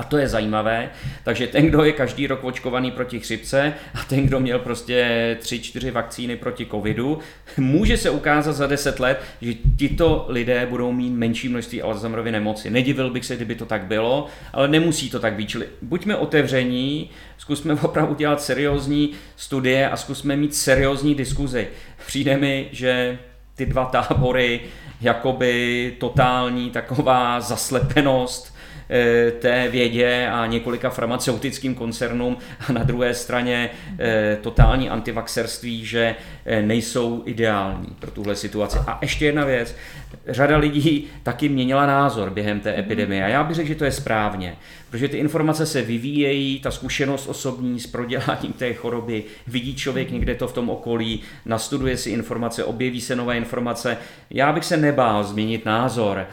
[0.00, 0.90] A to je zajímavé.
[1.24, 5.60] Takže ten, kdo je každý rok očkovaný proti chřipce a ten, kdo měl prostě tři,
[5.60, 7.18] čtyři vakcíny proti covidu,
[7.56, 12.70] může se ukázat za deset let, že tito lidé budou mít menší množství Alzheimerovy nemoci.
[12.70, 15.48] Nedivil bych se, kdyby to tak bylo, ale nemusí to tak být.
[15.48, 21.68] Čili buďme otevření, zkusme opravdu dělat seriózní studie a zkusme mít seriózní diskuzi.
[22.06, 23.18] Přijde mi, že
[23.54, 24.60] ty dva tábory,
[25.00, 28.59] jakoby totální taková zaslepenost,
[29.38, 32.36] té vědě a několika farmaceutickým koncernům.
[32.68, 36.14] A na druhé straně eh, totální antivaxerství, že
[36.46, 38.78] eh, nejsou ideální pro tuhle situaci.
[38.86, 39.76] A ještě jedna věc,
[40.28, 43.24] řada lidí taky měnila názor během té epidemie.
[43.24, 44.56] A já bych řekl, že to je správně,
[44.90, 50.34] protože ty informace se vyvíjejí, ta zkušenost osobní s proděláním té choroby, vidí člověk někde
[50.34, 53.96] to v tom okolí, nastuduje si informace, objeví se nové informace.
[54.30, 56.26] Já bych se nebál změnit názor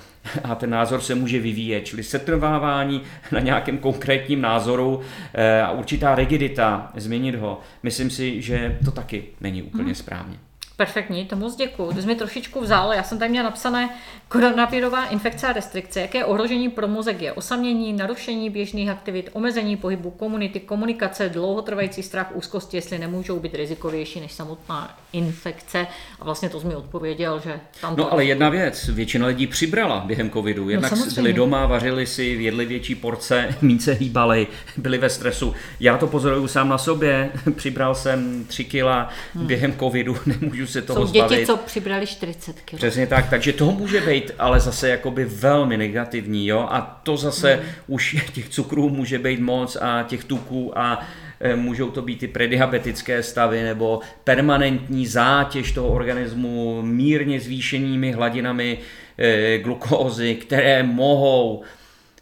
[0.43, 3.01] a ten názor se může vyvíjet, čili setrvávání
[3.31, 5.01] na nějakém konkrétním názoru
[5.33, 9.95] eh, a určitá rigidita, změnit ho, myslím si, že to taky není úplně hmm.
[9.95, 10.46] správně.
[10.77, 11.91] Perfektní, to moc děkuji.
[11.93, 12.93] To jsi mi trošičku vzal.
[12.93, 13.89] Já jsem tady měla napsané
[14.27, 16.01] koronavirová infekce a restrikce.
[16.01, 17.33] Jaké ohrožení pro mozek je?
[17.33, 24.19] Osamění, narušení běžných aktivit, omezení pohybu komunity, komunikace, dlouhotrvající strach, úzkosti, jestli nemůžou být rizikovější
[24.19, 25.87] než samotná infekce.
[26.19, 27.95] A vlastně to jsi mi odpověděl, že tam.
[27.97, 30.63] No ale jedna věc, většina lidí přibrala během covidu.
[30.63, 34.47] No, Jednak no, byli doma, vařili si, jedli větší porce, míce hýbali,
[34.77, 35.53] byli ve stresu.
[35.79, 37.29] Já to pozoruju sám na sobě.
[37.55, 39.47] Přibral jsem 3 kila hmm.
[39.47, 41.45] během covidu, nemůžu se toho Jsou děti, zbavit.
[41.45, 42.75] co přibrali 40 kg.
[42.75, 47.55] Přesně tak, takže toho může být, ale zase jakoby velmi negativní, jo, a to zase
[47.55, 47.61] mm.
[47.87, 51.05] už těch cukrů může být moc a těch tuků a
[51.39, 58.77] e, můžou to být i prediabetické stavy nebo permanentní zátěž toho organismu mírně zvýšenými hladinami
[59.17, 61.63] e, glukózy, které mohou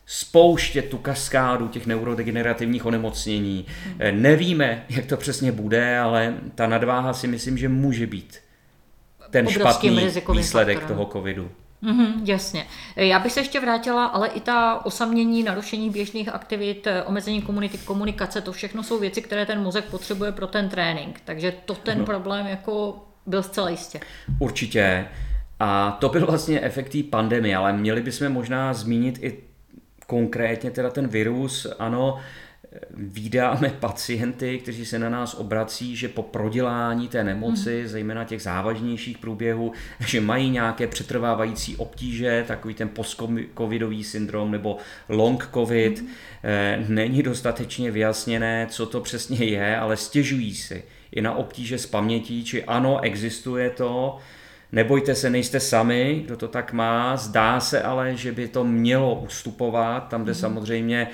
[0.06, 3.66] spouštět tu kaskádu těch neurodegenerativních onemocnění.
[3.86, 4.22] Hmm.
[4.22, 8.40] Nevíme, jak to přesně bude, ale ta nadváha si myslím, že může být
[9.30, 10.98] ten špatný výsledek faktorem.
[10.98, 11.52] toho covidu.
[11.84, 12.66] Mm-hmm, jasně.
[12.96, 18.42] Já bych se ještě vrátila, ale i ta osamění, narušení běžných aktivit, omezení komunity, komunikace,
[18.42, 21.22] to všechno jsou věci, které ten mozek potřebuje pro ten trénink.
[21.26, 22.06] Takže to ten no.
[22.06, 24.00] problém jako byl zcela jistě.
[24.40, 25.06] Určitě.
[25.60, 29.38] A to byl vlastně efekt té pandemie, ale měli bychom možná zmínit i
[30.08, 32.20] konkrétně teda ten virus, ano,
[32.98, 37.88] Vídáme pacienty, kteří se na nás obrací, že po prodělání té nemoci, mm.
[37.88, 39.72] zejména těch závažnějších průběhů,
[40.08, 44.78] že mají nějaké přetrvávající obtíže, takový ten post-covidový syndrom nebo
[45.10, 46.02] long covid.
[46.02, 46.08] Mm.
[46.88, 52.44] Není dostatečně vyjasněné, co to přesně je, ale stěžují si i na obtíže s pamětí,
[52.44, 54.18] či ano, existuje to,
[54.76, 57.18] Nebojte se, nejste sami, kdo to tak má.
[57.18, 60.36] Zdá se ale, že by to mělo ustupovat, tam, kde mm.
[60.36, 61.08] samozřejmě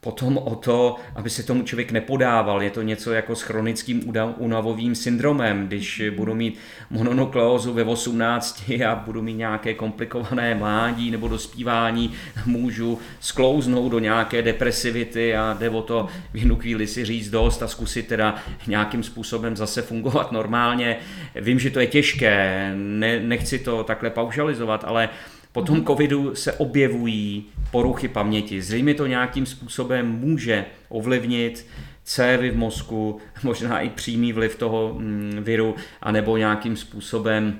[0.00, 2.62] potom o to, aby se tomu člověk nepodával.
[2.62, 4.02] Je to něco jako s chronickým
[4.36, 6.58] únavovým syndromem, když budu mít
[6.90, 12.12] mononukleózu ve 18 a budu mít nějaké komplikované mládí nebo dospívání,
[12.46, 17.62] můžu sklouznout do nějaké depresivity a jde o to v jednu chvíli si říct dost
[17.62, 18.34] a zkusit teda
[18.66, 20.96] nějakým způsobem zase fungovat normálně.
[21.34, 25.08] Vím, že to je těžké, ne, nechci to takhle paušalizovat, ale
[25.52, 28.62] po tom covidu se objevují poruchy paměti.
[28.62, 31.66] Zřejmě to nějakým způsobem může ovlivnit
[32.04, 37.58] cévy v mozku, možná i přímý vliv toho mm, viru, anebo nějakým způsobem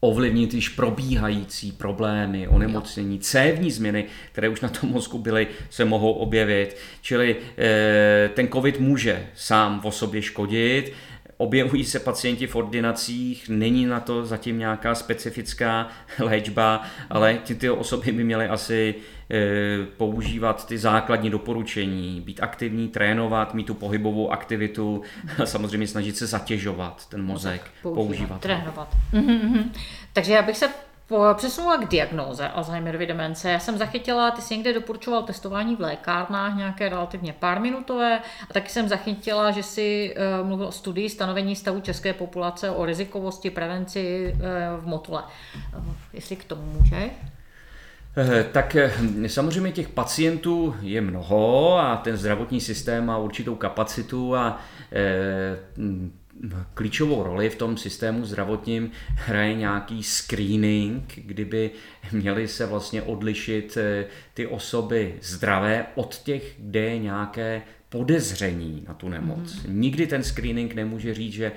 [0.00, 6.12] ovlivnit již probíhající problémy, onemocnění, cévní změny, které už na tom mozku byly, se mohou
[6.12, 6.76] objevit.
[7.02, 10.92] Čili eh, ten covid může sám o sobě škodit,
[11.40, 15.88] Objevují se pacienti v ordinacích, není na to zatím nějaká specifická
[16.18, 18.94] léčba, ale ty, ty osoby by měly asi
[19.30, 25.02] e, používat ty základní doporučení, být aktivní, trénovat, mít tu pohybovou aktivitu,
[25.42, 28.04] a samozřejmě snažit se zatěžovat ten mozek, používat.
[28.04, 28.40] používat.
[28.40, 28.96] Trénovat.
[29.12, 29.64] Mm-hmm.
[30.12, 30.68] Takže já bych se
[31.34, 33.50] přesunula k diagnóze Alzheimerovy demence.
[33.50, 38.18] Já jsem zachytila, ty jsi někde doporučoval testování v lékárnách, nějaké relativně pár minutové,
[38.50, 42.84] a taky jsem zachytila, že si uh, mluvil o studii stanovení stavu české populace, o
[42.84, 44.40] rizikovosti, prevenci uh,
[44.84, 45.22] v Motole.
[45.78, 47.10] Uh, jestli k tomu může?
[48.52, 48.76] Tak
[49.26, 54.60] samozřejmě těch pacientů je mnoho a ten zdravotní systém má určitou kapacitu a
[56.74, 61.70] klíčovou roli v tom systému zdravotním hraje nějaký screening, kdyby
[62.12, 68.94] měly se vlastně odlišit eh, ty osoby zdravé od těch, kde je nějaké podezření na
[68.94, 69.62] tu nemoc.
[69.62, 69.80] Mm.
[69.80, 71.52] Nikdy ten screening nemůže říct, že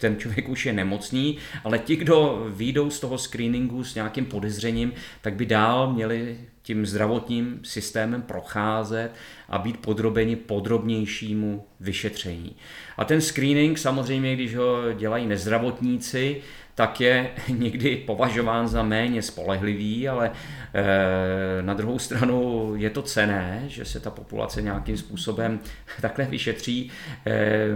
[0.00, 4.92] ten člověk už je nemocný, ale ti, kdo výjdou z toho screeningu s nějakým podezřením,
[5.20, 9.10] tak by dál měli tím zdravotním systémem procházet
[9.48, 12.56] a být podrobeni podrobnějšímu vyšetření.
[12.96, 16.42] A ten screening samozřejmě, když ho dělají nezdravotníci,
[16.74, 20.30] tak je někdy považován za méně spolehlivý, ale
[20.74, 25.60] e, na druhou stranu je to cené, že se ta populace nějakým způsobem
[26.00, 26.90] takhle vyšetří.
[27.26, 27.66] E,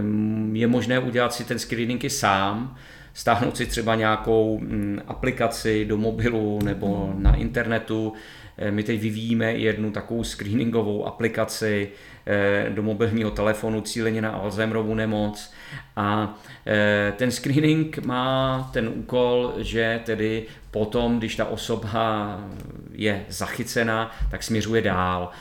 [0.53, 2.75] je možné udělat si ten screening i sám,
[3.13, 9.53] stáhnout si třeba nějakou mm, aplikaci do mobilu nebo na internetu, Eh, my teď vyvíjíme
[9.53, 11.89] jednu takovou screeningovou aplikaci
[12.25, 15.53] eh, do mobilního telefonu cíleně na Alzheimerovu nemoc
[15.95, 16.37] a
[16.67, 22.39] eh, ten screening má ten úkol, že tedy potom, když ta osoba
[22.91, 25.31] je zachycena, tak směřuje dál.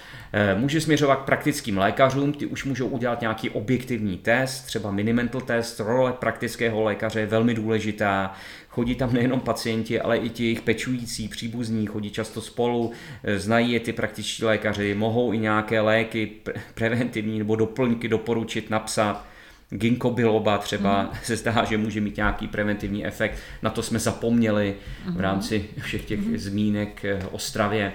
[0.55, 5.81] Může směřovat k praktickým lékařům, ty už můžou udělat nějaký objektivní test, třeba minimental test,
[5.81, 8.35] role praktického lékaře je velmi důležitá.
[8.75, 12.93] Chodí tam nejenom pacienti, ale i ti jejich pečující, příbuzní, chodí často spolu,
[13.25, 16.33] eh, znají je ty praktičtí lékaři, mohou i nějaké léky
[16.75, 19.25] preventivní nebo doplňky doporučit, napsat.
[19.71, 21.09] Ginkgo biloba třeba mm.
[21.23, 23.39] se zdá, že může mít nějaký preventivní efekt.
[23.63, 24.75] Na to jsme zapomněli
[25.05, 25.21] v mhm.
[25.21, 26.39] rámci všech těch mm.
[26.39, 27.93] zmínek eh, o stravě.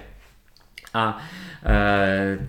[0.93, 1.17] A
[1.65, 2.47] e,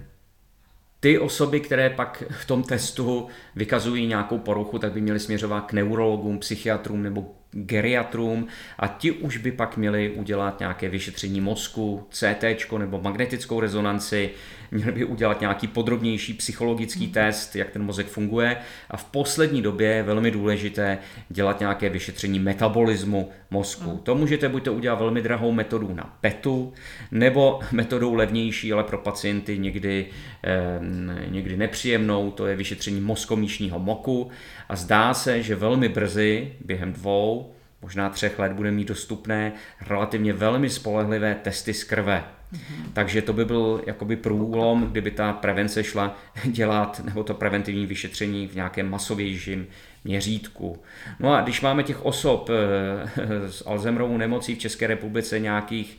[1.01, 5.73] ty osoby, které pak v tom testu vykazují nějakou poruchu, tak by měly směřovat k
[5.73, 8.47] neurologům, psychiatrům nebo geriatrům
[8.79, 12.45] a ti už by pak měli udělat nějaké vyšetření mozku, CT
[12.79, 14.31] nebo magnetickou rezonanci,
[14.71, 17.13] měli by udělat nějaký podrobnější psychologický hmm.
[17.13, 18.57] test, jak ten mozek funguje
[18.91, 20.99] a v poslední době je velmi důležité
[21.29, 23.91] dělat nějaké vyšetření metabolismu mozku.
[23.91, 23.99] Hmm.
[23.99, 26.73] To můžete buď to udělat velmi drahou metodou na PETu,
[27.11, 30.07] nebo metodou levnější, ale pro pacienty někdy,
[30.45, 30.81] eh,
[31.29, 34.31] někdy nepříjemnou, to je vyšetření mozkomíšního moku
[34.69, 37.53] a zdá se, že velmi brzy, během dvou,
[37.83, 39.53] možná třech let, bude mít dostupné
[39.89, 42.25] relativně velmi spolehlivé testy z krve.
[42.53, 42.85] Mm-hmm.
[42.93, 48.49] Takže to by byl jakoby průlom, kdyby ta prevence šla dělat, nebo to preventivní vyšetření
[48.49, 49.67] v nějakém masovějším
[50.05, 50.83] měřítku.
[51.19, 55.99] No a když máme těch osob eh, s Alzheimerovou nemocí v České republice nějakých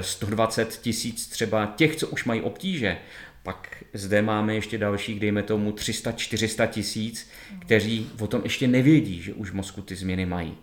[0.00, 2.96] 120 eh, tisíc třeba těch, co už mají obtíže,
[3.42, 9.34] pak zde máme ještě dalších, dejme tomu 300-400 tisíc, kteří o tom ještě nevědí, že
[9.34, 10.54] už v mozku ty změny mají.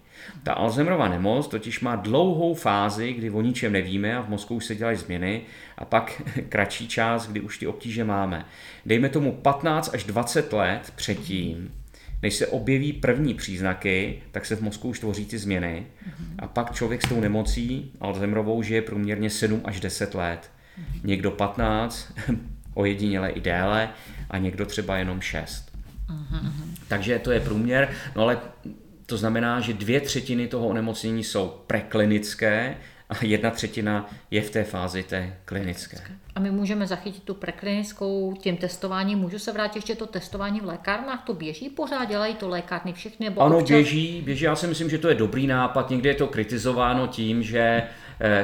[0.44, 4.66] Ta Alzheimerova nemoc totiž má dlouhou fázi, kdy o ničem nevíme a v mozku už
[4.66, 5.42] se dělají změny
[5.78, 8.46] a pak kratší čas, kdy už ty obtíže máme.
[8.86, 11.72] Dejme tomu 15 až 20 let předtím,
[12.22, 15.86] než se objeví první příznaky, tak se v mozku už tvoří ty změny
[16.40, 20.52] a pak člověk s tou nemocí Alzheimerovou žije průměrně 7 až 10 let.
[21.04, 22.14] Někdo 15,
[22.74, 23.90] ojediněle i déle
[24.30, 25.74] a někdo třeba jenom 6.
[26.88, 28.40] Takže to je průměr, no ale
[29.06, 32.78] to znamená, že dvě třetiny toho onemocnění jsou preklinické
[33.10, 35.98] a jedna třetina je v té fázi té klinické.
[36.36, 39.20] A my můžeme zachytit tu preklinickou tím testováním.
[39.20, 41.24] Můžu se vrátit ještě to testování v lékárnách?
[41.26, 42.06] To běží pořád?
[42.06, 43.26] Dělají to lékárny všechny?
[43.26, 43.70] Nebo ano, občas...
[43.70, 44.46] běží, běží.
[44.46, 45.90] Já si myslím, že to je dobrý nápad.
[45.90, 47.84] Někdy je to kritizováno tím, že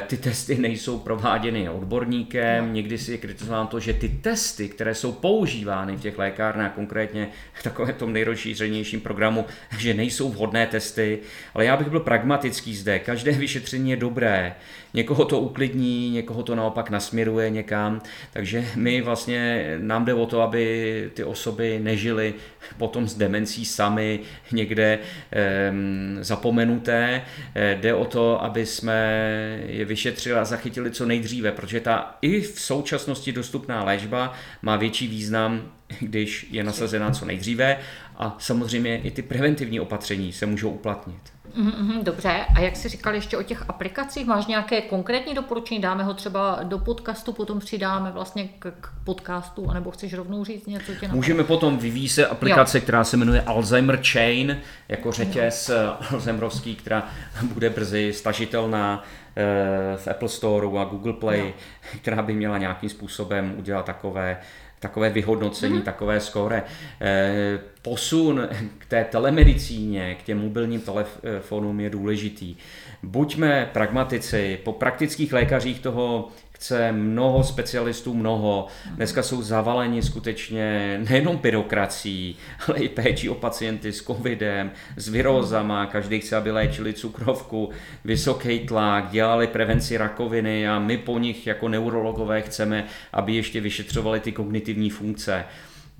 [0.06, 2.72] ty testy nejsou prováděny odborníkem, no.
[2.72, 7.28] někdy si je kritizováno to, že ty testy, které jsou používány v těch lékárnách, konkrétně
[7.52, 9.44] v takovém tom nejrozšířenějším programu,
[9.78, 11.18] že nejsou vhodné testy,
[11.54, 12.98] ale já bych byl pragmatický zde.
[12.98, 14.54] Každé vyšetření je dobré.
[14.94, 18.02] Někoho to uklidní, někoho to naopak nasměruje někam,
[18.32, 22.34] takže my vlastně, nám jde o to, aby ty osoby nežily
[22.78, 24.20] potom s demencí sami
[24.52, 27.22] někde um, zapomenuté.
[27.54, 32.40] Eh, jde o to, aby jsme je vyšetřili a zachytili co nejdříve, protože ta i
[32.40, 34.32] v současnosti dostupná léčba
[34.62, 37.78] má větší význam, když je nasazená co nejdříve
[38.16, 41.20] a samozřejmě i ty preventivní opatření se můžou uplatnit.
[41.56, 45.80] Mm-hmm, dobře, a jak jsi říkal ještě o těch aplikacích, máš nějaké konkrétní doporučení?
[45.80, 50.66] Dáme ho třeba do podcastu, potom přidáme vlastně k, k podcastu, anebo chceš rovnou říct
[50.66, 50.92] něco?
[51.00, 52.82] Tě Můžeme potom vyvíjet se aplikace, jo.
[52.82, 55.96] která se jmenuje Alzheimer Chain, jako řetěz jo.
[56.12, 57.08] Alzheimerovský, která
[57.42, 59.04] bude brzy stažitelná
[59.40, 61.52] eh, v Apple Store a Google Play, jo.
[62.02, 64.38] která by měla nějakým způsobem udělat takové
[64.80, 65.82] takové vyhodnocení, mm-hmm.
[65.82, 66.62] takové skóre.
[67.00, 68.48] Eh, posun
[68.78, 72.56] k té telemedicíně, k těm mobilním telefonům je důležitý.
[73.02, 76.28] Buďme pragmatici, po praktických lékařích toho
[76.60, 78.66] chce mnoho specialistů, mnoho.
[78.90, 82.36] Dneska jsou zavaleni skutečně nejenom byrokracií,
[82.68, 87.70] ale i péčí o pacienty s covidem, s virózama, každý chce, aby léčili cukrovku,
[88.04, 94.20] vysoký tlak, dělali prevenci rakoviny a my po nich jako neurologové chceme, aby ještě vyšetřovali
[94.20, 95.44] ty kognitivní funkce.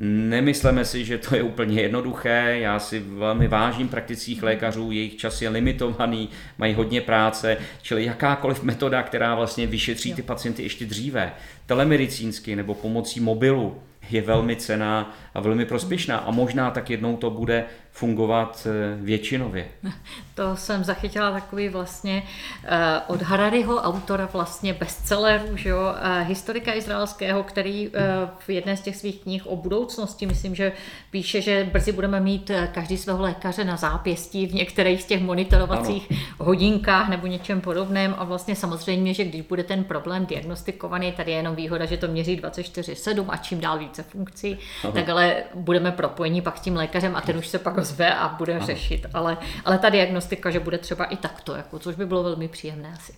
[0.03, 2.57] Nemyslíme si, že to je úplně jednoduché.
[2.61, 6.29] Já si velmi vážím praktických lékařů, jejich čas je limitovaný,
[6.59, 11.33] mají hodně práce, čili jakákoliv metoda, která vlastně vyšetří ty pacienty ještě dříve,
[11.67, 13.77] telemedicínsky nebo pomocí mobilu,
[14.11, 16.17] je velmi cená a velmi prospěšná.
[16.17, 19.67] A možná tak jednou to bude fungovat eh, většinově.
[20.35, 22.23] To jsem zachytila takový vlastně
[22.65, 27.91] eh, od Harariho, autora vlastně bestselleru, že jo, eh, historika izraelského, který
[28.39, 30.73] v jedné z těch svých knih o budoucnosti, myslím, že
[31.11, 36.11] píše, že brzy budeme mít každý svého lékaře na zápěstí v některých z těch monitorovacích
[36.11, 36.21] ano.
[36.39, 41.37] hodinkách nebo něčem podobném a vlastně samozřejmě, že když bude ten problém diagnostikovaný, tady je
[41.37, 44.93] jenom výhoda, že to měří 24-7 a čím dál více funkcí, Aha.
[44.93, 48.29] tak ale budeme propojeni pak s tím lékařem a ten už se pak ozve a
[48.29, 48.67] bude Aha.
[48.67, 49.07] řešit.
[49.15, 52.93] Ale, ale ta diagnostika, že bude třeba i takto, jako, což by bylo velmi příjemné
[52.93, 53.13] asi.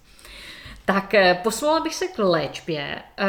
[0.84, 3.02] Tak eh, poslala bych se k léčbě.
[3.16, 3.26] Eh,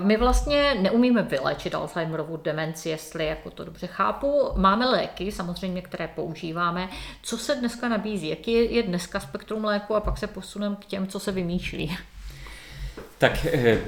[0.00, 4.48] my vlastně neumíme vyléčit Alzheimerovu demenci, jestli jako to dobře chápu.
[4.56, 6.88] Máme léky, samozřejmě, které používáme.
[7.22, 8.28] Co se dneska nabízí?
[8.28, 11.96] Jaký je dneska spektrum léku a pak se posuneme k těm, co se vymýšlí?
[13.18, 13.78] Tak eh,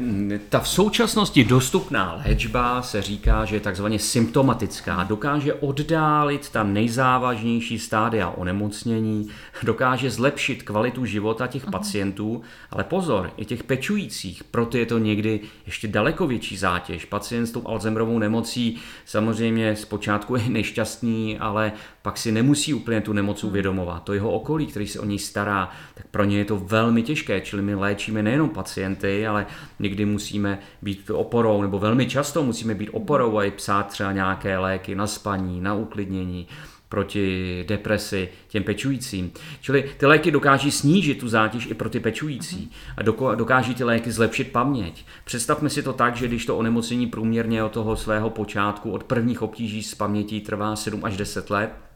[0.49, 5.05] ta v současnosti dostupná léčba se říká, že je takzvaně symptomatická.
[5.05, 9.29] Dokáže oddálit ta nejzávažnější stádia onemocnění,
[9.63, 15.41] dokáže zlepšit kvalitu života těch pacientů, ale pozor, i těch pečujících, proto je to někdy
[15.67, 17.05] ještě daleko větší zátěž.
[17.05, 21.73] Pacient s tou Alzheimerovou nemocí samozřejmě zpočátku je nešťastný, ale
[22.09, 24.03] pak si nemusí úplně tu nemoc uvědomovat.
[24.03, 27.41] To jeho okolí, který se o ní stará, tak pro ně je to velmi těžké,
[27.41, 29.47] čili my léčíme nejenom pacienty, ale
[29.79, 34.59] někdy musíme být oporou, nebo velmi často musíme být oporou a i psát třeba nějaké
[34.59, 36.47] léky na spaní, na uklidnění
[36.89, 39.33] proti depresi těm pečujícím.
[39.61, 43.03] Čili ty léky dokáží snížit tu zátěž i pro ty pečující a
[43.35, 45.05] dokáží ty léky zlepšit paměť.
[45.25, 49.43] Představme si to tak, že když to onemocnění průměrně od toho svého počátku, od prvních
[49.43, 51.88] obtíží s pamětí trvá 7 až 10 let,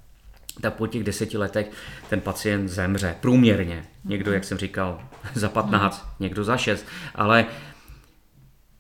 [0.62, 1.70] tak po těch deseti letech
[2.09, 3.16] ten pacient zemře.
[3.20, 3.84] Průměrně.
[4.05, 5.01] Někdo, jak jsem říkal,
[5.34, 6.86] za 15, někdo za 6.
[7.14, 7.47] Ale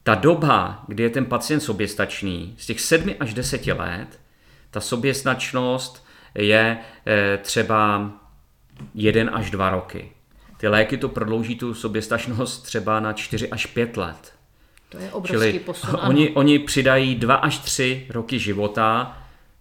[0.02, 4.20] ta doba, kdy je ten pacient soběstačný, z těch 7 až 10 let,
[4.70, 8.10] ta soběstačnost je eh, třeba
[8.94, 10.12] 1 až 2 roky.
[10.56, 14.32] Ty léky to prodlouží tu soběstačnost třeba na 4 až 5 let.
[14.88, 15.98] To je obrovský Čili posun.
[16.02, 19.18] Oni, oni přidají dva až tři roky života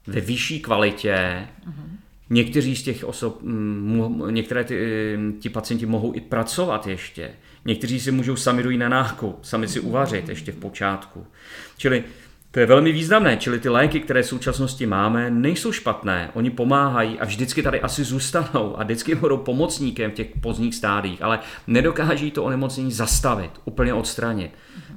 [0.08, 1.48] ve vyšší kvalitě.
[1.70, 2.01] Uh-huh.
[2.34, 3.40] Někteří z těch osob,
[4.30, 7.32] některé ty, ti pacienti mohou i pracovat ještě.
[7.66, 11.28] Někteří si můžou sami dojít na nákup, sami si uvařit ještě v počátku.
[11.78, 12.04] Čili
[12.52, 17.20] to je velmi významné, čili ty léky, které v současnosti máme, nejsou špatné, oni pomáhají
[17.20, 22.32] a vždycky tady asi zůstanou a vždycky budou pomocníkem v těch pozdních stádích, ale nedokáží
[22.32, 24.52] to onemocnění zastavit, úplně odstranit.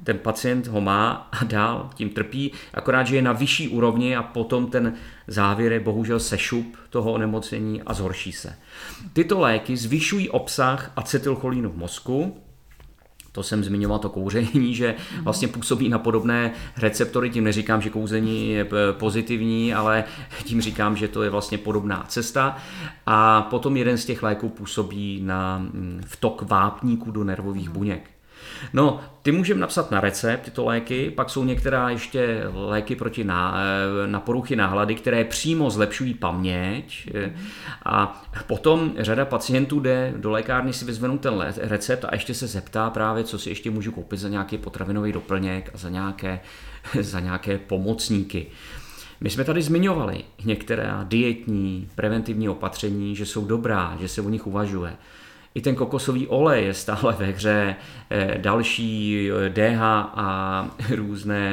[0.05, 4.23] Ten pacient ho má a dál tím trpí, akorát, že je na vyšší úrovni a
[4.23, 4.93] potom ten
[5.27, 8.55] závěr je bohužel sešup toho onemocnění a zhorší se.
[9.13, 12.41] Tyto léky zvyšují obsah acetylcholínu v mozku,
[13.31, 18.49] to jsem zmiňoval to kouření, že vlastně působí na podobné receptory, tím neříkám, že kouření
[18.49, 20.03] je pozitivní, ale
[20.43, 22.57] tím říkám, že to je vlastně podobná cesta.
[23.05, 25.67] A potom jeden z těch léků působí na
[26.05, 28.14] vtok vápníků do nervových buněk.
[28.73, 33.57] No, ty můžeme napsat na recept tyto léky, pak jsou některá ještě léky proti na,
[34.03, 37.33] eh, na poruchy náhlady, které přímo zlepšují paměť eh,
[37.85, 42.89] a potom řada pacientů jde do lékárny si vyzvenou ten recept a ještě se zeptá
[42.89, 46.39] právě, co si ještě můžu koupit za nějaký potravinový doplněk a za nějaké,
[47.01, 48.47] za nějaké pomocníky.
[49.21, 54.47] My jsme tady zmiňovali některá dietní, preventivní opatření, že jsou dobrá, že se o nich
[54.47, 54.97] uvažuje.
[55.55, 57.75] I ten kokosový olej je stále ve hře,
[58.09, 61.49] eh, další DH a různé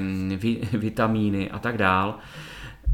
[0.00, 0.38] mm,
[0.72, 2.14] vitamíny a tak dál.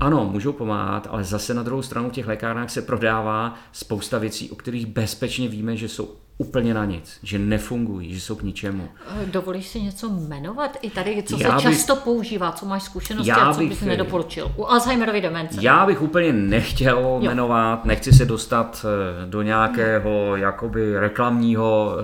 [0.01, 4.51] Ano, můžou pomáhat, ale zase na druhou stranu v těch lékárnách se prodává spousta věcí,
[4.51, 8.89] o kterých bezpečně víme, že jsou úplně na nic, že nefungují, že jsou k ničemu.
[9.23, 10.77] Eh, dovolíš si něco jmenovat?
[10.83, 13.69] I tady, co já se bych, často používá, co máš zkušenosti já a co bych,
[13.69, 14.53] bys nedoporučil?
[14.57, 15.59] U Alzheimerovy demence.
[15.61, 17.21] Já bych úplně nechtěl jo.
[17.23, 21.97] jmenovat, nechci se dostat eh, do nějakého jakoby reklamního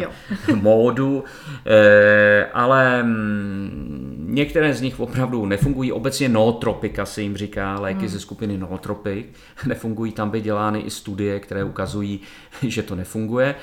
[0.00, 0.10] jo.
[0.54, 1.24] módu,
[1.66, 5.92] eh, ale mm, některé z nich opravdu nefungují.
[5.92, 8.08] Obecně nootropika se jim říká, léky hmm.
[8.08, 9.26] ze skupiny nootropik.
[9.66, 12.20] Nefungují, tam by dělány i studie, které ukazují,
[12.62, 13.54] že to nefunguje.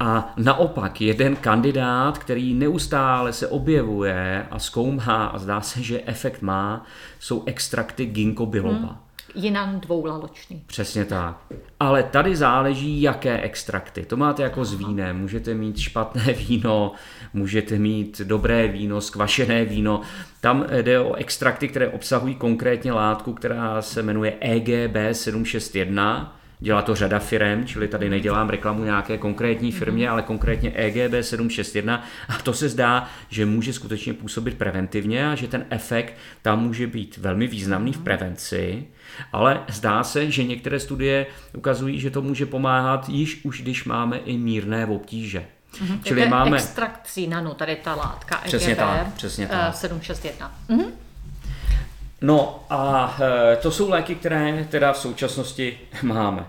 [0.00, 6.42] A naopak jeden kandidát, který neustále se objevuje a zkoumá a zdá se, že efekt
[6.42, 6.86] má,
[7.20, 8.78] jsou extrakty ginkgo biloba.
[8.78, 8.96] Hmm.
[9.34, 10.62] Jinan dvoulaloční.
[10.66, 11.40] Přesně tak.
[11.80, 14.04] Ale tady záleží, jaké extrakty.
[14.04, 15.18] To máte jako s vínem.
[15.18, 16.92] Můžete mít špatné víno,
[17.34, 20.00] můžete mít dobré víno, skvašené víno.
[20.40, 26.94] Tam jde o extrakty, které obsahují konkrétně látku, která se jmenuje EGB 761 Dělá to
[26.94, 32.52] řada firm, čili tady nedělám reklamu nějaké konkrétní firmě, ale konkrétně EGB 761 a to
[32.52, 37.46] se zdá, že může skutečně působit preventivně a že ten efekt tam může být velmi
[37.46, 38.84] významný v prevenci,
[39.32, 41.26] ale zdá se, že některé studie
[41.56, 45.46] ukazují, že to může pomáhat již už když máme i mírné obtíže.
[45.72, 46.00] Mm-hmm.
[46.02, 46.56] Čili máme...
[46.56, 49.76] Extrakt nano, tady ta látka EGB přesně tak, přesně tak.
[49.76, 50.54] 761.
[50.68, 50.90] Mm-hmm.
[52.20, 53.16] No a
[53.52, 56.46] e, to jsou léky, které teda v současnosti máme.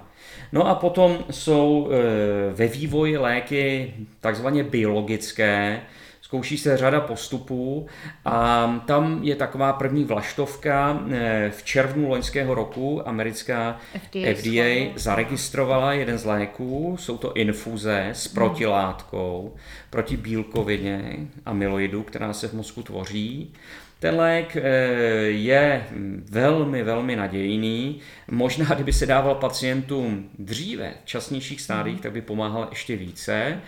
[0.51, 5.81] No a potom jsou e, ve vývoji léky takzvaně biologické,
[6.21, 7.87] zkouší se řada postupů
[8.25, 10.99] a tam je taková první vlaštovka.
[11.11, 18.09] E, v červnu loňského roku americká FDA, FDA zaregistrovala jeden z léků, jsou to infuze
[18.13, 19.55] s protilátkou
[19.89, 21.15] proti bílkovině
[21.45, 23.53] amyloidu, která se v mozku tvoří.
[23.99, 24.61] Ten lék eh,
[25.23, 25.87] je
[26.29, 27.99] velmi, velmi nadějný.
[28.31, 33.61] Možná, kdyby se dával pacientům dříve, v časnějších stádiích, tak by pomáhal ještě více.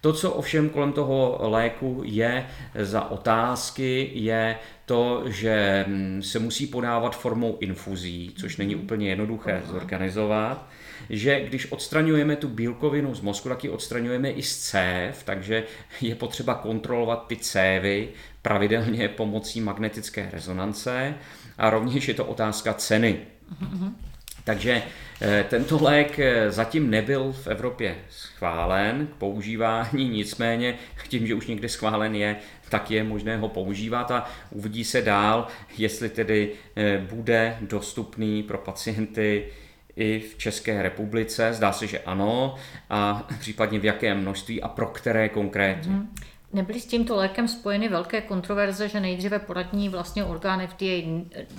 [0.00, 2.46] To, co ovšem kolem toho léku je
[2.78, 4.56] za otázky, je
[4.86, 10.68] to, že hm, se musí podávat formou infuzí, což není úplně jednoduché zorganizovat
[11.12, 15.64] že když odstraňujeme tu bílkovinu z mozku, tak ji odstraňujeme i z cév, takže
[16.00, 18.08] je potřeba kontrolovat ty cévy
[18.42, 21.14] pravidelně pomocí magnetické rezonance
[21.58, 23.20] a rovněž je to otázka ceny.
[24.44, 24.82] Takže
[25.20, 30.78] eh, tento lék eh, zatím nebyl v Evropě schválen k používání, nicméně
[31.08, 32.36] tím, že už někde schválen je,
[32.68, 35.46] tak je možné ho používat a uvidí se dál,
[35.78, 39.46] jestli tedy eh, bude dostupný pro pacienty
[39.96, 41.52] i v České republice.
[41.52, 42.54] Zdá se, že ano.
[42.90, 45.92] A případně v jakém množství a pro které konkrétně.
[45.92, 46.14] Mm.
[46.52, 50.86] Nebyly s tímto lékem spojeny velké kontroverze, že nejdříve poradní vlastně orgán FDA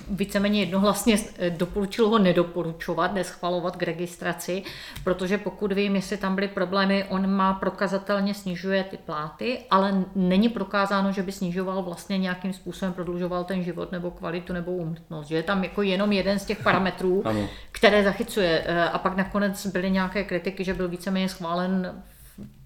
[0.10, 1.18] víceméně jednohlasně
[1.50, 4.64] doporučil ho nedoporučovat, neschvalovat k registraci,
[5.04, 10.50] protože pokud vím, jestli tam byly problémy, on má prokazatelně snižuje ty pláty, ale není
[10.50, 15.30] prokázáno, že by snižoval vlastně nějakým způsobem, prodlužoval ten život nebo kvalitu nebo úmrtnost.
[15.30, 17.50] Že je tam jako jenom jeden z těch parametrů, ano.
[17.72, 18.64] které zachycuje.
[18.94, 22.04] A pak nakonec byly nějaké kritiky, že byl víceméně schválen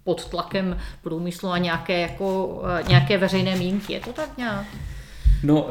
[0.08, 3.94] pod tlakem průmyslu a nějaké, jako, nějaké veřejné mínky.
[3.94, 4.66] Je to tak nějak?
[5.44, 5.68] No,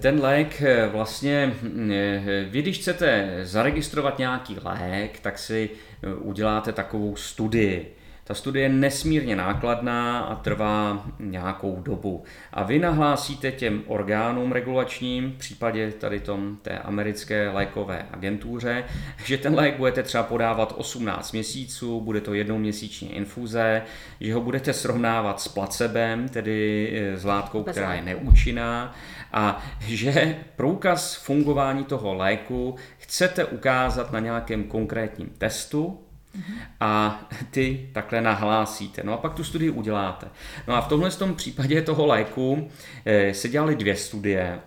[0.00, 0.62] ten lék
[0.92, 1.52] vlastně,
[2.48, 5.70] vy když chcete zaregistrovat nějaký lék, tak si
[6.20, 7.96] uděláte takovou studii.
[8.30, 12.24] Ta studie je nesmírně nákladná a trvá nějakou dobu.
[12.52, 18.84] A vy nahlásíte těm orgánům regulačním, v případě tady tom té americké lékové agentuře,
[19.24, 23.82] že ten lék budete třeba podávat 18 měsíců, bude to jednou měsíčně infuze,
[24.20, 28.94] že ho budete srovnávat s placebem, tedy eh, s látkou, která je neúčinná,
[29.32, 35.98] a že průkaz fungování toho léku chcete ukázat na nějakém konkrétním testu,
[36.80, 37.20] a
[37.50, 39.02] ty takhle nahlásíte.
[39.04, 40.26] No a pak tu studii uděláte.
[40.68, 42.70] No a v tomhle tom případě toho léku
[43.04, 44.60] eh, se dělaly dvě studie.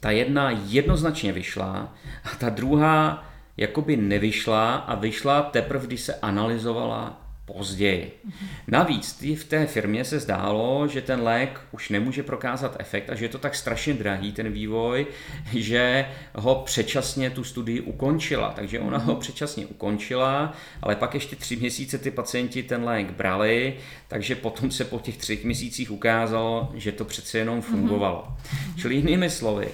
[0.00, 1.94] Ta jedna jednoznačně vyšla
[2.24, 3.24] a ta druhá
[3.56, 7.21] jakoby nevyšla a vyšla teprve, když se analyzovala
[7.56, 8.12] později.
[8.68, 13.24] Navíc v té firmě se zdálo, že ten lék už nemůže prokázat efekt a že
[13.24, 15.06] je to tak strašně drahý ten vývoj,
[15.52, 18.52] že ho předčasně tu studii ukončila.
[18.56, 20.52] Takže ona ho předčasně ukončila,
[20.82, 23.74] ale pak ještě tři měsíce ty pacienti ten lék brali,
[24.08, 28.28] takže potom se po těch třech měsících ukázalo, že to přece jenom fungovalo.
[28.76, 29.68] Čili jinými slovy,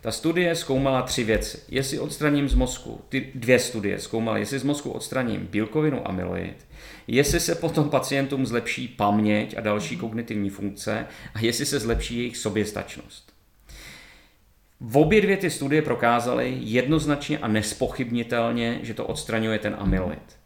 [0.00, 1.58] ta studie zkoumala tři věci.
[1.68, 6.66] Jestli odstraním z mozku, ty dvě studie zkoumaly, jestli z mozku odstraním bílkovinu amyloid,
[7.06, 12.36] jestli se potom pacientům zlepší paměť a další kognitivní funkce a jestli se zlepší jejich
[12.36, 13.32] soběstačnost.
[14.80, 20.38] V obě dvě ty studie prokázaly jednoznačně a nespochybnitelně, že to odstraňuje ten amyloid.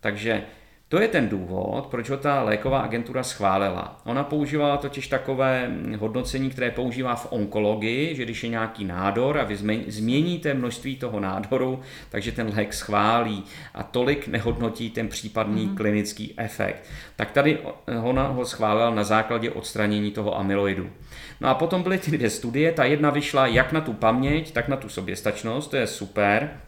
[0.00, 0.44] Takže
[0.88, 4.00] to je ten důvod, proč ho ta léková agentura schválila.
[4.04, 9.44] Ona používala totiž takové hodnocení, které používá v onkologii, že když je nějaký nádor a
[9.44, 9.56] vy
[9.86, 11.80] změníte množství toho nádoru,
[12.10, 13.44] takže ten lék schválí
[13.74, 15.76] a tolik nehodnotí ten případný mm.
[15.76, 16.84] klinický efekt.
[17.16, 17.58] Tak tady
[18.02, 20.90] ona ho schválila na základě odstranění toho amyloidu.
[21.40, 24.68] No a potom byly ty dvě studie, ta jedna vyšla jak na tu paměť, tak
[24.68, 26.60] na tu soběstačnost, to je super,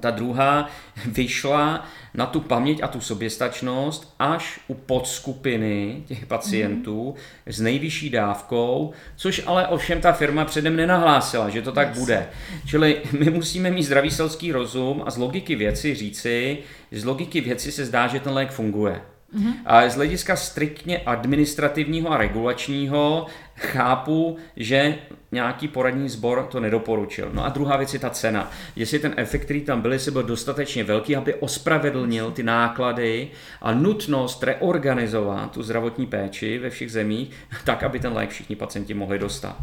[0.00, 0.68] ta druhá
[1.06, 1.84] vyšla
[2.14, 7.52] na tu paměť a tu soběstačnost až u podskupiny těch pacientů mm-hmm.
[7.52, 11.98] s nejvyšší dávkou, což ale ovšem ta firma předem nenahlásila, že to tak yes.
[11.98, 12.26] bude.
[12.66, 16.58] Čili my musíme mít zdravý selský rozum a z logiky věci říci,
[16.92, 19.00] z logiky věci se zdá, že ten lék funguje.
[19.34, 19.54] Mm-hmm.
[19.64, 23.26] A z hlediska striktně administrativního a regulačního
[23.56, 24.94] chápu, že
[25.34, 27.30] nějaký poradní sbor to nedoporučil.
[27.32, 28.50] No a druhá věc je ta cena.
[28.76, 33.30] Jestli ten efekt, který tam byl, jestli byl dostatečně velký, aby ospravedlnil ty náklady
[33.62, 37.30] a nutnost reorganizovat tu zdravotní péči ve všech zemích,
[37.64, 39.56] tak, aby ten lék všichni pacienti mohli dostat.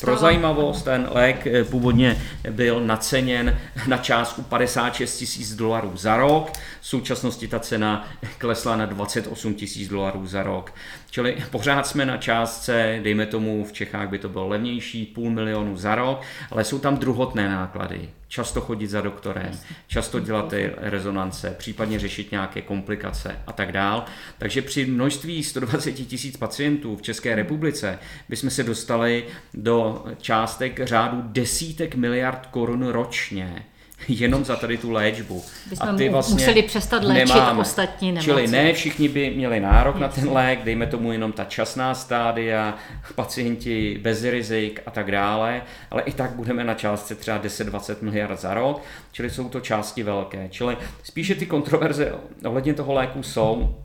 [0.00, 6.52] Pro zajímavost, ten lék eh, původně byl naceněn na částku 56 tisíc dolarů za rok,
[6.80, 8.08] v současnosti ta cena
[8.38, 10.72] klesla na 28 tisíc dolarů za rok.
[11.10, 15.76] Čili pořád jsme na částce, dejme tomu v Čechách by to bylo levnější, půl milionu
[15.76, 18.10] za rok, ale jsou tam druhotné náklady.
[18.28, 19.50] Často chodit za doktorem,
[19.86, 24.04] často dělat ty rezonance, případně řešit nějaké komplikace a tak dál.
[24.38, 29.24] Takže při množství 120 tisíc pacientů v České republice bychom se dostali
[29.54, 33.66] do částek řádu desítek miliard korun ročně
[34.08, 35.44] jenom za tady tu léčbu.
[35.70, 37.60] Bychom a ty vlastně museli přestat léčit nemáme.
[37.60, 38.24] ostatní nemoci.
[38.24, 40.06] Čili ne všichni by měli nárok Jasně.
[40.06, 42.74] na ten lék, dejme tomu jenom ta časná stádia,
[43.14, 48.40] pacienti bez rizik a tak dále, ale i tak budeme na částce třeba 10-20 miliard
[48.40, 50.48] za rok, čili jsou to části velké.
[50.50, 52.12] Čili spíše ty kontroverze
[52.44, 53.76] ohledně toho léku jsou,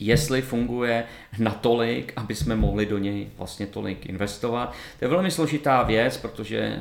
[0.00, 1.04] jestli funguje
[1.38, 4.74] natolik, aby jsme mohli do něj vlastně tolik investovat.
[4.98, 6.78] To je velmi složitá věc, protože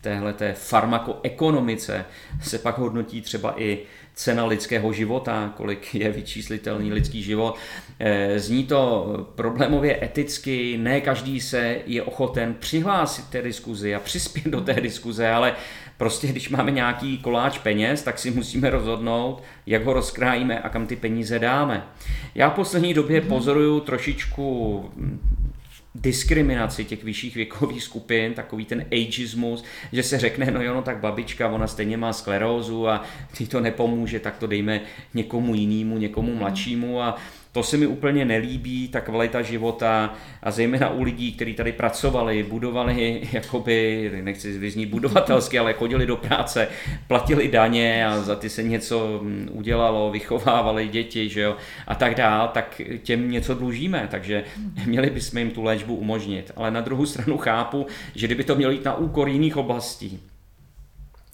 [0.00, 2.04] téhle té farmakoekonomice
[2.42, 3.78] se pak hodnotí třeba i
[4.14, 7.56] cena lidského života, kolik je vyčíslitelný lidský život.
[8.00, 14.46] Eh, zní to problémově eticky, ne každý se je ochoten přihlásit té diskuzi a přispět
[14.46, 15.54] do té diskuze, ale
[15.96, 20.86] prostě když máme nějaký koláč peněz, tak si musíme rozhodnout, jak ho rozkrájíme a kam
[20.86, 21.86] ty peníze dáme.
[22.34, 24.84] Já v poslední době pozoruju trošičku
[26.00, 30.96] diskriminaci těch vyšších věkových skupin, takový ten ageismus, že se řekne, no jo, no tak
[30.96, 33.04] babička, ona stejně má sklerózu a
[33.38, 34.80] ty to nepomůže, tak to dejme
[35.14, 37.02] někomu jinému, někomu mladšímu.
[37.02, 37.16] A
[37.52, 42.42] to se mi úplně nelíbí, ta kvalita života a zejména u lidí, kteří tady pracovali,
[42.42, 46.68] budovali, jakoby, nechci vyznít budovatelsky, ale chodili do práce,
[47.06, 51.56] platili daně a za ty se něco mm, udělalo, vychovávali děti, že jo,
[51.86, 54.44] a tak dál, tak těm něco dlužíme, takže
[54.86, 56.52] měli bychom jim tu léčbu umožnit.
[56.56, 60.20] Ale na druhou stranu chápu, že kdyby to mělo jít na úkor jiných oblastí,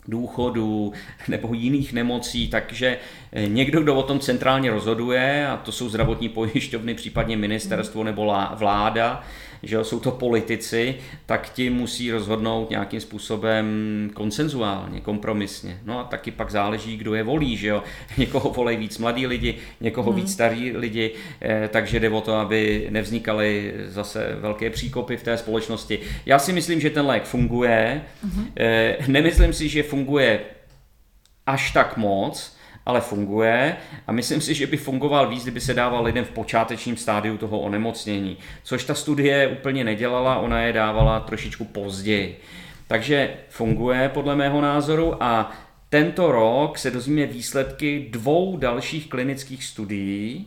[0.09, 0.93] důchodu
[1.29, 2.99] nebo jiných nemocí, takže
[3.33, 8.35] eh, někdo, kdo o tom centrálně rozhoduje, a to jsou zdravotní pojišťovny, případně ministerstvo nebo
[8.55, 9.25] vláda,
[9.65, 10.95] že jo, jsou to politici,
[11.27, 13.67] tak ti musí rozhodnout nějakým způsobem
[14.15, 15.79] konsenzuálně, kompromisně.
[15.85, 17.83] No a taky pak záleží, kdo je volí, že jo.
[18.17, 20.21] Někoho volej víc mladí lidi, někoho hmm.
[20.21, 25.37] víc starí lidi, eh, takže jde o to, aby nevznikaly zase velké příkopy v té
[25.37, 25.99] společnosti.
[26.27, 28.03] Já si myslím, že ten lék funguje.
[28.23, 28.47] Hmm.
[29.07, 30.41] Nemyslím si, že funguje
[31.47, 32.54] až tak moc,
[32.87, 36.97] ale funguje a myslím si, že by fungoval víc, kdyby se dával lidem v počátečním
[36.97, 42.41] stádiu toho onemocnění, což ta studie úplně nedělala, ona je dávala trošičku později.
[42.89, 45.53] Takže funguje podle mého názoru a
[45.89, 50.47] tento rok se dozvíme výsledky dvou dalších klinických studií,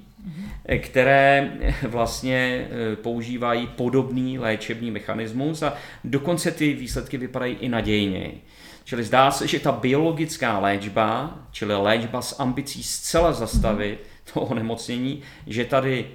[0.80, 1.52] které
[1.88, 5.74] vlastně e, používají podobný léčebný mechanismus a
[6.04, 8.42] dokonce ty výsledky vypadají i nadějněji.
[8.88, 14.00] Čili zdá se, že ta biologická léčba, čili léčba s ambicí zcela zastavit
[14.34, 16.12] to onemocnění, že tady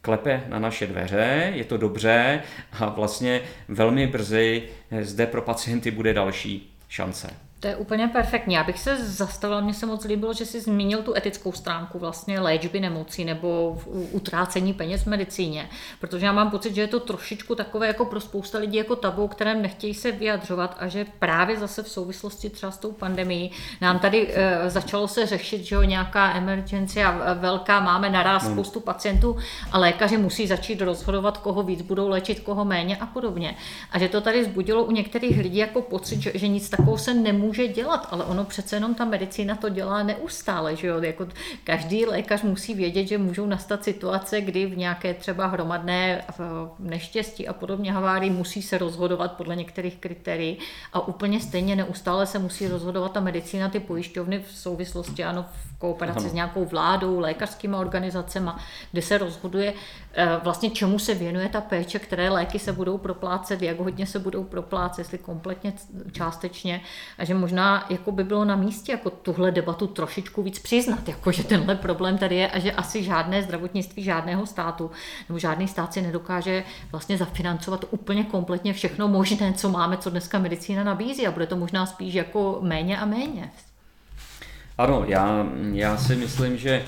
[0.00, 2.42] klepe na naše dveře, je to dobře
[2.72, 4.62] a vlastně velmi brzy
[5.00, 7.49] zde pro pacienty bude další šance.
[7.60, 8.54] To je úplně perfektní.
[8.54, 12.40] Já bych se zastavila, mně se moc líbilo, že jsi zmínil tu etickou stránku vlastně
[12.40, 13.78] léčby nemocí nebo
[14.12, 15.70] utrácení peněz v medicíně,
[16.00, 19.28] protože já mám pocit, že je to trošičku takové jako pro spousta lidí jako tabu,
[19.28, 23.50] které nechtějí se vyjadřovat a že právě zase v souvislosti třeba s tou pandemí
[23.80, 28.52] nám tady e, začalo se řešit, že jo, nějaká emergency a velká, máme naraz hmm.
[28.52, 29.36] spoustu pacientů
[29.72, 33.56] a lékaři musí začít rozhodovat, koho víc budou léčit, koho méně a podobně.
[33.92, 37.14] A že to tady zbudilo u některých lidí jako pocit, že, že nic takového se
[37.14, 41.02] nemůže může dělat, ale ono přece jenom ta medicína to dělá neustále, že jo?
[41.02, 41.28] Jako
[41.64, 46.24] každý lékař musí vědět, že můžou nastat situace, kdy v nějaké třeba hromadné
[46.78, 50.58] neštěstí a podobně havárii musí se rozhodovat podle některých kritérií
[50.92, 55.78] a úplně stejně neustále se musí rozhodovat ta medicína, ty pojišťovny v souvislosti, ano, v
[55.78, 56.28] kooperaci ano.
[56.28, 58.50] s nějakou vládou, lékařskými organizacemi,
[58.92, 59.74] kde se rozhoduje
[60.42, 64.44] vlastně čemu se věnuje ta péče, které léky se budou proplácet, jak hodně se budou
[64.44, 65.72] proplácet, jestli kompletně,
[66.12, 66.80] částečně
[67.18, 71.32] a že možná jako by bylo na místě jako tuhle debatu trošičku víc přiznat, jako
[71.32, 74.90] že tenhle problém tady je a že asi žádné zdravotnictví žádného státu
[75.28, 80.38] nebo žádný stát si nedokáže vlastně zafinancovat úplně kompletně všechno možné, co máme, co dneska
[80.38, 83.50] medicína nabízí a bude to možná spíš jako méně a méně.
[84.80, 86.82] Ano, já, já si myslím, že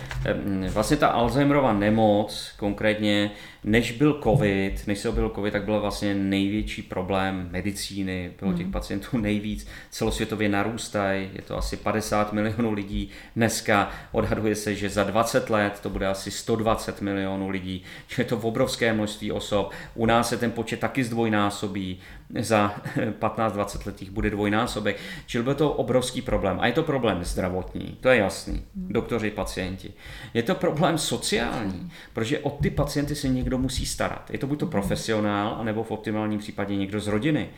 [0.73, 3.31] vlastně ta Alzheimerova nemoc konkrétně
[3.64, 8.62] než byl covid, než se objevil covid, tak byl vlastně největší problém medicíny, bylo těch
[8.62, 8.72] hmm.
[8.72, 15.05] pacientů nejvíc, celosvětově narůstají, je to asi 50 milionů lidí dneska, odhaduje se, že za
[15.05, 19.72] 20 let to bude asi 120 milionů lidí, že je to v obrovské množství osob,
[19.94, 21.98] u nás se ten počet taky zdvojnásobí,
[22.40, 22.74] za
[23.20, 26.56] 15-20 letých bude dvojnásobek, čili byl to obrovský problém.
[26.60, 28.93] A je to problém zdravotní, to je jasný, hmm.
[28.93, 29.93] doktoři, pacienti.
[30.34, 34.30] Je to problém sociální, protože o ty pacienty se někdo někdo musí starat.
[34.30, 37.48] Je to buď to profesionál, anebo v optimálním případě někdo z rodiny,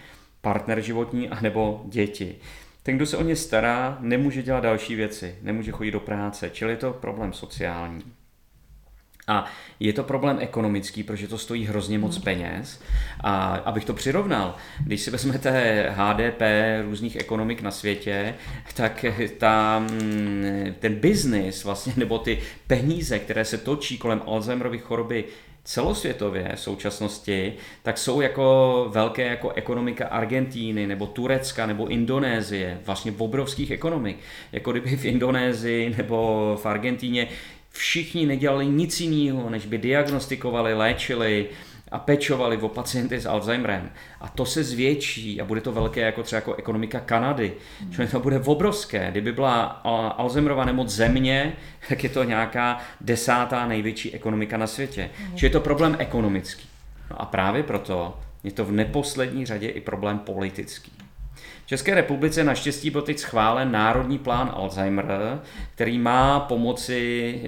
[0.41, 2.37] partner životní, anebo děti.
[2.83, 6.73] Ten, kdo se o ně stará, nemůže dělat další věci, nemůže chodit do práce, čili
[6.73, 8.03] je to problém sociální.
[9.27, 9.45] A
[9.81, 12.25] je to problém ekonomický, protože to stojí hrozně moc hmm.
[12.25, 12.81] peněz.
[13.21, 15.51] A abych to přirovnal, když si vezmete
[15.91, 16.43] HDP
[16.85, 18.35] různých ekonomik na světě,
[18.75, 19.05] tak
[19.39, 19.83] ta,
[20.79, 25.25] ten biznis vlastně, nebo ty peníze, které se točí kolem Alzheimerovy choroby,
[25.65, 33.13] celosvětově v současnosti, tak jsou jako velké jako ekonomika Argentíny nebo Turecka nebo Indonésie, vlastně
[33.19, 34.17] obrovských ekonomik.
[34.53, 37.29] Jako kdyby v Indonésii nebo v Argentíně
[37.71, 41.47] všichni nedělali nic jiného, než by diagnostikovali, léčili,
[41.95, 43.91] a pečovali o pacienty s Alzheimerem.
[44.21, 47.53] A to se zvětší a bude to velké jako třeba jako ekonomika Kanady.
[47.81, 47.93] Hmm.
[47.93, 49.11] Čili to bude obrovské.
[49.11, 49.63] Kdyby byla
[50.19, 51.53] Alzheimerova nemoc země,
[51.89, 55.11] tak je to nějaká desátá největší ekonomika na světě.
[55.19, 55.37] Hmm.
[55.37, 56.69] Čili je to problém ekonomický.
[57.11, 60.93] No a právě proto je to v neposlední řadě i problém politický.
[61.65, 65.41] V České republice naštěstí byl teď schválen Národní plán Alzheimer,
[65.75, 67.41] který má pomoci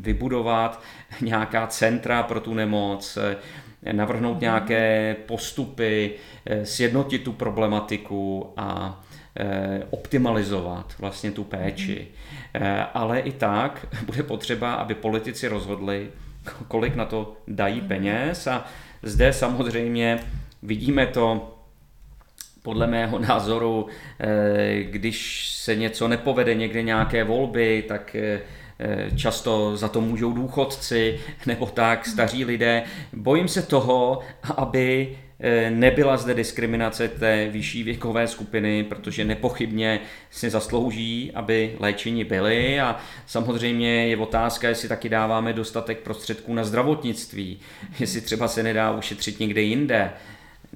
[0.00, 0.82] vybudovat
[1.20, 3.18] nějaká centra pro tu nemoc,
[3.92, 4.40] navrhnout mhm.
[4.40, 6.10] nějaké postupy,
[6.46, 9.00] eh, sjednotit tu problematiku a
[9.38, 12.08] eh, optimalizovat vlastně tu péči.
[12.54, 12.64] Mhm.
[12.64, 16.08] Eh, ale i tak bude potřeba, aby politici rozhodli,
[16.68, 17.88] kolik na to dají mhm.
[17.88, 18.64] peněz a
[19.02, 20.18] zde samozřejmě
[20.62, 21.52] vidíme to
[22.66, 23.86] podle mého názoru,
[24.20, 28.40] eh, když se něco nepovede, někde nějaké volby, tak eh,
[28.78, 32.82] eh, často za to můžou důchodci nebo tak, staří lidé.
[33.12, 34.20] Bojím se toho,
[34.56, 35.16] aby
[35.70, 42.96] nebyla zde diskriminace té vyšší věkové skupiny, protože nepochybně si zaslouží, aby léčení byly a
[43.26, 47.60] samozřejmě je otázka, jestli taky dáváme dostatek prostředků na zdravotnictví,
[48.00, 50.10] jestli třeba se nedá ušetřit někde jinde,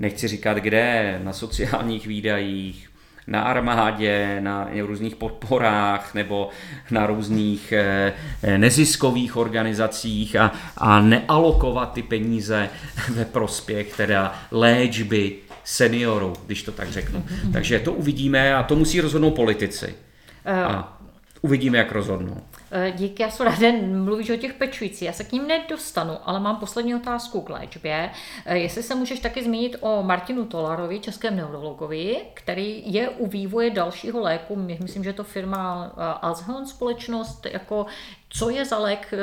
[0.01, 2.91] nechci říkat kde, na sociálních výdajích,
[3.27, 6.49] na armádě, na různých podporách nebo
[6.91, 8.13] na různých eh,
[8.59, 12.69] neziskových organizacích a, a nealokovat ty peníze
[13.15, 17.25] ve prospěch teda léčby seniorů, když to tak řeknu.
[17.53, 19.95] Takže to uvidíme a to musí rozhodnout politici.
[20.45, 20.99] Eh, a
[21.41, 22.37] uvidíme, jak rozhodnou.
[22.73, 26.41] Eh, díky, já jsem ráda, mluvíš o těch pečujících, já se k ním nedostanu, ale
[26.41, 28.11] mám poslední otázku k léčbě.
[28.47, 33.71] Eh, jestli se můžeš taky zmínit o Martinu Tolarovi, českém neurologovi, který je u vývoje
[33.71, 37.87] dalšího léku, myslím, že to firma eh, Alzheimer společnost, jako
[38.29, 39.15] co je za lék,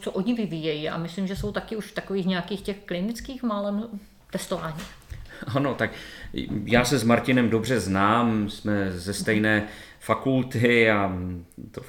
[0.00, 3.84] co oni vyvíjejí a myslím, že jsou taky už v takových nějakých těch klinických málem
[4.30, 4.80] testování.
[5.46, 5.90] Ano, tak
[6.64, 9.68] já se s Martinem dobře znám, jsme ze stejné
[10.08, 11.12] fakulty a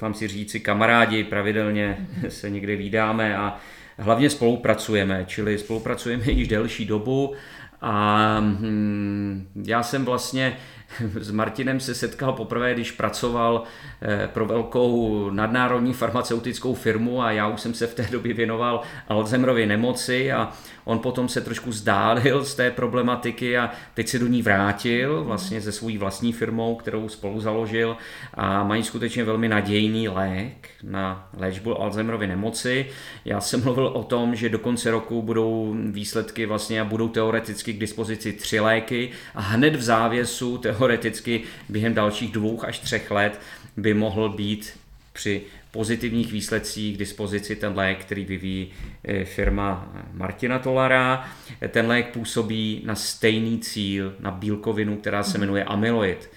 [0.00, 3.56] vám si říci kamarádi, pravidelně se někde vídáme a
[3.98, 7.34] hlavně spolupracujeme, čili spolupracujeme již delší dobu
[7.80, 10.56] a hm, já jsem vlastně
[11.20, 13.62] s Martinem se setkal poprvé, když pracoval
[14.02, 18.80] eh, pro velkou nadnárodní farmaceutickou firmu a já už jsem se v té době věnoval
[19.08, 20.52] Alzheimerově nemoci a
[20.84, 25.60] on potom se trošku zdálil z té problematiky a teď se do ní vrátil vlastně
[25.60, 27.96] se svou vlastní firmou, kterou spolu založil
[28.34, 32.86] a mají skutečně velmi nadějný lék na léčbu Alzheimerovy nemoci.
[33.24, 37.72] Já jsem mluvil o tom, že do konce roku budou výsledky vlastně a budou teoreticky
[37.72, 43.40] k dispozici tři léky a hned v závěsu teoreticky během dalších dvou až třech let
[43.76, 44.72] by mohl být
[45.12, 48.72] při pozitivních výsledcích k dispozici ten lék, který vyvíjí
[49.04, 51.28] eh, firma Martina Tolara.
[51.68, 56.30] Ten lék působí na stejný cíl, na bílkovinu, která se jmenuje amyloid.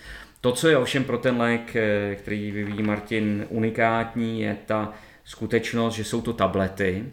[0.44, 4.94] To, co je ovšem pro ten lék, eh, který vyvíjí Martin unikátní, je ta
[5.24, 7.06] skutečnost, že jsou to tablety.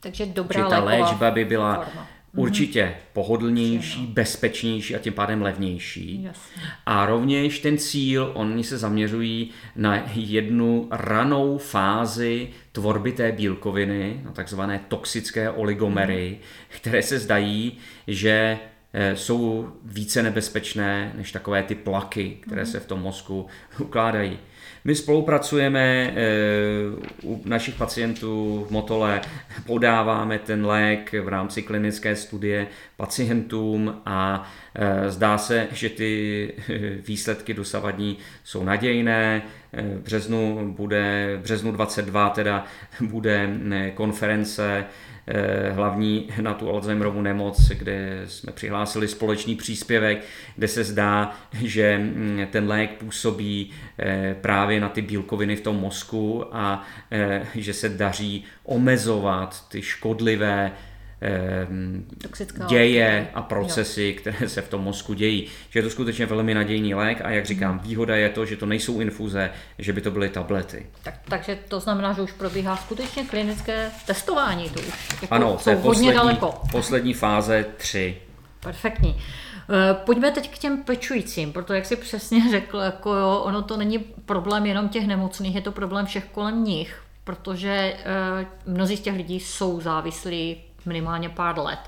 [0.00, 2.08] Takže dobrá že ta léčba by byla forma.
[2.32, 2.42] Mhm.
[2.42, 6.22] určitě pohodlnější, bezpečnější a tím pádem levnější.
[6.22, 6.62] Jasně.
[6.86, 14.32] A rovněž ten cíl, oni se zaměřují na jednu ranou fázi tvorby té bílkoviny, na
[14.32, 16.46] takzvané toxické oligomery, mm.
[16.68, 18.58] které se zdají, že
[19.14, 22.66] jsou více nebezpečné než takové ty plaky, které mm.
[22.66, 23.46] se v tom mozku
[23.78, 24.38] ukládají.
[24.86, 26.14] My spolupracujeme eh,
[27.22, 29.20] u našich pacientů v Motole,
[29.66, 32.66] podáváme ten lék v rámci klinické studie
[32.96, 39.42] pacientům a eh, zdá se, že ty eh, výsledky dosavadní jsou nadějné.
[39.72, 42.64] V březnu bude, v březnu 22 teda
[43.00, 43.50] bude
[43.94, 45.15] konference Eh,
[45.72, 50.24] hlavní na tu Alzheimerovu nemoc, kde jsme přihlásili společný příspěvek,
[50.56, 55.76] kde se zdá, že mm, ten lék působí eh, právě na ty bílkoviny v tom
[55.76, 60.72] mozku a eh, že se daří omezovat ty škodlivé
[61.20, 62.04] Ehm,
[62.68, 64.20] děje a procesy, jo.
[64.20, 65.46] které se v tom mozku dějí.
[65.70, 67.88] Že je to skutečně velmi nadějný lék a jak říkám, mhm.
[67.88, 70.86] výhoda je to, že to nejsou infuze, že by to byly tablety.
[71.02, 74.70] Tak, takže to znamená, že už probíhá skutečně klinické testování.
[74.70, 76.60] To už jako ano, to je poslední, daleko.
[76.72, 78.16] poslední fáze 3.
[78.60, 79.20] Perfektní.
[79.70, 83.76] Eh, pojďme teď k těm pečujícím, protože jak si přesně řekl, jako jo, ono to
[83.76, 87.96] není problém jenom těch nemocných, je to problém všech kolem nich, protože e,
[88.66, 90.56] mnozí z těch lidí jsou závislí
[90.86, 91.78] minimálně pár let.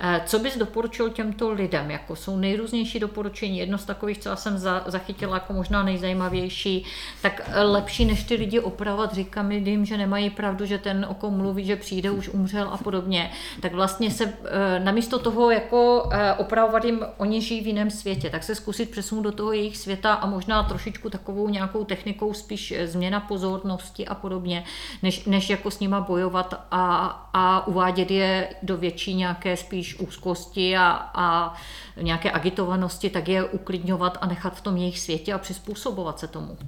[0.00, 1.90] Eh, co bys doporučil těmto lidem?
[1.90, 3.58] Jako jsou nejrůznější doporučení.
[3.58, 6.84] Jedno z takových, co já jsem zachytila jako možná nejzajímavější,
[7.22, 11.14] tak eh, lepší než ty lidi opravovat, říkám lidem, že nemají pravdu, že ten o
[11.14, 13.30] kom mluví, že přijde, už umřel a podobně.
[13.60, 18.42] Tak vlastně se eh, namísto toho jako opravovat jim, oni žijí v jiném světě, tak
[18.42, 23.20] se zkusit přesunout do toho jejich světa a možná trošičku takovou nějakou technikou spíš změna
[23.20, 24.64] pozornosti a podobně,
[25.02, 30.76] než, než jako s nima bojovat a, a uvádět je do větší nějaké spíš úzkosti
[30.76, 31.54] a, a
[32.00, 36.58] nějaké agitovanosti, tak je uklidňovat a nechat v tom jejich světě a přizpůsobovat se tomu.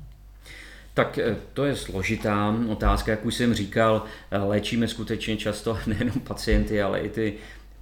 [0.94, 6.20] Tak eh, to je složitá otázka, jak už jsem říkal, eh, léčíme skutečně často nejenom
[6.20, 7.34] pacienty, ale i ty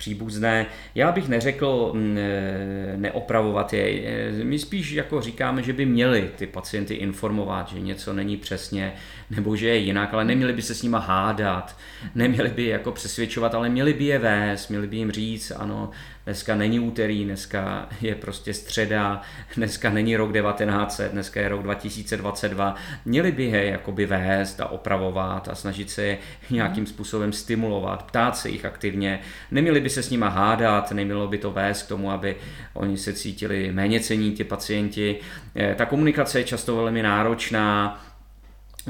[0.02, 0.66] příbuzné.
[0.94, 3.84] Já bych neřekl mm, e, neopravovat je.
[3.84, 8.92] E, my spíš jako říkáme, že by měli ty pacienty informovat, že něco není přesně
[9.30, 11.76] nebo že je jinak, ale neměli by se s nima hádat,
[12.14, 15.90] neměli by jako přesvědčovat, ale měli by je vést, měli by jim říct, ano,
[16.24, 19.22] Dneska není úterý, dneska je prostě středa,
[19.56, 22.74] dneska není rok 1900, dneska je rok 2022.
[23.04, 26.18] Měli by je jakoby vést a opravovat a snažit se je
[26.50, 29.20] nějakým způsobem stimulovat, ptát se jich aktivně.
[29.50, 32.36] Neměli by se s nima hádat, nemělo by to vést k tomu, aby
[32.74, 35.16] oni se cítili méně cení, ti pacienti.
[35.56, 38.02] Eh, ta komunikace je často velmi náročná,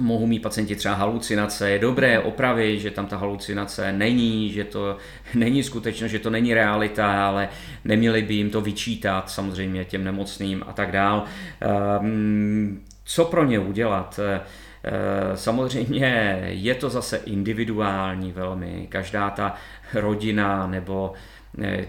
[0.01, 4.97] mohou mít pacienti třeba halucinace, je dobré opravit, že tam ta halucinace není, že to
[5.35, 7.49] není skutečnost, že to není realita, ale
[7.85, 11.25] neměli by jim to vyčítat samozřejmě těm nemocným a tak dál.
[11.61, 14.21] Ehm, co pro ně udělat?
[14.85, 18.87] Eh, samozřejmě je to zase individuální velmi.
[18.91, 19.55] Každá ta
[19.95, 21.13] rodina nebo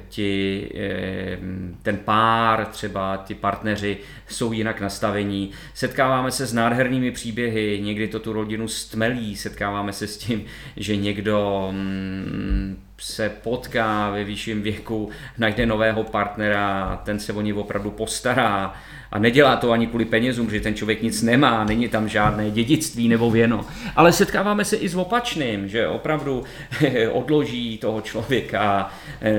[0.10, 1.38] ti, eh,
[1.82, 5.52] ten pár, třeba ti partneři jsou jinak nastavení.
[5.74, 10.46] Setkáváme se s nádhernými příběhy, někdy to tu rodinu stmelí, setkáváme se s tím,
[10.78, 17.54] že někdo mm, se potká ve vyšším věku, najde nového partnera, ten se o ní
[17.54, 18.74] opravdu postará
[19.14, 23.08] a nedělá to ani kvůli penězům, že ten člověk nic nemá, není tam žádné dědictví
[23.08, 23.66] nebo věno.
[23.96, 26.44] Ale setkáváme se i s opačným, že opravdu
[27.12, 28.92] odloží toho člověka,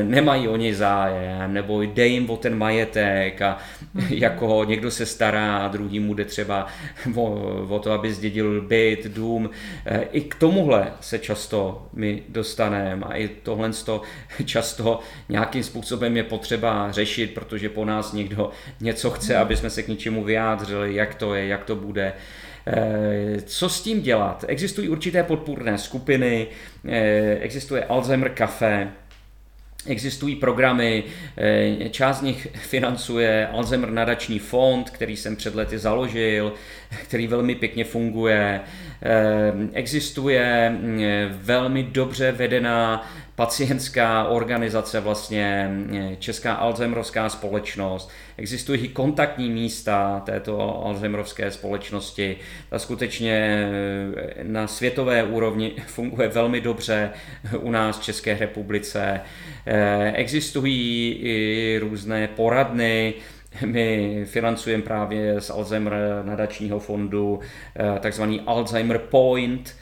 [0.02, 3.58] nemají o něj zájem, nebo jde jim o ten majetek a
[3.94, 4.06] mhm.
[4.10, 6.66] jako někdo se stará a druhý mu jde třeba
[7.14, 7.24] o,
[7.68, 9.50] o to, aby zdědil byt, dům.
[9.86, 13.70] Eh, I k tomuhle se často my dostaneme a i tohle
[14.44, 18.50] často nějakým způsobem je potřeba řešit, protože po nás někdo
[18.80, 22.12] něco chce, aby jsme se k něčemu vyjádřili, jak to je, jak to bude.
[22.66, 24.44] Eh, co s tím dělat?
[24.48, 26.46] Existují určité podpůrné skupiny,
[26.88, 28.88] eh, existuje Alzheimer Café,
[29.86, 31.04] Existují programy,
[31.36, 36.52] eh, část z nich financuje Alzheimer nadační fond, který jsem před lety založil,
[37.02, 38.60] který velmi pěkně funguje.
[39.72, 41.00] Existuje mm,
[41.30, 48.10] velmi dobře vedená pacientská organizace, vlastně eh, Česká Alzheimerovská společnost.
[48.36, 52.36] Existují kontaktní místa této Alzheimerovské společnosti.
[52.70, 53.68] Ta skutečně
[54.16, 57.10] eh, na světové úrovni funguje velmi dobře
[57.58, 59.20] u nás v České republice.
[59.66, 63.14] Eh, existují i různé poradny,
[63.66, 67.40] my financujeme právě z Alzheimer nadačního fondu
[68.00, 69.74] takzvaný Alzheimer Point,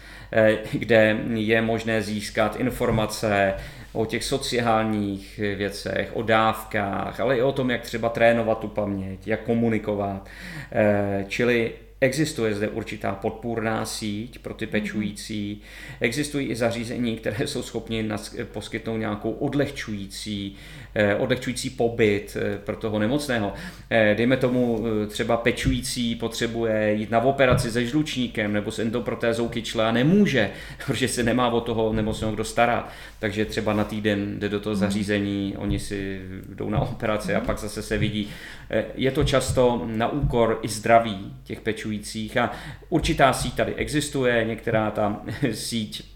[0.73, 3.55] kde je možné získat informace
[3.93, 9.27] o těch sociálních věcech, o dávkách, ale i o tom, jak třeba trénovat tu paměť,
[9.27, 10.29] jak komunikovat.
[10.73, 11.73] Eh, čili
[12.03, 14.73] Existuje zde určitá podpůrná síť pro ty mhm.
[14.73, 15.63] pečující.
[16.01, 18.09] Existují i zařízení, které jsou schopni
[18.53, 20.82] poskytnout nějakou odlehčující Eh,
[21.19, 23.53] odlehčující pobyt eh, pro toho nemocného.
[23.91, 29.85] Eh, dejme tomu třeba pečující potřebuje jít na operaci se žlučníkem nebo s endoprotézou kyčle
[29.89, 30.51] a nemůže,
[30.87, 32.93] protože se nemá o toho nemocného kdo starat.
[33.19, 34.81] Takže třeba na týden jde do toho mhm.
[34.81, 37.47] zařízení, oni si jdou na operaci a mhm.
[37.47, 38.29] pak zase se vidí.
[38.95, 42.51] Je to často na úkor i zdraví těch pečujících a
[42.89, 46.12] určitá síť tady existuje, některá ta síť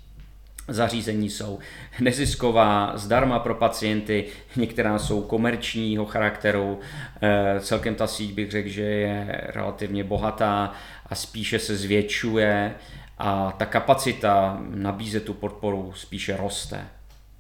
[0.69, 1.59] zařízení jsou
[2.01, 4.27] nezisková, zdarma pro pacienty,
[4.57, 6.81] některá jsou komerčního charakteru.
[7.23, 10.73] Eh, celkem ta síť bych řekl, že je relativně bohatá
[11.07, 12.75] a spíše se zvětšuje
[13.19, 16.87] a ta kapacita nabízet tu podporu spíše roste.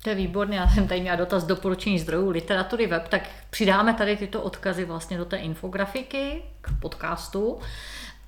[0.02, 4.16] To je výborné, já jsem tady měla dotaz doporučení zdrojů literatury web, tak přidáme tady
[4.16, 7.58] tyto odkazy vlastně do té infografiky k podcastu.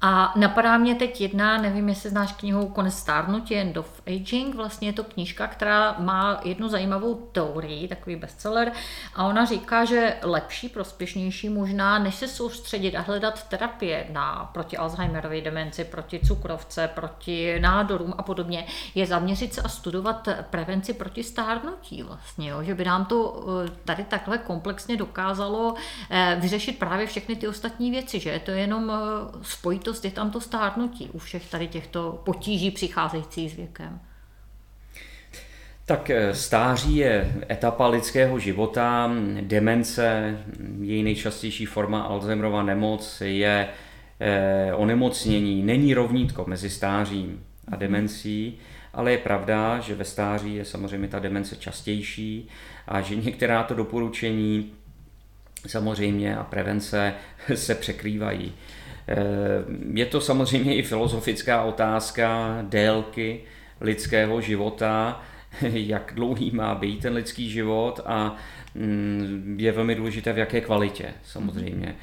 [0.00, 4.88] A napadá mě teď jedna, nevím, jestli znáš knihu Konec stárnutí, End of Aging, vlastně
[4.88, 8.72] je to knížka, která má jednu zajímavou teorii, takový bestseller,
[9.14, 14.76] a ona říká, že lepší, prospěšnější možná, než se soustředit a hledat terapie na proti
[14.76, 21.24] Alzheimerově demenci, proti cukrovce, proti nádorům a podobně, je zaměřit se a studovat prevenci proti
[21.24, 22.62] stárnutí vlastně, jo?
[22.62, 25.74] že by nám to eh, tady takhle komplexně dokázalo
[26.10, 30.10] eh, vyřešit právě všechny ty ostatní věci, že to je jenom eh, spojit spojitost je
[30.10, 34.00] tam to stárnutí u všech tady těchto potíží přicházejících s věkem.
[35.86, 39.10] Tak eh, stáří je etapa lidského života,
[39.40, 40.38] demence,
[40.80, 43.68] její nejčastější forma Alzheimerova nemoc je
[44.20, 45.62] eh, onemocnění.
[45.62, 48.58] Není rovnítko mezi stářím a demencí,
[48.92, 52.48] ale je pravda, že ve stáří je samozřejmě ta demence častější
[52.88, 54.72] a že některá to doporučení
[55.66, 57.14] samozřejmě a prevence
[57.54, 58.52] se překrývají.
[59.94, 63.40] Je to samozřejmě i filozofická otázka délky
[63.80, 65.22] lidského života,
[65.72, 68.36] jak dlouhý má být ten lidský život a
[68.74, 71.94] mm, je velmi důležité v jaké kvalitě samozřejmě.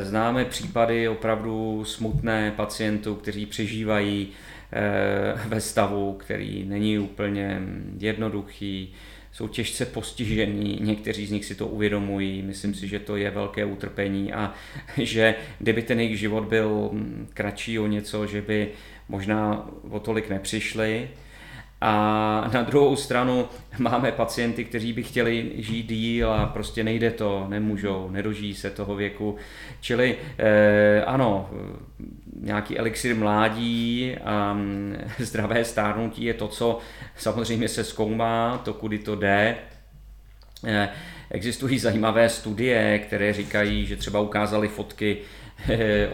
[0.00, 4.28] Známe případy opravdu smutné pacientů, kteří přežívají
[4.72, 7.60] eh, ve stavu, který není úplně
[7.98, 8.94] jednoduchý,
[9.34, 13.64] jsou těžce postižení, někteří z nich si to uvědomují, myslím si, že to je velké
[13.64, 14.54] utrpení a
[14.98, 16.90] že kdyby ten jejich život byl
[17.34, 18.68] kratší o něco, že by
[19.08, 21.08] možná o tolik nepřišli,
[21.80, 23.48] a na druhou stranu
[23.78, 28.94] máme pacienty, kteří by chtěli žít díl a prostě nejde to, nemůžou, nedožijí se toho
[28.94, 29.36] věku.
[29.80, 31.50] Čili eh, ano,
[32.40, 36.78] nějaký elixir mládí a mm, zdravé stárnutí je to, co
[37.16, 39.56] samozřejmě se zkoumá, to kudy to jde.
[40.66, 40.88] Eh,
[41.30, 45.16] existují zajímavé studie, které říkají, že třeba ukázali fotky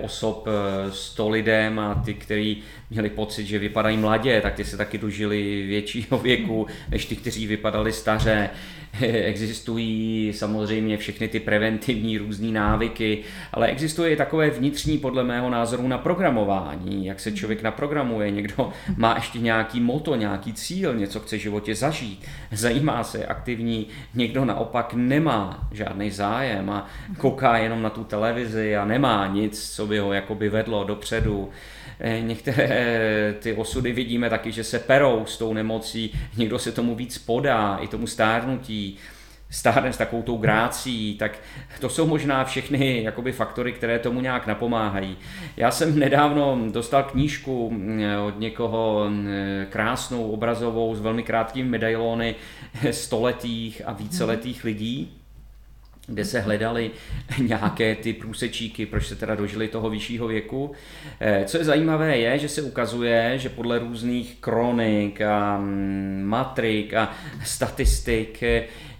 [0.03, 4.65] osob eh, s to lidem a ty, kteří měli pocit, že vypadají mladě, tak ty
[4.65, 8.51] se taky dožili většího věku než ty, kteří vypadali staře.
[9.03, 13.19] existují samozřejmě všechny ty preventivní různé návyky,
[13.53, 18.31] ale existuje i takové vnitřní, podle mého názoru, na programování, jak se člověk naprogramuje.
[18.31, 23.87] Někdo má ještě nějaký moto, nějaký cíl, něco chce v životě zažít, zajímá se, aktivní,
[24.15, 26.87] někdo naopak nemá žádný zájem a
[27.19, 31.51] kouká jenom na tu televizi a nemá nic, co by ho jakoby vedlo dopředu.
[32.01, 36.94] Eh, některé ty osudy vidíme taky, že se perou s tou nemocí, někdo se tomu
[36.94, 38.98] víc podá, i tomu stárnutí,
[39.51, 41.39] stárne s takovou tou grácí, tak
[41.81, 45.16] to jsou možná všechny jakoby faktory, které tomu nějak napomáhají.
[45.57, 49.11] Já jsem nedávno dostal knížku mm, od někoho
[49.69, 52.35] krásnou, obrazovou, s velmi krátkými medailony
[52.90, 55.20] stoletých a víceletých lidí,
[56.11, 56.91] kde se hledali
[57.39, 60.73] nějaké ty průsečíky, proč se teda dožili toho vyššího věku.
[61.20, 66.95] Eh, co je zajímavé je, že se ukazuje, že podle různých kronik a mm, matrik
[66.95, 67.12] a
[67.45, 68.43] statistik,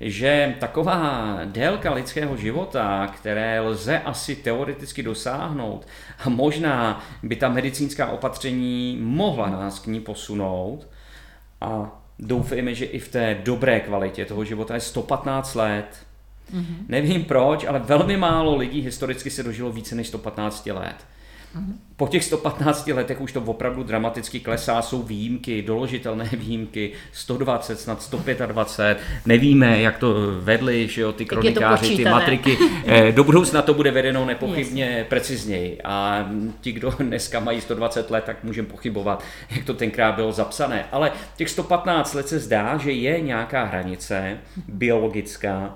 [0.01, 5.87] že taková délka lidského života, které lze asi teoreticky dosáhnout
[6.19, 10.89] a možná by ta medicínská opatření mohla nás k ní posunout
[11.61, 16.07] a doufejme, že i v té dobré kvalitě toho života je 115 let,
[16.55, 16.85] Mm-hmm.
[16.89, 20.97] Nevím proč, ale velmi málo lidí historicky se dožilo více než 115 let.
[21.57, 21.75] Mm-hmm.
[21.97, 28.03] Po těch 115 letech už to opravdu dramaticky klesá, jsou výjimky, doložitelné výjimky, 120, snad
[28.03, 32.59] 125, nevíme, jak to vedli, že jo, ty kronikáři, ty matriky.
[32.87, 35.07] Eh, do budoucna to bude vedeno nepochybně yes.
[35.09, 36.27] precizněji a
[36.61, 40.85] ti, kdo dneska mají 120 let, tak můžeme pochybovat, jak to tenkrát bylo zapsané.
[40.93, 45.75] Ale těch 115 let se zdá, že je nějaká hranice biologická,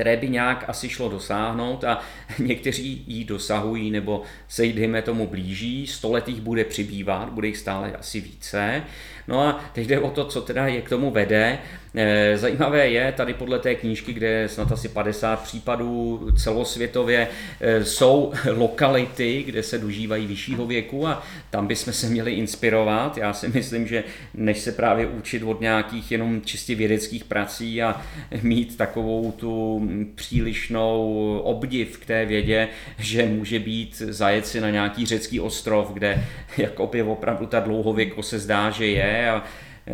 [0.00, 2.00] které by nějak asi šlo dosáhnout a
[2.38, 5.86] někteří ji dosahují nebo se jí, dejme tomu, blíží.
[5.86, 8.82] Stoletých bude přibývat, bude jich stále asi více.
[9.28, 11.58] No a teď jde o to, co teda je k tomu vede.
[11.94, 17.28] Eh, zajímavé je, tady podle té knížky, kde je snad asi 50 případů celosvětově,
[17.60, 23.16] eh, jsou lokality, kde se dožívají vyššího věku a tam bychom se měli inspirovat.
[23.16, 24.04] Já si myslím, že
[24.34, 28.02] než se právě učit od nějakých jenom čistě vědeckých prací a
[28.42, 32.68] mít takovou tu přílišnou obdiv k té vědě,
[32.98, 36.24] že může být zajet si na nějaký řecký ostrov, kde
[36.58, 39.44] jakoby opravdu ta dlouhověko se zdá, že je a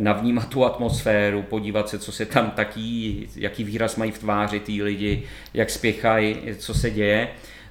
[0.01, 4.82] navnímat tu atmosféru, podívat se, co se tam taký, jaký výraz mají v tváři ty
[4.82, 5.23] lidi,
[5.55, 7.28] jak spěchají, co se děje.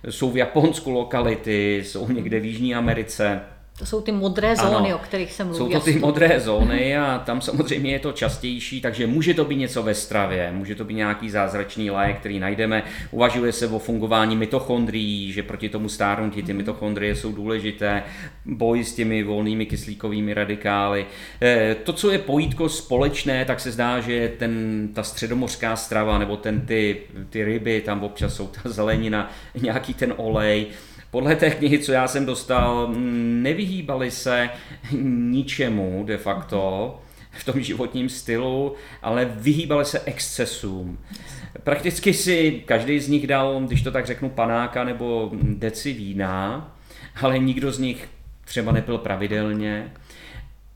[0.10, 3.42] Jsou v Japonsku lokality, jsou někde v Jižní Americe,
[3.80, 5.68] to jsou ty modré zóny, ano, o kterých jsem mluvil.
[5.68, 9.56] Jsou to ty modré zóny a tam samozřejmě je to častější, takže může to být
[9.56, 12.84] něco ve stravě, může to být nějaký zázračný lék, který najdeme.
[13.12, 18.04] Uvažuje se o fungování mitochondrií, že proti tomu stárnutí ty mitochondrie jsou důležité,
[18.46, 21.06] boj s těmi volnými kyslíkovými radikály.
[21.42, 26.38] Eh, to, co je pojítko společné, tak se zdá, že ten, ta středomořská strava nebo
[26.38, 29.32] ten, ty, ty ryby, tam občas jsou ta zelenina,
[29.62, 30.68] nějaký ten olej,
[31.16, 32.94] podle té knihy, co já jsem dostal,
[33.42, 34.50] nevyhýbali se
[35.02, 37.00] ničemu de facto
[37.32, 40.98] v tom životním stylu, ale vyhýbali se excesům.
[41.64, 46.76] Prakticky si každý z nich dal, když to tak řeknu, panáka nebo deci vína,
[47.22, 48.10] ale nikdo z nich
[48.46, 49.92] třeba nepil pravidelně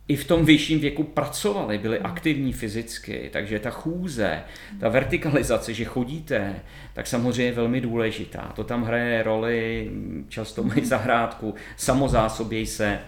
[0.09, 4.41] i v tom vyšším věku pracovali, byli aktivní fyzicky, takže ta chůze,
[4.79, 6.55] ta vertikalizace, že chodíte,
[6.93, 8.51] tak samozřejmě je velmi důležitá.
[8.55, 9.91] To tam hraje roli,
[10.27, 12.99] často mají zahrádku, samozásobějí se,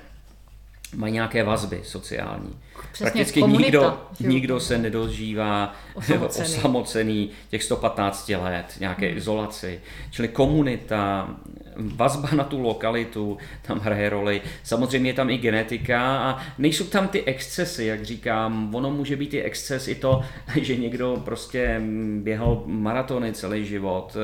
[0.96, 2.56] mají nějaké vazby sociální.
[2.92, 6.48] Přesně, Prakticky komunita, nikdo, nikdo se nedožívá osamocený.
[6.48, 9.18] osamocený těch 115 let, nějaké hmm.
[9.18, 9.82] izolaci.
[10.12, 11.30] Čili komunita,
[11.76, 14.42] vazba na tu lokalitu tam hraje roli.
[14.64, 18.76] Samozřejmě je tam i genetika a nejsou tam ty excesy, jak říkám.
[18.76, 20.22] Ono může být i exces i to,
[20.62, 21.82] že někdo prostě
[22.20, 24.18] běhal maratony celý život.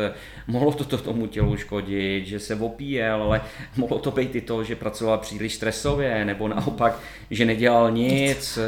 [0.48, 3.41] Mohlo to, to tomu tělu škodit, že se opíjel, ale
[3.77, 6.99] mohlo to být i to, že pracoval příliš stresově, nebo naopak
[7.31, 8.59] že nedělal nic,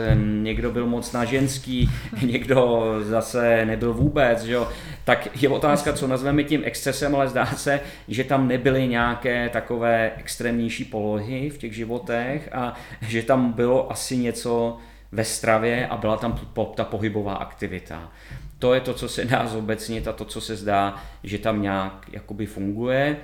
[0.43, 1.89] někdo byl moc na ženský,
[2.21, 4.67] někdo zase nebyl vůbec, že jo.
[5.03, 10.11] Tak je otázka, co nazveme tím excesem, ale zdá se, že tam nebyly nějaké takové
[10.17, 14.77] extrémnější polohy v těch životech a že tam bylo asi něco
[15.11, 16.39] ve stravě a byla tam
[16.75, 18.11] ta pohybová aktivita.
[18.59, 22.05] To je to, co se dá zobecnit a to, co se zdá, že tam nějak
[22.11, 23.17] jakoby funguje.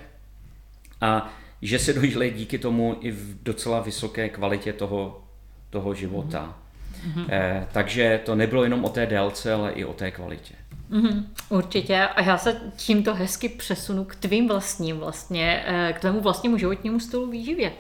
[1.01, 1.33] A
[1.65, 5.23] že se dožili díky tomu i v docela vysoké kvalitě toho,
[5.69, 6.57] toho života.
[7.07, 7.25] Mm-hmm.
[7.29, 10.53] Eh, takže to nebylo jenom o té délce, ale i o té kvalitě.
[10.91, 16.21] Mm-hmm, určitě a já se tímto hezky přesunu k tvým vlastním vlastně, eh, k tvému
[16.21, 17.71] vlastnímu životnímu stylu výživě.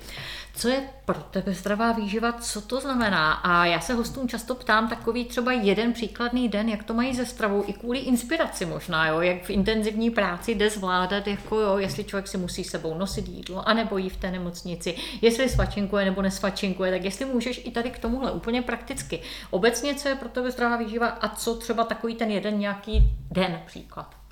[0.57, 3.33] Co je pro tebe zdravá výživa, co to znamená?
[3.33, 7.25] A já se hostům často ptám takový třeba jeden příkladný den, jak to mají ze
[7.25, 9.21] stravou, i kvůli inspiraci možná, jo?
[9.21, 13.69] jak v intenzivní práci jde zvládat, jako jo, jestli člověk si musí sebou nosit jídlo,
[13.69, 17.99] anebo jí v té nemocnici, jestli svačinkuje nebo nesvačinkuje, tak jestli můžeš i tady k
[17.99, 19.21] tomuhle úplně prakticky.
[19.49, 23.61] Obecně, co je pro tebe zdravá výživa a co třeba takový ten jeden nějaký den
[23.65, 24.24] příklad?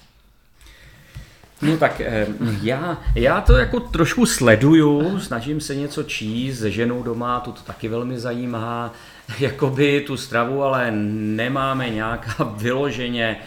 [1.64, 2.28] No tak eh,
[2.62, 7.62] já, já to jako trošku sleduju, snažím se něco číst se ženou doma, to, to
[7.62, 8.94] taky velmi zajímá,
[9.40, 13.38] jakoby tu stravu, ale nemáme nějaká vyloženě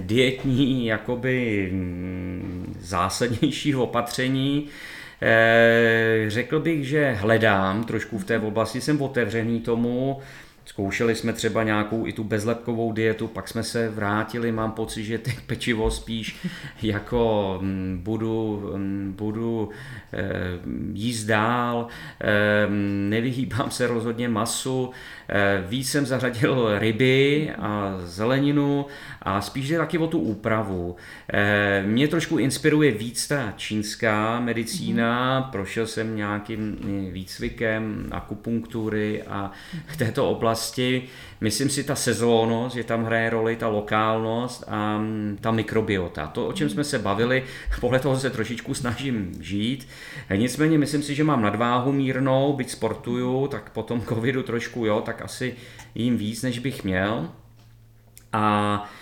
[0.00, 4.68] dietní, jakoby mm, zásadnější opatření.
[5.22, 10.20] Eh, řekl bych, že hledám trošku v té oblasti, jsem otevřený tomu,
[10.72, 15.18] Zkoušeli jsme třeba nějakou i tu bezlepkovou dietu, pak jsme se vrátili, mám pocit, že
[15.18, 16.46] teď pečivo spíš
[16.82, 19.70] jako mm, budu, mm, budu
[20.12, 20.24] eh,
[20.92, 21.86] jíst dál,
[22.20, 22.66] eh,
[23.08, 24.90] nevyhýbám se rozhodně masu,
[25.28, 28.86] eh, víc jsem zařadil ryby a zeleninu
[29.22, 30.96] a spíš jde taky o tu úpravu.
[31.86, 35.50] Mě trošku inspiruje víc ta čínská medicína, mm-hmm.
[35.50, 36.76] prošel jsem nějakým
[37.12, 39.50] výcvikem akupunktury a
[39.86, 41.02] v této oblasti.
[41.40, 46.26] Myslím si, ta sezónnost, že tam hraje roli ta lokálnost a mm, ta mikrobiota.
[46.26, 47.44] To, o čem jsme se bavili,
[47.80, 49.88] podle toho se trošičku snažím žít.
[50.36, 55.00] Nicméně myslím si, že mám nadváhu mírnou, byť sportuju, tak po tom covidu trošku jo,
[55.00, 55.54] tak asi
[55.94, 57.28] jím víc, než bych měl.
[58.32, 59.01] A Eh,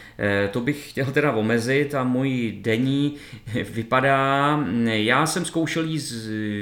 [0.50, 3.14] to bych chtěl teda omezit a můj denní
[3.70, 6.12] vypadá, já jsem zkoušel jíst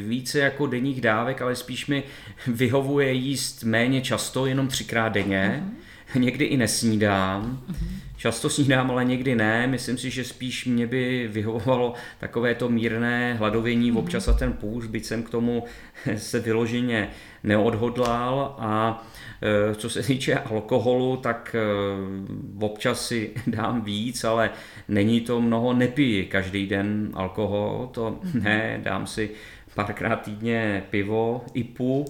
[0.02, 2.02] více jako denních dávek, ale spíš mi
[2.46, 5.64] vyhovuje jíst méně často, jenom třikrát denně.
[5.64, 6.20] Uh-huh.
[6.20, 7.62] Někdy i nesnídám.
[7.70, 7.86] Uh-huh.
[8.16, 9.66] Často snídám, ale někdy ne.
[9.66, 13.98] Myslím si, že spíš mě by vyhovovalo takové to mírné hladovění, uh-huh.
[13.98, 15.64] občas a ten půl, byť jsem k tomu
[16.16, 17.08] se vyloženě
[17.42, 19.27] neodhodlal a Eh,
[19.74, 24.50] co se týče alkoholu, tak eh, občas si dám víc, ale
[24.88, 28.42] není to mnoho, nepiji každý den alkohol, to mhm.
[28.42, 29.30] ne, dám si
[29.74, 32.04] párkrát týdně pivo, ipu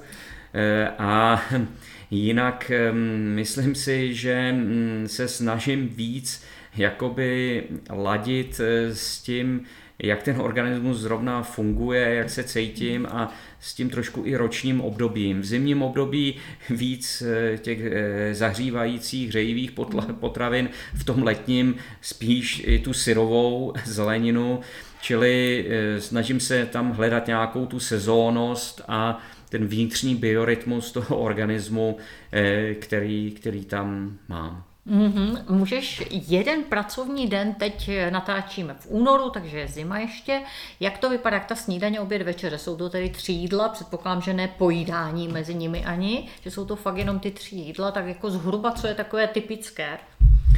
[0.54, 1.42] eh, a
[2.10, 2.72] jinak
[3.34, 6.44] myslím si, že mm, se snažím víc
[6.76, 8.60] jakoby ladit
[8.92, 9.64] s tím,
[10.02, 15.40] jak ten organismus zrovna funguje, jak se cítím a s tím trošku i ročním obdobím.
[15.40, 16.34] V zimním období
[16.70, 19.72] víc eh, těch eh, zahřívajících, hřejivých
[20.20, 24.60] potravin, v tom letním spíš i tu syrovou zeleninu,
[25.00, 29.18] čili eh, snažím se tam hledat nějakou tu sezónnost a
[29.48, 31.96] ten vnitřní biorytmus toho organismu,
[32.80, 34.67] který, který tam mám.
[34.88, 35.44] Mm-hmm.
[35.48, 40.40] Můžeš jeden pracovní den, teď natáčíme v únoru, takže je zima ještě.
[40.80, 42.58] Jak to vypadá, jak ta snídaně, oběd, večeře?
[42.58, 46.76] Jsou to tedy tři jídla, předpokládám, že ne pojídání mezi nimi ani, že jsou to
[46.76, 49.98] fakt jenom ty tři jídla, tak jako zhruba, co je takové typické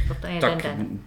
[0.07, 0.99] pro ten jeden tak, den?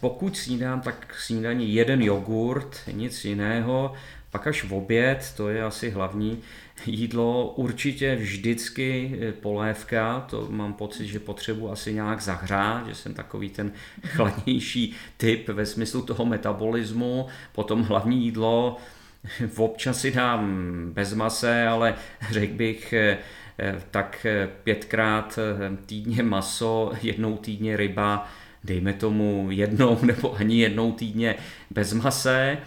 [0.00, 3.94] Pokud snídám, tak snídaní jeden jogurt, nic jiného,
[4.30, 6.42] pak až v oběd, to je asi hlavní
[6.86, 13.14] jídlo, určitě vždycky eh, polévka, to mám pocit, že potřebuji asi nějak zahřát, že jsem
[13.14, 13.72] takový ten
[14.06, 18.76] chladnější typ ve smyslu toho metabolismu, potom hlavní jídlo,
[19.56, 21.94] občas si dám bez mase, ale
[22.30, 23.18] řekl bych, eh,
[23.58, 24.26] eh, tak
[24.64, 25.38] pětkrát
[25.86, 28.28] týdně maso, jednou týdně ryba,
[28.64, 31.34] dejme tomu jednou nebo ani jednou týdně
[31.70, 32.58] bez mase.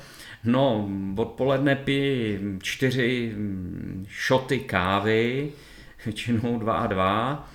[0.44, 3.36] No, odpoledne piji čtyři
[4.08, 5.52] šoty kávy,
[6.06, 7.50] většinou dva a dva.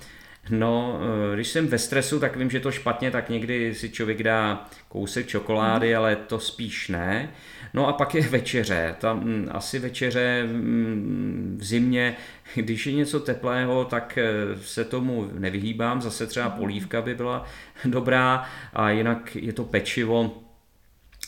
[0.49, 0.99] No,
[1.31, 4.65] eh, když jsem ve stresu, tak vím, že to špatně, tak někdy si člověk dá
[4.89, 7.29] kousek čokolády, ale to spíš ne.
[7.73, 8.95] No a pak je večeře.
[8.99, 12.15] Tam hm, asi večeře hm, v zimě,
[12.55, 14.31] když je něco teplého, tak eh,
[14.61, 16.01] se tomu nevyhýbám.
[16.01, 17.45] Zase třeba polívka by byla
[17.85, 20.43] dobrá a jinak je to pečivo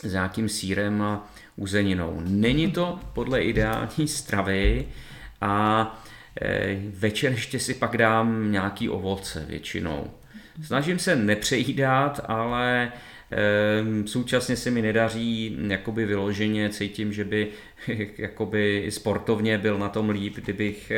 [0.02, 1.30] s nějakým sírem a
[1.60, 2.22] uzeninou.
[2.24, 4.86] Není to podle ideální stravy
[5.40, 6.02] a
[6.90, 10.10] večer ještě si pak dám nějaký ovoce většinou.
[10.62, 12.92] Snažím se nepřejídat, ale
[14.06, 17.48] současně se mi nedaří jakoby vyloženě, cítím, že by
[18.18, 20.92] jakoby sportovně byl na tom líp, kdybych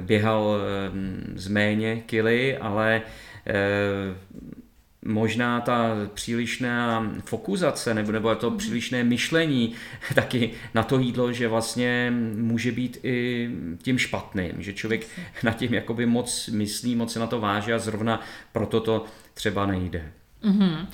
[0.00, 0.58] běhal
[1.34, 3.02] z méně kily, ale
[5.04, 8.58] možná ta přílišná fokuzace nebo, nebo to mhm.
[8.58, 9.74] přílišné myšlení
[10.14, 13.50] taky na to jídlo, že vlastně může být i
[13.82, 15.06] tím špatným, že člověk
[15.42, 18.20] na tím jakoby moc myslí, moc se na to váží a zrovna
[18.52, 19.04] proto to
[19.34, 20.12] třeba nejde.
[20.44, 20.86] Mm-hmm.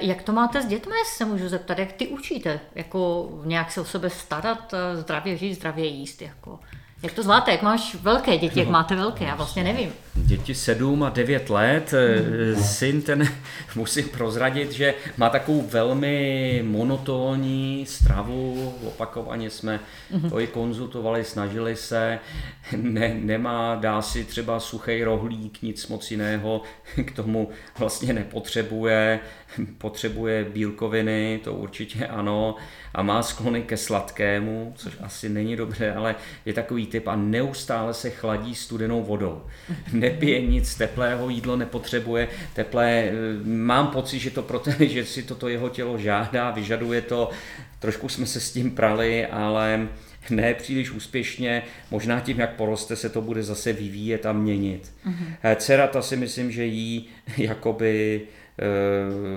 [0.00, 3.84] Jak to máte s dětmi, se můžu zeptat, jak ty učíte, jako nějak se o
[3.84, 6.60] sebe starat, zdravě žít, zdravě jíst, jako...
[7.02, 7.50] Jak to zvládáte?
[7.50, 8.58] Jak máš velké děti?
[8.58, 8.72] Jak no.
[8.72, 9.24] máte velké?
[9.24, 9.92] Já vlastně nevím.
[10.14, 11.92] Děti 7 a 9 let.
[11.92, 12.62] Hmm.
[12.62, 13.28] Syn ten,
[13.74, 18.74] musím prozradit, že má takovou velmi monotónní stravu.
[18.86, 20.30] Opakovaně jsme hmm.
[20.30, 22.18] to i konzultovali, snažili se.
[22.76, 26.62] Ne, nemá, dá si třeba suchý rohlík, nic moc jiného
[27.04, 29.20] k tomu vlastně nepotřebuje.
[29.78, 32.54] Potřebuje bílkoviny, to určitě ano.
[32.94, 36.14] A má sklony ke sladkému, což asi není dobře, ale
[36.44, 39.42] je takový typ a neustále se chladí studenou vodou.
[39.92, 43.10] Nepije nic teplého, jídlo nepotřebuje teplé.
[43.44, 47.30] Mám pocit, že to proto, že si toto jeho tělo žádá, vyžaduje to.
[47.78, 49.88] Trošku jsme se s tím prali, ale
[50.30, 51.62] ne příliš úspěšně.
[51.90, 54.92] Možná tím, jak poroste, se to bude zase vyvíjet a měnit.
[55.06, 55.56] Mm-hmm.
[55.56, 58.45] Dcera, ta si myslím, že jí jakoby Eh,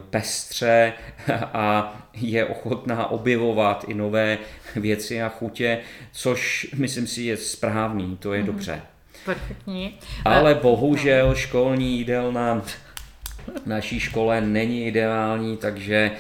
[0.10, 0.94] pestře
[1.41, 4.38] a je ochotná objevovat i nové
[4.76, 5.80] věci a chutě,
[6.12, 8.46] což myslím si je správný, to je mm-hmm.
[8.46, 8.82] dobře.
[9.26, 9.98] Perfektní.
[10.26, 12.62] Ale bohužel školní jídelna
[13.66, 16.12] naší škole není ideální, takže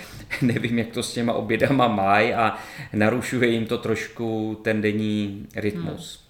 [0.41, 2.57] nevím, jak to s těma obědama mají a
[2.93, 6.19] narušuje jim to trošku ten denní rytmus.
[6.19, 6.28] Hmm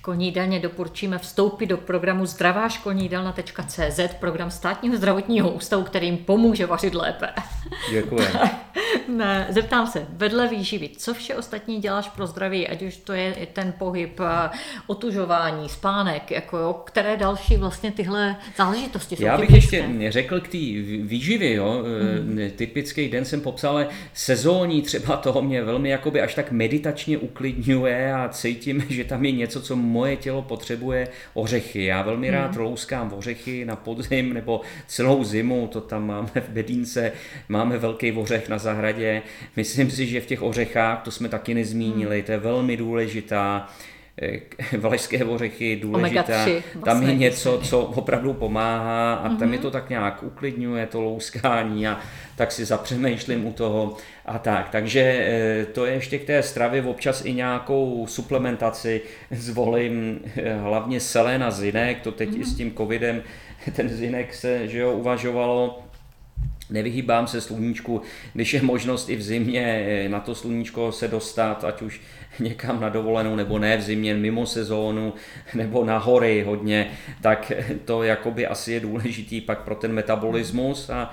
[0.00, 6.16] školní jídelně doporučíme vstoupit do programu zdravá školní jídelna.cz, program státního zdravotního ústavu, který jim
[6.16, 7.28] pomůže vařit lépe.
[7.90, 8.26] Děkuji.
[9.08, 13.46] ne, zeptám se, vedle výživy, co vše ostatní děláš pro zdraví, ať už to je
[13.52, 14.50] ten pohyb, eh,
[14.86, 20.48] otužování, spánek, jako jo, které další vlastně tyhle záležitosti jsou Já bych ještě řekl k
[20.48, 20.58] té
[21.02, 21.84] výživě, jo,
[22.18, 22.50] hmm.
[22.56, 28.14] typický den jsem popsal, ale sezóní třeba toho mě velmi jakoby až tak meditačně uklidňuje
[28.14, 31.84] a cítím, že tam je něco, co moje tělo potřebuje ořechy.
[31.84, 32.36] Já velmi hmm.
[32.36, 37.12] rád louskám ořechy na podzim nebo celou zimu, to tam máme v Bedínce,
[37.48, 39.22] máme velký ořech na zahradě.
[39.56, 42.26] Myslím si, že v těch ořechách, to jsme taky nezmínili, hmm.
[42.26, 43.68] to je velmi důležitá
[44.78, 46.22] valašské ořechy důležitá.
[46.22, 47.14] Tam je vlastně.
[47.14, 49.38] něco, co opravdu pomáhá a mm-hmm.
[49.38, 49.62] tam je mhm.
[49.62, 52.00] to tak nějak uklidňuje, to louskání a
[52.36, 54.68] tak si zapřemýšlím u toho a tak.
[54.70, 61.00] Takže eh, to je ještě k té stravě občas i nějakou suplementaci zvolím, eh, hlavně
[61.00, 62.40] selen a zinek, to teď mm-hmm.
[62.40, 62.56] i s mhm.
[62.56, 63.22] tím covidem,
[63.76, 65.82] ten zinek se, že jo, uvažovalo,
[66.70, 68.02] nevyhýbám se sluníčku,
[68.34, 72.00] když je možnost i v zimě eh, na to sluníčko se dostat, ať už
[72.40, 75.14] někam na dovolenou nebo ne v zimě, mimo sezónu
[75.54, 76.90] nebo na hory hodně,
[77.20, 77.52] tak
[77.84, 81.10] to jakoby asi je důležitý pak pro ten metabolismus a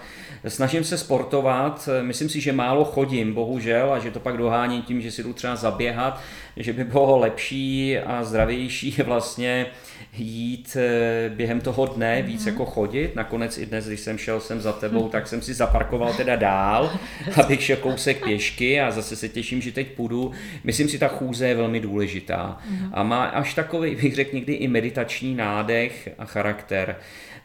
[0.47, 5.01] snažím se sportovat, myslím si, že málo chodím, bohužel, a že to pak doháním tím,
[5.01, 6.21] že si jdu třeba zaběhat,
[6.57, 9.65] že by bylo lepší a zdravější vlastně
[10.13, 12.47] jít eh, během toho dne víc mm-hmm.
[12.47, 13.15] jako chodit.
[13.15, 16.91] Nakonec i dnes, když jsem šel sem za tebou, tak jsem si zaparkoval teda dál,
[17.43, 20.31] abych šel kousek pěšky a zase se těším, že teď půjdu.
[20.63, 22.89] Myslím si, ta chůze je velmi důležitá mm-hmm.
[22.93, 26.95] a má až takový, bych řekl, někdy i meditační nádech a charakter.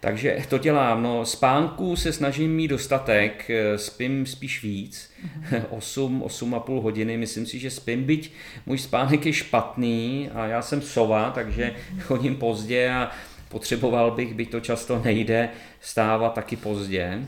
[0.05, 1.03] Takže to dělám.
[1.03, 5.11] No, spánku se snažím mít dostatek, eh, spím spíš víc,
[5.71, 8.33] 8, 8,5 hodiny, myslím si, že spím, byť
[8.67, 13.11] můj spánek je špatný a já jsem sova, takže chodím pozdě a
[13.49, 15.49] potřeboval bych, byť to často nejde,
[15.81, 17.23] stávat taky pozdě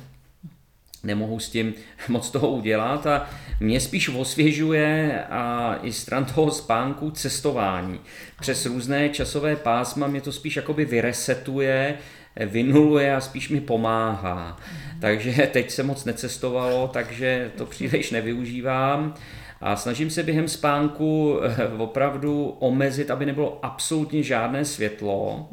[1.05, 1.75] nemohu s tím
[2.09, 3.31] moc toho udělat a
[3.61, 8.01] mě spíš osvěžuje a i stran toho spánku cestování.
[8.41, 11.99] Přes různé časové pásma mě to spíš jakoby vyresetuje,
[12.37, 14.57] vynuluje a spíš mi pomáhá.
[15.01, 19.15] Takže teď se moc necestovalo, takže to příliš nevyužívám.
[19.61, 25.49] A snažím se během spánku eh, opravdu omezit, aby nebylo absolutně žádné světlo.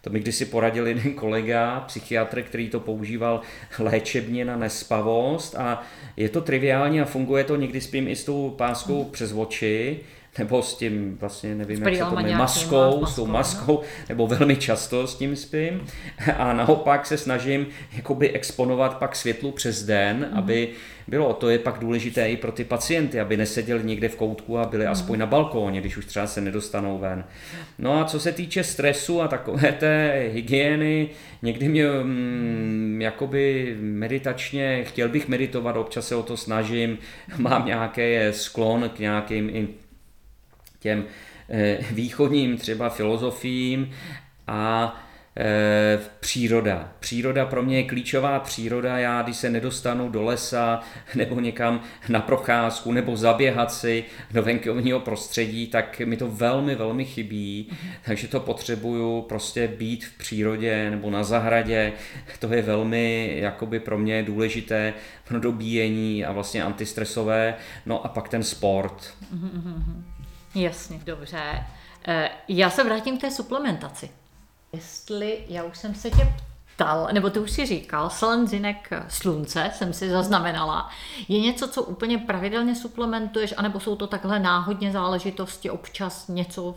[0.00, 3.40] To mi kdysi poradil jeden kolega, psychiatr, který to používal
[3.78, 5.82] léčebně na nespavost a
[6.16, 10.00] je to triviální a funguje to, někdy spím i s tou páskou přes oči,
[10.38, 14.04] nebo s tím vlastně nevím, jak se to jmenuje, maskou, maskou, s tou maskou, no?
[14.08, 15.86] nebo velmi často s tím spím.
[16.38, 20.38] A naopak se snažím jakoby exponovat pak světlu přes den, mm.
[20.38, 20.68] aby
[21.08, 21.32] bylo.
[21.32, 24.84] To je pak důležité i pro ty pacienty, aby neseděli někde v koutku a byli
[24.84, 24.92] mm.
[24.92, 27.24] aspoň na balkóně, když už třeba se nedostanou ven.
[27.78, 31.08] No a co se týče stresu a takové té hygieny,
[31.42, 36.98] někdy mě mm, jakoby meditačně, chtěl bych meditovat, občas se o to snažím,
[37.38, 39.81] mám nějaký sklon k nějakým i
[40.82, 41.04] těm
[41.48, 43.90] eh, východním třeba filozofiím
[44.46, 44.96] a
[45.36, 46.92] e, příroda.
[47.00, 48.98] Příroda pro mě je klíčová příroda.
[48.98, 50.80] Já, když se nedostanu do lesa
[51.14, 57.04] nebo někam na procházku nebo zaběhat si do venkovního prostředí, tak mi to velmi, velmi
[57.04, 57.70] chybí.
[58.04, 61.92] Takže to potřebuju prostě být v přírodě nebo na zahradě.
[62.38, 64.94] To je velmi jakoby pro mě důležité
[65.28, 67.54] pro dobíjení a vlastně antistresové.
[67.86, 69.14] No a pak ten sport.
[70.54, 71.66] Jasně, dobře.
[72.08, 74.10] E, já se vrátím k té suplementaci
[74.72, 76.28] jestli, já už jsem se tě
[76.74, 80.90] ptal, nebo ty už si říkal, slenzinek slunce jsem si zaznamenala.
[81.28, 86.74] Je něco, co úplně pravidelně suplementuješ, anebo jsou to takhle náhodně záležitosti, občas něco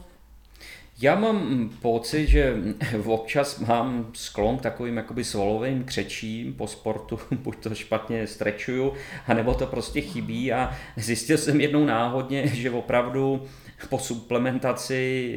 [1.01, 2.55] já mám pocit, že
[3.05, 8.93] občas mám sklon k takovým jakoby svalovým křečím po sportu, buď to špatně strečuju,
[9.27, 13.45] anebo to prostě chybí a zjistil jsem jednou náhodně, že opravdu
[13.89, 15.33] po suplementaci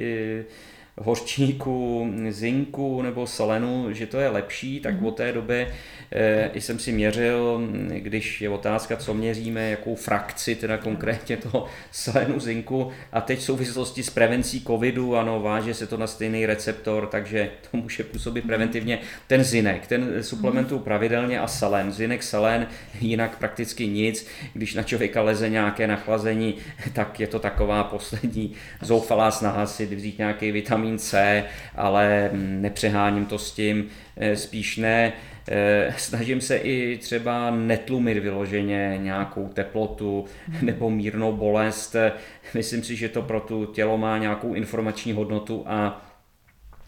[1.00, 5.06] hořčníku, zinku nebo selenu, že to je lepší, tak mm.
[5.06, 5.68] od té doby
[6.12, 7.68] e, jsem si měřil,
[7.98, 13.42] když je otázka, co měříme, jakou frakci, teda konkrétně toho selenu, zinku a teď v
[13.42, 18.40] souvislosti s prevencí covidu, ano, váže se to na stejný receptor, takže to může působit
[18.40, 18.48] mhm.
[18.48, 18.98] preventivně.
[19.26, 20.78] Ten zinek, ten mhm.
[20.78, 22.66] pravidelně a selen, zinek, selen,
[23.00, 26.54] jinak prakticky nic, když na člověka leze nějaké nachlazení,
[26.92, 28.52] tak je to taková poslední
[28.82, 31.44] zoufalá snaha si vzít nějaký vitamin vitamin C,
[31.76, 35.12] ale nepřeháním to s tím, eh, spíš ne.
[35.50, 40.24] Eh, snažím se i třeba netlumit vyloženě nějakou teplotu
[40.62, 41.96] nebo mírnou bolest.
[42.54, 46.04] Myslím si, že to pro tu tělo má nějakou informační hodnotu a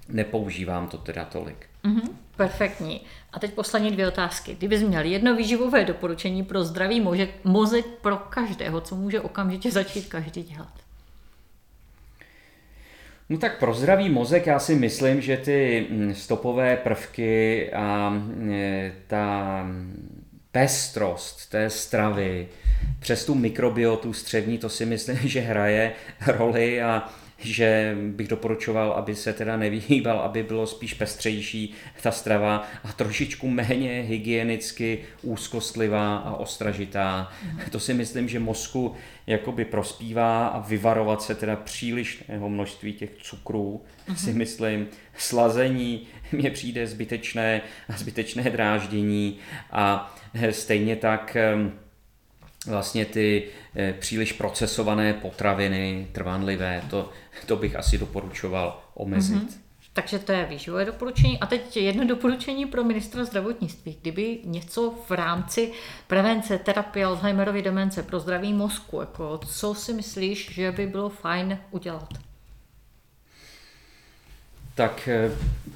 [0.09, 1.67] nepoužívám to teda tolik.
[1.85, 3.01] Mm-hmm, perfektní.
[3.33, 4.55] A teď poslední dvě otázky.
[4.55, 10.09] Kdybys měl jedno výživové doporučení pro zdravý mozek, mozek pro každého, co může okamžitě začít
[10.09, 10.90] každý dělat?
[13.31, 18.15] No tak pro zdravý mozek já si myslím, že ty mm, stopové prvky a
[18.51, 19.67] e, ta
[20.53, 22.49] pestrost té stravy
[22.99, 25.93] přes tu mikrobiotu střevní, to si myslím, že hraje
[26.27, 27.09] roli a
[27.41, 33.49] že bych doporučoval, aby se teda nevyhýbal, aby bylo spíš pestřejší ta strava a trošičku
[33.49, 37.33] méně hygienicky úzkostlivá a ostražitá.
[37.71, 38.95] To si myslím, že mozku
[39.27, 44.17] jakoby prospívá a vyvarovat se teda přílišného množství těch cukrů, mm.
[44.17, 44.87] si myslím.
[45.17, 49.39] Slazení mně přijde zbytečné a zbytečné dráždění
[49.71, 50.17] a
[50.51, 51.37] stejně tak
[52.67, 57.11] vlastně ty eh, příliš procesované potraviny, trvanlivé, to,
[57.47, 59.43] to bych asi doporučoval omezit.
[59.43, 59.61] Mm-hmm.
[59.93, 61.39] Takže to je výživové doporučení.
[61.41, 63.99] A teď jedno doporučení pro ministra zdravotnictví.
[64.01, 65.73] Kdyby něco v rámci
[66.07, 71.59] prevence, terapie Alzheimerovy demence pro zdraví mozku, jako co si myslíš, že by bylo fajn
[71.71, 72.30] udělat?
[74.75, 75.31] Tak eh,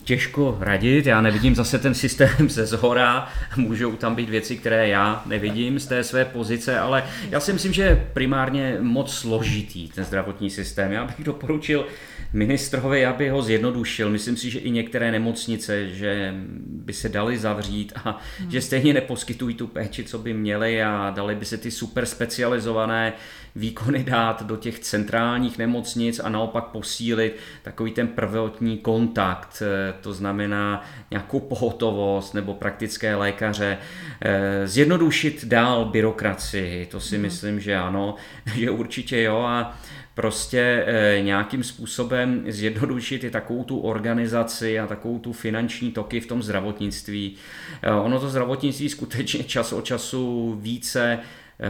[0.04, 1.06] těžko radit.
[1.06, 3.28] Já nevidím zase ten systém ze zhora.
[3.56, 7.72] Můžou tam být věci, které já nevidím z té své pozice, ale já si myslím,
[7.72, 10.92] že je primárně moc složitý ten zdravotní systém.
[10.92, 11.86] Já bych doporučil
[12.34, 14.10] ministrovi, aby ho zjednodušil.
[14.10, 16.34] Myslím si, že i některé nemocnice, že
[16.66, 18.50] by se dali zavřít a hmm.
[18.50, 23.12] že stejně neposkytují tu péči, co by měly a dali by se ty super specializované
[23.56, 30.14] výkony dát do těch centrálních nemocnic a naopak posílit takový ten prvotní kontakt, eh, to
[30.14, 33.78] znamená nějakou pohotovost nebo praktické lékaře,
[34.20, 37.22] eh, zjednodušit dál byrokracii, to si hmm.
[37.22, 38.14] myslím, že ano,
[38.54, 39.78] že určitě jo a
[40.14, 46.26] prostě e, nějakým způsobem zjednodušit i takovou tu organizaci a takovou tu finanční toky v
[46.26, 47.34] tom zdravotnictví.
[47.82, 51.18] E, ono to zdravotnictví skutečně čas od času více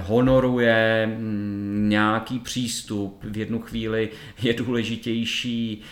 [0.02, 3.24] honoruje mm, nějaký přístup.
[3.24, 4.08] V jednu chvíli
[4.42, 5.82] je důležitější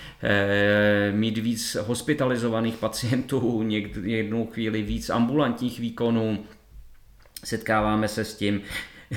[1.13, 3.67] mít víc hospitalizovaných pacientů,
[4.03, 6.39] jednu chvíli víc ambulantních výkonů.
[7.45, 8.61] Setkáváme se s tím,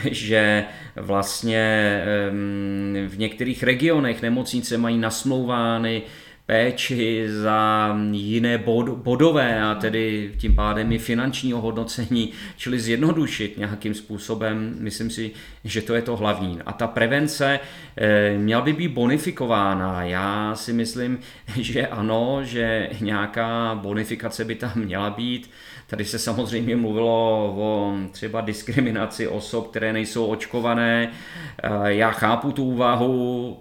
[0.11, 0.65] že
[0.95, 2.01] vlastně
[3.07, 6.01] v některých regionech nemocnice mají nasmlouvány
[6.45, 13.93] péči, za jiné bod, bodové a tedy tím pádem i finanční ohodnocení, čili zjednodušit nějakým
[13.93, 15.31] způsobem, myslím si,
[15.63, 16.59] že to je to hlavní.
[16.65, 17.59] A ta prevence
[17.97, 20.03] eh, měla by být bonifikována.
[20.03, 21.19] Já si myslím,
[21.55, 25.49] že ano, že nějaká bonifikace by tam měla být.
[25.87, 31.11] Tady se samozřejmě mluvilo o třeba diskriminaci osob, které nejsou očkované.
[31.63, 33.57] Eh, já chápu tu úvahu,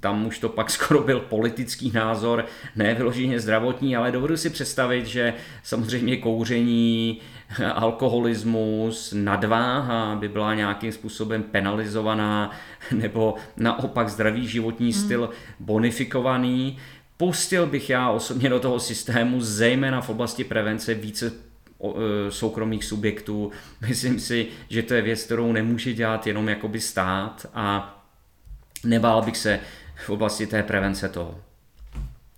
[0.00, 2.46] tam už to pak skoro byl politický názor,
[2.76, 7.20] ne vyloženě zdravotní, ale dovedu si představit, že samozřejmě kouření,
[7.74, 12.50] alkoholismus, nadváha by byla nějakým způsobem penalizovaná,
[12.92, 15.02] nebo naopak zdravý životní hmm.
[15.02, 15.30] styl
[15.60, 16.78] bonifikovaný.
[17.16, 21.47] Pustil bych já osobně do toho systému, zejména v oblasti prevence, více
[22.28, 23.52] soukromých subjektů.
[23.88, 27.94] Myslím si, že to je věc, kterou nemůže dělat jenom jakoby stát a
[28.84, 29.60] nebál bych se
[30.06, 31.38] v oblasti té prevence toho.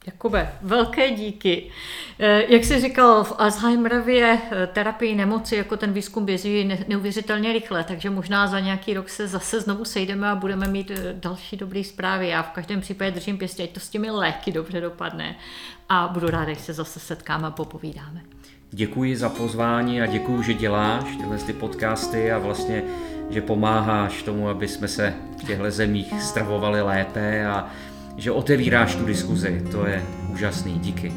[0.07, 1.71] Jakube, velké díky.
[2.19, 7.85] E, jak jsi říkal, v Alzheimerově e, terapii nemoci, jako ten výzkum běží neuvěřitelně rychle,
[7.85, 12.29] takže možná za nějaký rok se zase znovu sejdeme a budeme mít další dobré zprávy.
[12.29, 15.37] Já v každém případě držím pěstě, ať to s těmi léky dobře dopadne
[15.89, 18.21] a budu ráda, když se zase setkáme a popovídáme.
[18.73, 22.83] Děkuji za pozvání a děkuji, že děláš tyhle ty podcasty a vlastně,
[23.31, 27.71] že pomáháš tomu, aby jsme se v těchto zemích stravovali lépe a
[28.17, 29.63] že otevíráš tu diskuzi.
[29.71, 30.03] To je
[30.33, 30.79] úžasný.
[30.79, 31.13] Díky.